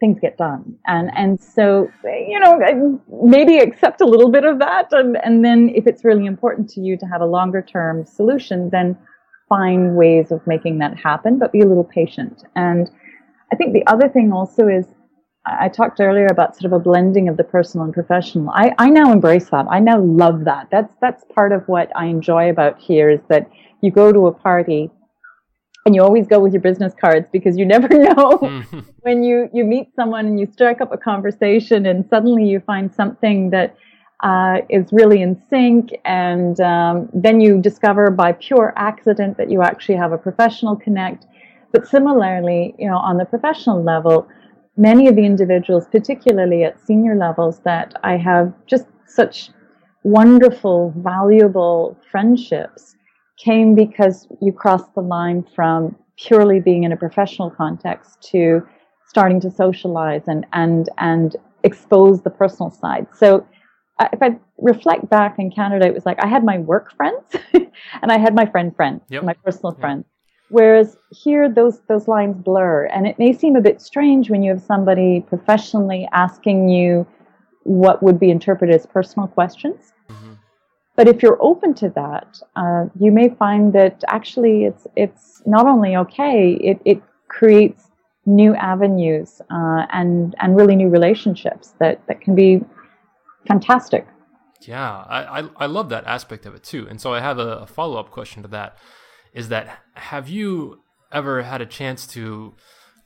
things 0.00 0.18
get 0.20 0.36
done. 0.36 0.76
And 0.86 1.10
and 1.14 1.40
so 1.40 1.88
you 2.04 2.40
know 2.40 3.00
maybe 3.22 3.58
accept 3.58 4.00
a 4.00 4.06
little 4.06 4.30
bit 4.30 4.44
of 4.44 4.58
that, 4.58 4.88
and 4.92 5.16
and 5.22 5.44
then 5.44 5.70
if 5.74 5.86
it's 5.86 6.04
really 6.04 6.26
important 6.26 6.68
to 6.70 6.80
you 6.80 6.96
to 6.98 7.06
have 7.06 7.20
a 7.20 7.26
longer 7.26 7.62
term 7.62 8.04
solution, 8.04 8.70
then 8.70 8.98
find 9.48 9.96
ways 9.96 10.32
of 10.32 10.44
making 10.46 10.78
that 10.78 10.96
happen, 10.96 11.38
but 11.38 11.52
be 11.52 11.60
a 11.60 11.66
little 11.66 11.84
patient. 11.84 12.42
And 12.56 12.90
I 13.52 13.56
think 13.56 13.72
the 13.72 13.86
other 13.86 14.08
thing 14.08 14.32
also 14.32 14.66
is. 14.66 14.86
I 15.46 15.70
talked 15.70 16.00
earlier 16.00 16.26
about 16.26 16.54
sort 16.54 16.70
of 16.70 16.78
a 16.78 16.78
blending 16.78 17.26
of 17.26 17.38
the 17.38 17.44
personal 17.44 17.86
and 17.86 17.94
professional. 17.94 18.50
I, 18.50 18.74
I 18.78 18.90
now 18.90 19.10
embrace 19.10 19.48
that. 19.48 19.66
I 19.70 19.78
now 19.80 19.98
love 19.98 20.44
that. 20.44 20.68
That's 20.70 20.94
that's 21.00 21.24
part 21.34 21.52
of 21.52 21.66
what 21.66 21.90
I 21.96 22.04
enjoy 22.04 22.50
about 22.50 22.78
here 22.78 23.08
is 23.08 23.20
that 23.30 23.50
you 23.80 23.90
go 23.90 24.12
to 24.12 24.26
a 24.26 24.32
party 24.32 24.90
and 25.86 25.94
you 25.94 26.02
always 26.02 26.26
go 26.26 26.38
with 26.38 26.52
your 26.52 26.62
business 26.62 26.92
cards 27.00 27.28
because 27.32 27.56
you 27.56 27.64
never 27.64 27.88
know 28.06 28.38
mm-hmm. 28.42 28.80
when 29.00 29.22
you 29.22 29.48
you 29.52 29.64
meet 29.64 29.94
someone 29.94 30.26
and 30.26 30.38
you 30.38 30.46
strike 30.52 30.80
up 30.80 30.92
a 30.92 30.98
conversation 30.98 31.86
and 31.86 32.06
suddenly 32.08 32.46
you 32.46 32.60
find 32.60 32.92
something 32.92 33.50
that 33.50 33.76
uh, 34.22 34.58
is 34.68 34.92
really 34.92 35.22
in 35.22 35.40
sync 35.48 35.92
and 36.04 36.60
um, 36.60 37.08
then 37.14 37.40
you 37.40 37.58
discover 37.58 38.10
by 38.10 38.32
pure 38.32 38.74
accident 38.76 39.38
that 39.38 39.50
you 39.50 39.62
actually 39.62 39.94
have 39.96 40.12
a 40.12 40.18
professional 40.18 40.76
connect 40.76 41.26
but 41.72 41.86
similarly 41.86 42.74
you 42.78 42.88
know 42.88 42.98
on 42.98 43.16
the 43.16 43.24
professional 43.24 43.82
level 43.82 44.28
many 44.76 45.08
of 45.08 45.16
the 45.16 45.24
individuals 45.24 45.86
particularly 45.90 46.64
at 46.64 46.78
senior 46.86 47.16
levels 47.16 47.60
that 47.60 47.94
i 48.04 48.16
have 48.16 48.52
just 48.66 48.86
such 49.06 49.50
wonderful 50.02 50.92
valuable 50.98 51.96
friendships 52.10 52.96
came 53.42 53.74
because 53.74 54.28
you 54.40 54.52
crossed 54.52 54.94
the 54.94 55.00
line 55.00 55.44
from 55.54 55.96
purely 56.16 56.60
being 56.60 56.84
in 56.84 56.92
a 56.92 56.96
professional 56.96 57.50
context 57.50 58.20
to 58.30 58.66
starting 59.06 59.40
to 59.40 59.50
socialize 59.50 60.22
and 60.26 60.46
and 60.52 60.88
and 60.98 61.36
expose 61.64 62.22
the 62.22 62.30
personal 62.30 62.70
side. 62.70 63.06
So 63.14 63.46
uh, 63.98 64.08
if 64.12 64.22
I 64.22 64.38
reflect 64.58 65.08
back 65.10 65.38
in 65.38 65.50
Canada, 65.50 65.86
it 65.86 65.94
was 65.94 66.06
like 66.06 66.22
I 66.22 66.26
had 66.26 66.44
my 66.44 66.58
work 66.58 66.94
friends 66.96 67.24
and 67.52 68.12
I 68.12 68.18
had 68.18 68.34
my 68.34 68.46
friend 68.46 68.74
friends, 68.74 69.02
yep. 69.08 69.24
my 69.24 69.34
personal 69.34 69.72
yep. 69.72 69.80
friends. 69.80 70.04
Whereas 70.48 70.96
here, 71.10 71.48
those 71.48 71.80
those 71.88 72.08
lines 72.08 72.36
blur, 72.36 72.86
and 72.86 73.06
it 73.06 73.18
may 73.18 73.32
seem 73.32 73.56
a 73.56 73.60
bit 73.60 73.80
strange 73.80 74.30
when 74.30 74.42
you 74.42 74.50
have 74.50 74.62
somebody 74.62 75.24
professionally 75.28 76.08
asking 76.12 76.68
you 76.68 77.06
what 77.62 78.02
would 78.02 78.18
be 78.18 78.30
interpreted 78.30 78.74
as 78.74 78.86
personal 78.86 79.28
questions. 79.28 79.92
But 81.00 81.08
if 81.08 81.22
you're 81.22 81.38
open 81.40 81.72
to 81.76 81.88
that, 81.96 82.42
uh, 82.56 82.84
you 83.00 83.10
may 83.10 83.30
find 83.30 83.72
that 83.72 84.04
actually 84.08 84.64
it's 84.66 84.86
it's 84.96 85.40
not 85.46 85.64
only 85.64 85.96
okay, 85.96 86.58
it, 86.60 86.78
it 86.84 87.02
creates 87.28 87.88
new 88.26 88.54
avenues 88.54 89.40
uh, 89.50 89.86
and 89.92 90.34
and 90.40 90.54
really 90.54 90.76
new 90.76 90.90
relationships 90.90 91.72
that 91.78 92.06
that 92.06 92.20
can 92.20 92.34
be 92.34 92.60
fantastic. 93.48 94.06
Yeah, 94.60 95.04
I, 95.08 95.40
I, 95.40 95.48
I 95.56 95.64
love 95.64 95.88
that 95.88 96.04
aspect 96.06 96.44
of 96.44 96.54
it 96.54 96.64
too. 96.64 96.86
And 96.90 97.00
so 97.00 97.14
I 97.14 97.20
have 97.20 97.38
a, 97.38 97.60
a 97.64 97.66
follow 97.66 97.98
up 97.98 98.10
question 98.10 98.42
to 98.42 98.48
that: 98.48 98.76
is 99.32 99.48
that 99.48 99.78
have 99.94 100.28
you 100.28 100.82
ever 101.10 101.44
had 101.44 101.62
a 101.62 101.66
chance 101.66 102.06
to 102.08 102.54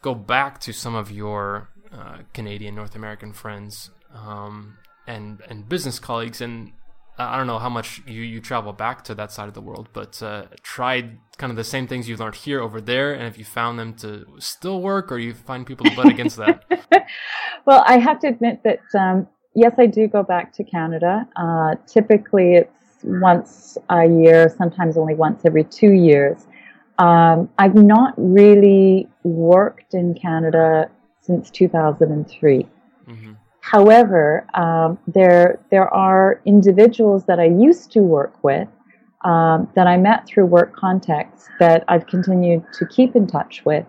go 0.02 0.16
back 0.16 0.58
to 0.62 0.72
some 0.72 0.96
of 0.96 1.12
your 1.12 1.68
uh, 1.92 2.22
Canadian 2.32 2.74
North 2.74 2.96
American 2.96 3.32
friends 3.32 3.92
um, 4.12 4.78
and 5.06 5.40
and 5.48 5.68
business 5.68 6.00
colleagues 6.00 6.40
and 6.40 6.72
I 7.16 7.36
don't 7.36 7.46
know 7.46 7.60
how 7.60 7.68
much 7.68 8.02
you, 8.06 8.22
you 8.22 8.40
travel 8.40 8.72
back 8.72 9.04
to 9.04 9.14
that 9.14 9.30
side 9.30 9.46
of 9.46 9.54
the 9.54 9.60
world, 9.60 9.88
but 9.92 10.20
uh, 10.20 10.46
tried 10.62 11.18
kind 11.38 11.50
of 11.50 11.56
the 11.56 11.64
same 11.64 11.86
things 11.86 12.08
you 12.08 12.16
learned 12.16 12.34
here 12.34 12.60
over 12.60 12.80
there, 12.80 13.12
and 13.12 13.24
if 13.24 13.38
you 13.38 13.44
found 13.44 13.78
them 13.78 13.94
to 13.94 14.26
still 14.38 14.80
work, 14.80 15.12
or 15.12 15.18
you 15.18 15.32
find 15.32 15.64
people 15.64 15.86
to 15.86 15.94
butt 15.94 16.06
against 16.06 16.36
that. 16.38 16.64
well, 17.66 17.84
I 17.86 17.98
have 17.98 18.18
to 18.20 18.28
admit 18.28 18.62
that 18.64 18.80
um, 18.98 19.28
yes, 19.54 19.74
I 19.78 19.86
do 19.86 20.08
go 20.08 20.22
back 20.22 20.52
to 20.54 20.64
Canada. 20.64 21.28
Uh, 21.36 21.76
typically, 21.86 22.56
it's 22.56 23.04
once 23.04 23.78
a 23.90 24.06
year, 24.06 24.52
sometimes 24.56 24.96
only 24.96 25.14
once 25.14 25.44
every 25.44 25.64
two 25.64 25.92
years. 25.92 26.46
Um, 26.98 27.48
I've 27.58 27.74
not 27.74 28.14
really 28.16 29.08
worked 29.22 29.94
in 29.94 30.14
Canada 30.14 30.90
since 31.20 31.50
2003. 31.50 32.66
However, 33.64 34.46
um, 34.52 34.98
there 35.06 35.58
there 35.70 35.88
are 35.88 36.42
individuals 36.44 37.24
that 37.24 37.40
I 37.40 37.46
used 37.46 37.90
to 37.92 38.00
work 38.00 38.44
with 38.44 38.68
um, 39.24 39.70
that 39.74 39.86
I 39.86 39.96
met 39.96 40.26
through 40.26 40.44
work 40.44 40.76
contexts 40.76 41.48
that 41.60 41.82
I've 41.88 42.06
continued 42.06 42.62
to 42.74 42.86
keep 42.86 43.16
in 43.16 43.26
touch 43.26 43.64
with, 43.64 43.86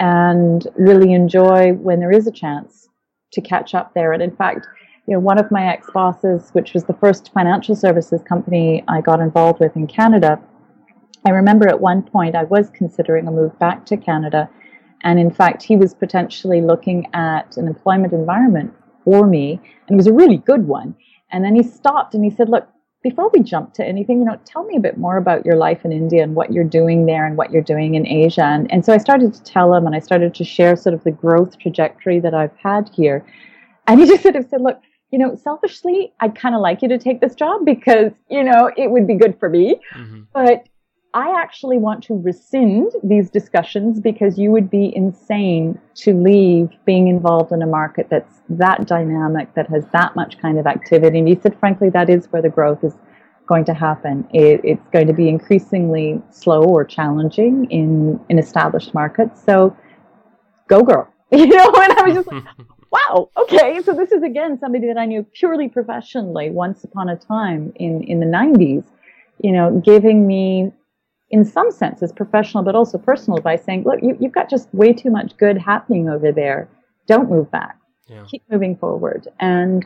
and 0.00 0.66
really 0.74 1.12
enjoy 1.12 1.72
when 1.74 2.00
there 2.00 2.10
is 2.10 2.26
a 2.26 2.32
chance 2.32 2.88
to 3.34 3.40
catch 3.40 3.76
up 3.76 3.94
there. 3.94 4.12
And 4.12 4.24
in 4.24 4.34
fact, 4.34 4.66
you 5.06 5.14
know, 5.14 5.20
one 5.20 5.38
of 5.38 5.52
my 5.52 5.68
ex 5.68 5.86
bosses, 5.94 6.50
which 6.50 6.74
was 6.74 6.82
the 6.82 6.94
first 6.94 7.30
financial 7.32 7.76
services 7.76 8.22
company 8.28 8.82
I 8.88 9.00
got 9.00 9.20
involved 9.20 9.60
with 9.60 9.76
in 9.76 9.86
Canada, 9.86 10.40
I 11.24 11.30
remember 11.30 11.68
at 11.68 11.80
one 11.80 12.02
point 12.02 12.34
I 12.34 12.42
was 12.42 12.70
considering 12.70 13.28
a 13.28 13.30
move 13.30 13.56
back 13.60 13.86
to 13.86 13.96
Canada. 13.96 14.50
And 15.04 15.20
in 15.20 15.30
fact, 15.30 15.62
he 15.62 15.76
was 15.76 15.94
potentially 15.94 16.60
looking 16.60 17.06
at 17.14 17.56
an 17.56 17.68
employment 17.68 18.12
environment 18.12 18.72
for 19.04 19.26
me, 19.26 19.60
and 19.86 19.94
it 19.94 19.96
was 19.96 20.06
a 20.06 20.12
really 20.12 20.38
good 20.38 20.66
one. 20.66 20.94
And 21.30 21.44
then 21.44 21.54
he 21.54 21.62
stopped 21.62 22.14
and 22.14 22.24
he 22.24 22.30
said, 22.30 22.48
"Look, 22.48 22.68
before 23.02 23.30
we 23.32 23.40
jump 23.42 23.74
to 23.74 23.84
anything, 23.84 24.18
you 24.20 24.24
know, 24.24 24.38
tell 24.44 24.64
me 24.64 24.76
a 24.76 24.80
bit 24.80 24.98
more 24.98 25.16
about 25.16 25.44
your 25.44 25.56
life 25.56 25.84
in 25.84 25.92
India 25.92 26.22
and 26.22 26.34
what 26.34 26.52
you're 26.52 26.64
doing 26.64 27.06
there 27.06 27.26
and 27.26 27.36
what 27.36 27.50
you're 27.50 27.62
doing 27.62 27.94
in 27.94 28.06
Asia." 28.06 28.44
And, 28.44 28.70
and 28.72 28.84
so 28.84 28.92
I 28.92 28.98
started 28.98 29.34
to 29.34 29.42
tell 29.42 29.74
him, 29.74 29.86
and 29.86 29.94
I 29.94 29.98
started 29.98 30.34
to 30.34 30.44
share 30.44 30.76
sort 30.76 30.94
of 30.94 31.04
the 31.04 31.10
growth 31.10 31.58
trajectory 31.58 32.20
that 32.20 32.34
I've 32.34 32.56
had 32.56 32.90
here. 32.94 33.24
And 33.86 34.00
he 34.00 34.06
just 34.06 34.22
sort 34.22 34.36
of 34.36 34.46
said, 34.48 34.60
"Look." 34.60 34.78
You 35.14 35.18
know, 35.18 35.34
selfishly, 35.34 36.14
I'd 36.20 36.34
kind 36.34 36.54
of 36.54 36.62
like 36.62 36.80
you 36.80 36.88
to 36.88 36.96
take 36.96 37.20
this 37.20 37.34
job 37.34 37.66
because, 37.66 38.12
you 38.30 38.42
know, 38.42 38.70
it 38.78 38.90
would 38.90 39.06
be 39.06 39.14
good 39.14 39.38
for 39.38 39.50
me. 39.50 39.78
Mm-hmm. 39.94 40.22
But 40.32 40.66
I 41.14 41.38
actually 41.38 41.76
want 41.76 42.02
to 42.04 42.14
rescind 42.14 42.92
these 43.02 43.28
discussions 43.28 44.00
because 44.00 44.38
you 44.38 44.50
would 44.50 44.70
be 44.70 44.94
insane 44.96 45.78
to 45.96 46.14
leave 46.14 46.70
being 46.86 47.08
involved 47.08 47.52
in 47.52 47.60
a 47.60 47.66
market 47.66 48.06
that's 48.08 48.40
that 48.48 48.86
dynamic, 48.86 49.52
that 49.54 49.68
has 49.68 49.84
that 49.92 50.16
much 50.16 50.38
kind 50.38 50.58
of 50.58 50.66
activity. 50.66 51.18
And 51.18 51.28
he 51.28 51.34
said, 51.34 51.58
frankly, 51.60 51.90
that 51.90 52.08
is 52.08 52.32
where 52.32 52.40
the 52.40 52.48
growth 52.48 52.82
is 52.82 52.94
going 53.46 53.66
to 53.66 53.74
happen. 53.74 54.26
It, 54.32 54.62
it's 54.64 54.88
going 54.88 55.06
to 55.06 55.12
be 55.12 55.28
increasingly 55.28 56.22
slow 56.30 56.62
or 56.64 56.82
challenging 56.84 57.70
in, 57.70 58.18
in 58.30 58.38
established 58.38 58.94
markets. 58.94 59.42
So 59.44 59.76
go 60.68 60.82
girl. 60.82 61.08
You 61.32 61.46
know, 61.46 61.72
and 61.74 61.92
I 61.94 62.02
was 62.02 62.14
just 62.14 62.30
like, 62.30 62.44
wow, 62.90 63.30
okay. 63.38 63.80
So 63.82 63.94
this 63.94 64.12
is 64.12 64.22
again 64.22 64.58
somebody 64.58 64.86
that 64.88 64.98
I 64.98 65.06
knew 65.06 65.22
purely 65.22 65.66
professionally 65.66 66.50
once 66.50 66.84
upon 66.84 67.08
a 67.08 67.16
time 67.16 67.72
in, 67.76 68.02
in 68.02 68.20
the 68.20 68.26
90s, 68.26 68.84
you 69.42 69.50
know, 69.50 69.80
giving 69.82 70.26
me 70.26 70.72
in 71.32 71.44
some 71.44 71.70
senses 71.70 72.12
professional 72.12 72.62
but 72.62 72.74
also 72.74 72.98
personal 72.98 73.40
by 73.40 73.56
saying, 73.56 73.84
look, 73.84 74.00
you, 74.02 74.16
have 74.22 74.32
got 74.32 74.50
just 74.50 74.72
way 74.72 74.92
too 74.92 75.10
much 75.10 75.36
good 75.38 75.58
happening 75.58 76.08
over 76.08 76.30
there. 76.30 76.68
Don't 77.08 77.28
move 77.28 77.50
back. 77.50 77.76
Yeah. 78.06 78.24
Keep 78.30 78.44
moving 78.50 78.76
forward. 78.76 79.26
And 79.40 79.84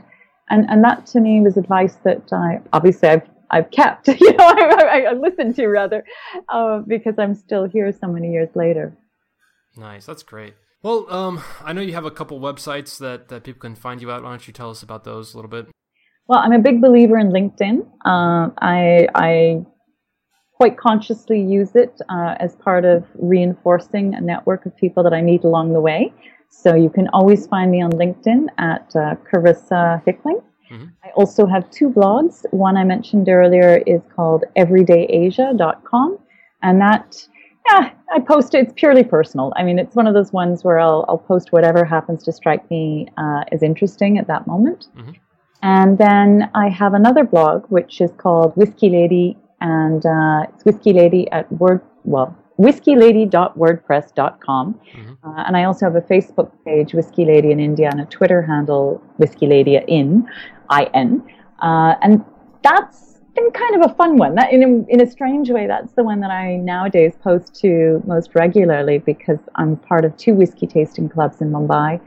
and 0.51 0.69
and 0.69 0.85
that 0.85 1.07
to 1.07 1.21
me 1.21 1.41
was 1.41 1.57
advice 1.57 1.97
that 2.05 2.33
I 2.33 2.61
obviously 2.73 3.09
I've 3.09 3.29
I've 3.51 3.71
kept, 3.71 4.09
you 4.21 4.33
know, 4.33 4.45
I, 4.45 5.05
I, 5.07 5.11
I 5.11 5.13
listened 5.13 5.55
to 5.57 5.69
rather, 5.69 6.05
uh, 6.49 6.81
because 6.81 7.15
I'm 7.17 7.35
still 7.35 7.65
here 7.65 7.93
so 7.93 8.09
many 8.09 8.33
years 8.33 8.49
later. 8.57 8.97
Nice, 9.77 10.05
that's 10.05 10.25
great. 10.25 10.55
Well, 10.83 11.07
um, 11.13 11.43
I 11.63 11.73
know 11.73 11.81
you 11.81 11.93
have 11.93 12.05
a 12.05 12.11
couple 12.11 12.41
websites 12.41 12.99
that, 12.99 13.29
that 13.29 13.45
people 13.45 13.61
can 13.61 13.77
find 13.77 14.03
you 14.03 14.11
at. 14.11 14.23
Why 14.23 14.31
don't 14.31 14.47
you 14.47 14.53
tell 14.53 14.71
us 14.71 14.83
about 14.83 15.05
those 15.05 15.33
a 15.33 15.37
little 15.37 15.49
bit? 15.49 15.69
Well, 16.29 16.41
I'm 16.41 16.53
a 16.53 16.59
big 16.59 16.81
believer 16.81 17.19
in 17.19 17.31
LinkedIn. 17.31 17.87
Uh, 18.05 18.51
I, 18.61 19.07
I 19.15 19.65
quite 20.57 20.79
consciously 20.79 21.41
use 21.41 21.77
it 21.77 22.01
uh, 22.09 22.35
as 22.41 22.57
part 22.57 22.85
of 22.87 23.05
reinforcing 23.15 24.15
a 24.15 24.21
network 24.21 24.65
of 24.65 24.75
people 24.77 25.03
that 25.03 25.13
I 25.13 25.21
meet 25.21 25.45
along 25.45 25.75
the 25.75 25.81
way. 25.81 26.13
So 26.49 26.75
you 26.75 26.89
can 26.89 27.09
always 27.09 27.47
find 27.47 27.71
me 27.71 27.83
on 27.83 27.93
LinkedIn 27.93 28.47
at 28.57 28.91
uh, 28.97 29.17
Carissa 29.31 30.03
Hickling. 30.07 30.41
Mm-hmm. 30.71 30.87
I 31.05 31.11
also 31.11 31.47
have 31.47 31.71
two 31.71 31.91
blogs. 31.91 32.47
One 32.53 32.79
I 32.79 32.85
mentioned 32.85 33.29
earlier 33.29 33.83
is 33.87 34.01
called 34.15 34.45
everydayasia.com. 34.57 36.19
And 36.63 36.81
that, 36.81 37.29
yeah, 37.69 37.91
I 38.15 38.21
post 38.21 38.55
it. 38.55 38.65
It's 38.65 38.73
purely 38.75 39.05
personal. 39.05 39.53
I 39.57 39.63
mean, 39.63 39.79
it's 39.79 39.95
one 39.95 40.07
of 40.07 40.15
those 40.15 40.33
ones 40.33 40.65
where 40.65 40.81
I'll, 40.81 41.05
I'll 41.07 41.19
post 41.19 41.53
whatever 41.53 41.85
happens 41.85 42.23
to 42.25 42.33
strike 42.33 42.69
me 42.71 43.09
uh, 43.19 43.45
as 43.53 43.63
interesting 43.63 44.17
at 44.17 44.27
that 44.29 44.47
moment. 44.47 44.89
Mm-hmm. 44.97 45.13
And 45.63 45.99
then 45.99 46.51
I 46.55 46.71
have 46.71 46.95
another 46.95 47.25
blog, 47.25 47.67
which 47.69 48.01
is 48.01 48.11
called 48.17 48.57
Whiskey 48.57 48.89
Lady 48.89 49.37
and 49.61 50.05
uh, 50.05 50.47
it's 50.53 50.65
Whiskey 50.65 50.93
Lady 50.93 51.31
at 51.31 51.51
Word, 51.53 51.81
well, 52.05 52.37
whiskeylady.wordpress.com. 52.59 54.75
Mm-hmm. 54.75 55.29
Uh, 55.29 55.45
and 55.45 55.57
I 55.57 55.65
also 55.65 55.87
have 55.87 55.97
a 55.97 56.01
Facebook 56.01 56.51
page, 56.65 56.95
Whiskey 56.95 57.25
Lady 57.25 57.53
in 57.53 57.61
India, 57.61 57.89
and 57.91 58.01
a 58.01 58.07
Twitter 58.07 58.43
handle, 58.43 59.03
Whiskey 59.19 59.47
Lady 59.47 59.77
in, 59.77 60.29
I-N. 60.71 61.23
Uh, 61.61 61.95
and 62.03 62.25
that's 62.63 63.19
been 63.35 63.51
kind 63.51 63.83
of 63.83 63.91
a 63.91 63.95
fun 63.95 64.17
one. 64.17 64.35
That, 64.35 64.53
in, 64.53 64.63
a, 64.63 64.93
in 64.93 65.01
a 65.01 65.11
strange 65.11 65.51
way, 65.51 65.67
that's 65.67 65.93
the 65.93 66.03
one 66.03 66.21
that 66.21 66.31
I 66.31 66.57
nowadays 66.57 67.15
post 67.23 67.55
to 67.61 68.03
most 68.07 68.35
regularly 68.35 68.99
because 68.99 69.39
I'm 69.57 69.77
part 69.77 70.05
of 70.05 70.17
two 70.17 70.35
whiskey 70.35 70.67
tasting 70.67 71.09
clubs 71.09 71.41
in 71.41 71.51
Mumbai 71.51 72.01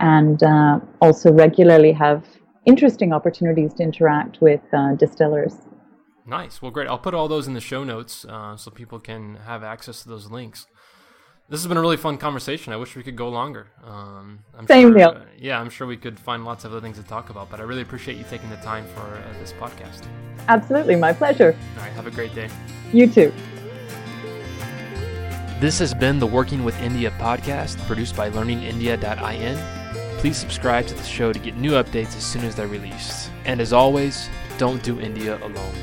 and 0.00 0.42
uh, 0.42 0.80
also 1.00 1.32
regularly 1.32 1.92
have 1.92 2.24
interesting 2.66 3.12
opportunities 3.12 3.74
to 3.74 3.82
interact 3.82 4.40
with 4.40 4.60
uh, 4.72 4.94
distillers. 4.94 5.56
Nice. 6.26 6.62
Well, 6.62 6.70
great. 6.70 6.88
I'll 6.88 6.98
put 6.98 7.14
all 7.14 7.28
those 7.28 7.46
in 7.46 7.54
the 7.54 7.60
show 7.60 7.84
notes 7.84 8.24
uh, 8.24 8.56
so 8.56 8.70
people 8.70 9.00
can 9.00 9.36
have 9.46 9.62
access 9.62 10.02
to 10.02 10.08
those 10.08 10.30
links. 10.30 10.66
This 11.48 11.60
has 11.60 11.66
been 11.66 11.76
a 11.76 11.80
really 11.80 11.96
fun 11.96 12.16
conversation. 12.16 12.72
I 12.72 12.76
wish 12.76 12.96
we 12.96 13.02
could 13.02 13.16
go 13.16 13.28
longer. 13.28 13.66
Um, 13.84 14.38
I'm 14.56 14.66
Same 14.66 14.92
sure, 14.92 15.16
uh, 15.16 15.20
yeah, 15.36 15.60
I'm 15.60 15.68
sure 15.68 15.86
we 15.86 15.96
could 15.96 16.18
find 16.18 16.44
lots 16.44 16.64
of 16.64 16.72
other 16.72 16.80
things 16.80 16.96
to 16.96 17.02
talk 17.02 17.28
about, 17.28 17.50
but 17.50 17.60
I 17.60 17.64
really 17.64 17.82
appreciate 17.82 18.16
you 18.16 18.24
taking 18.30 18.48
the 18.48 18.56
time 18.56 18.86
for 18.94 19.02
uh, 19.02 19.38
this 19.38 19.52
podcast. 19.52 20.06
Absolutely. 20.48 20.96
My 20.96 21.12
pleasure. 21.12 21.56
All 21.76 21.82
right. 21.82 21.92
Have 21.92 22.06
a 22.06 22.10
great 22.10 22.34
day. 22.34 22.48
You 22.92 23.06
too. 23.06 23.32
This 25.60 25.78
has 25.78 25.94
been 25.94 26.18
the 26.18 26.26
Working 26.26 26.64
with 26.64 26.80
India 26.80 27.12
podcast 27.18 27.78
produced 27.86 28.16
by 28.16 28.30
learningindia.in. 28.30 30.18
Please 30.18 30.36
subscribe 30.36 30.86
to 30.86 30.94
the 30.94 31.04
show 31.04 31.32
to 31.32 31.38
get 31.38 31.56
new 31.56 31.72
updates 31.72 32.16
as 32.16 32.24
soon 32.24 32.44
as 32.44 32.56
they're 32.56 32.66
released. 32.66 33.30
And 33.44 33.60
as 33.60 33.72
always, 33.72 34.28
don't 34.56 34.82
do 34.82 35.00
India 35.00 35.36
alone. 35.44 35.74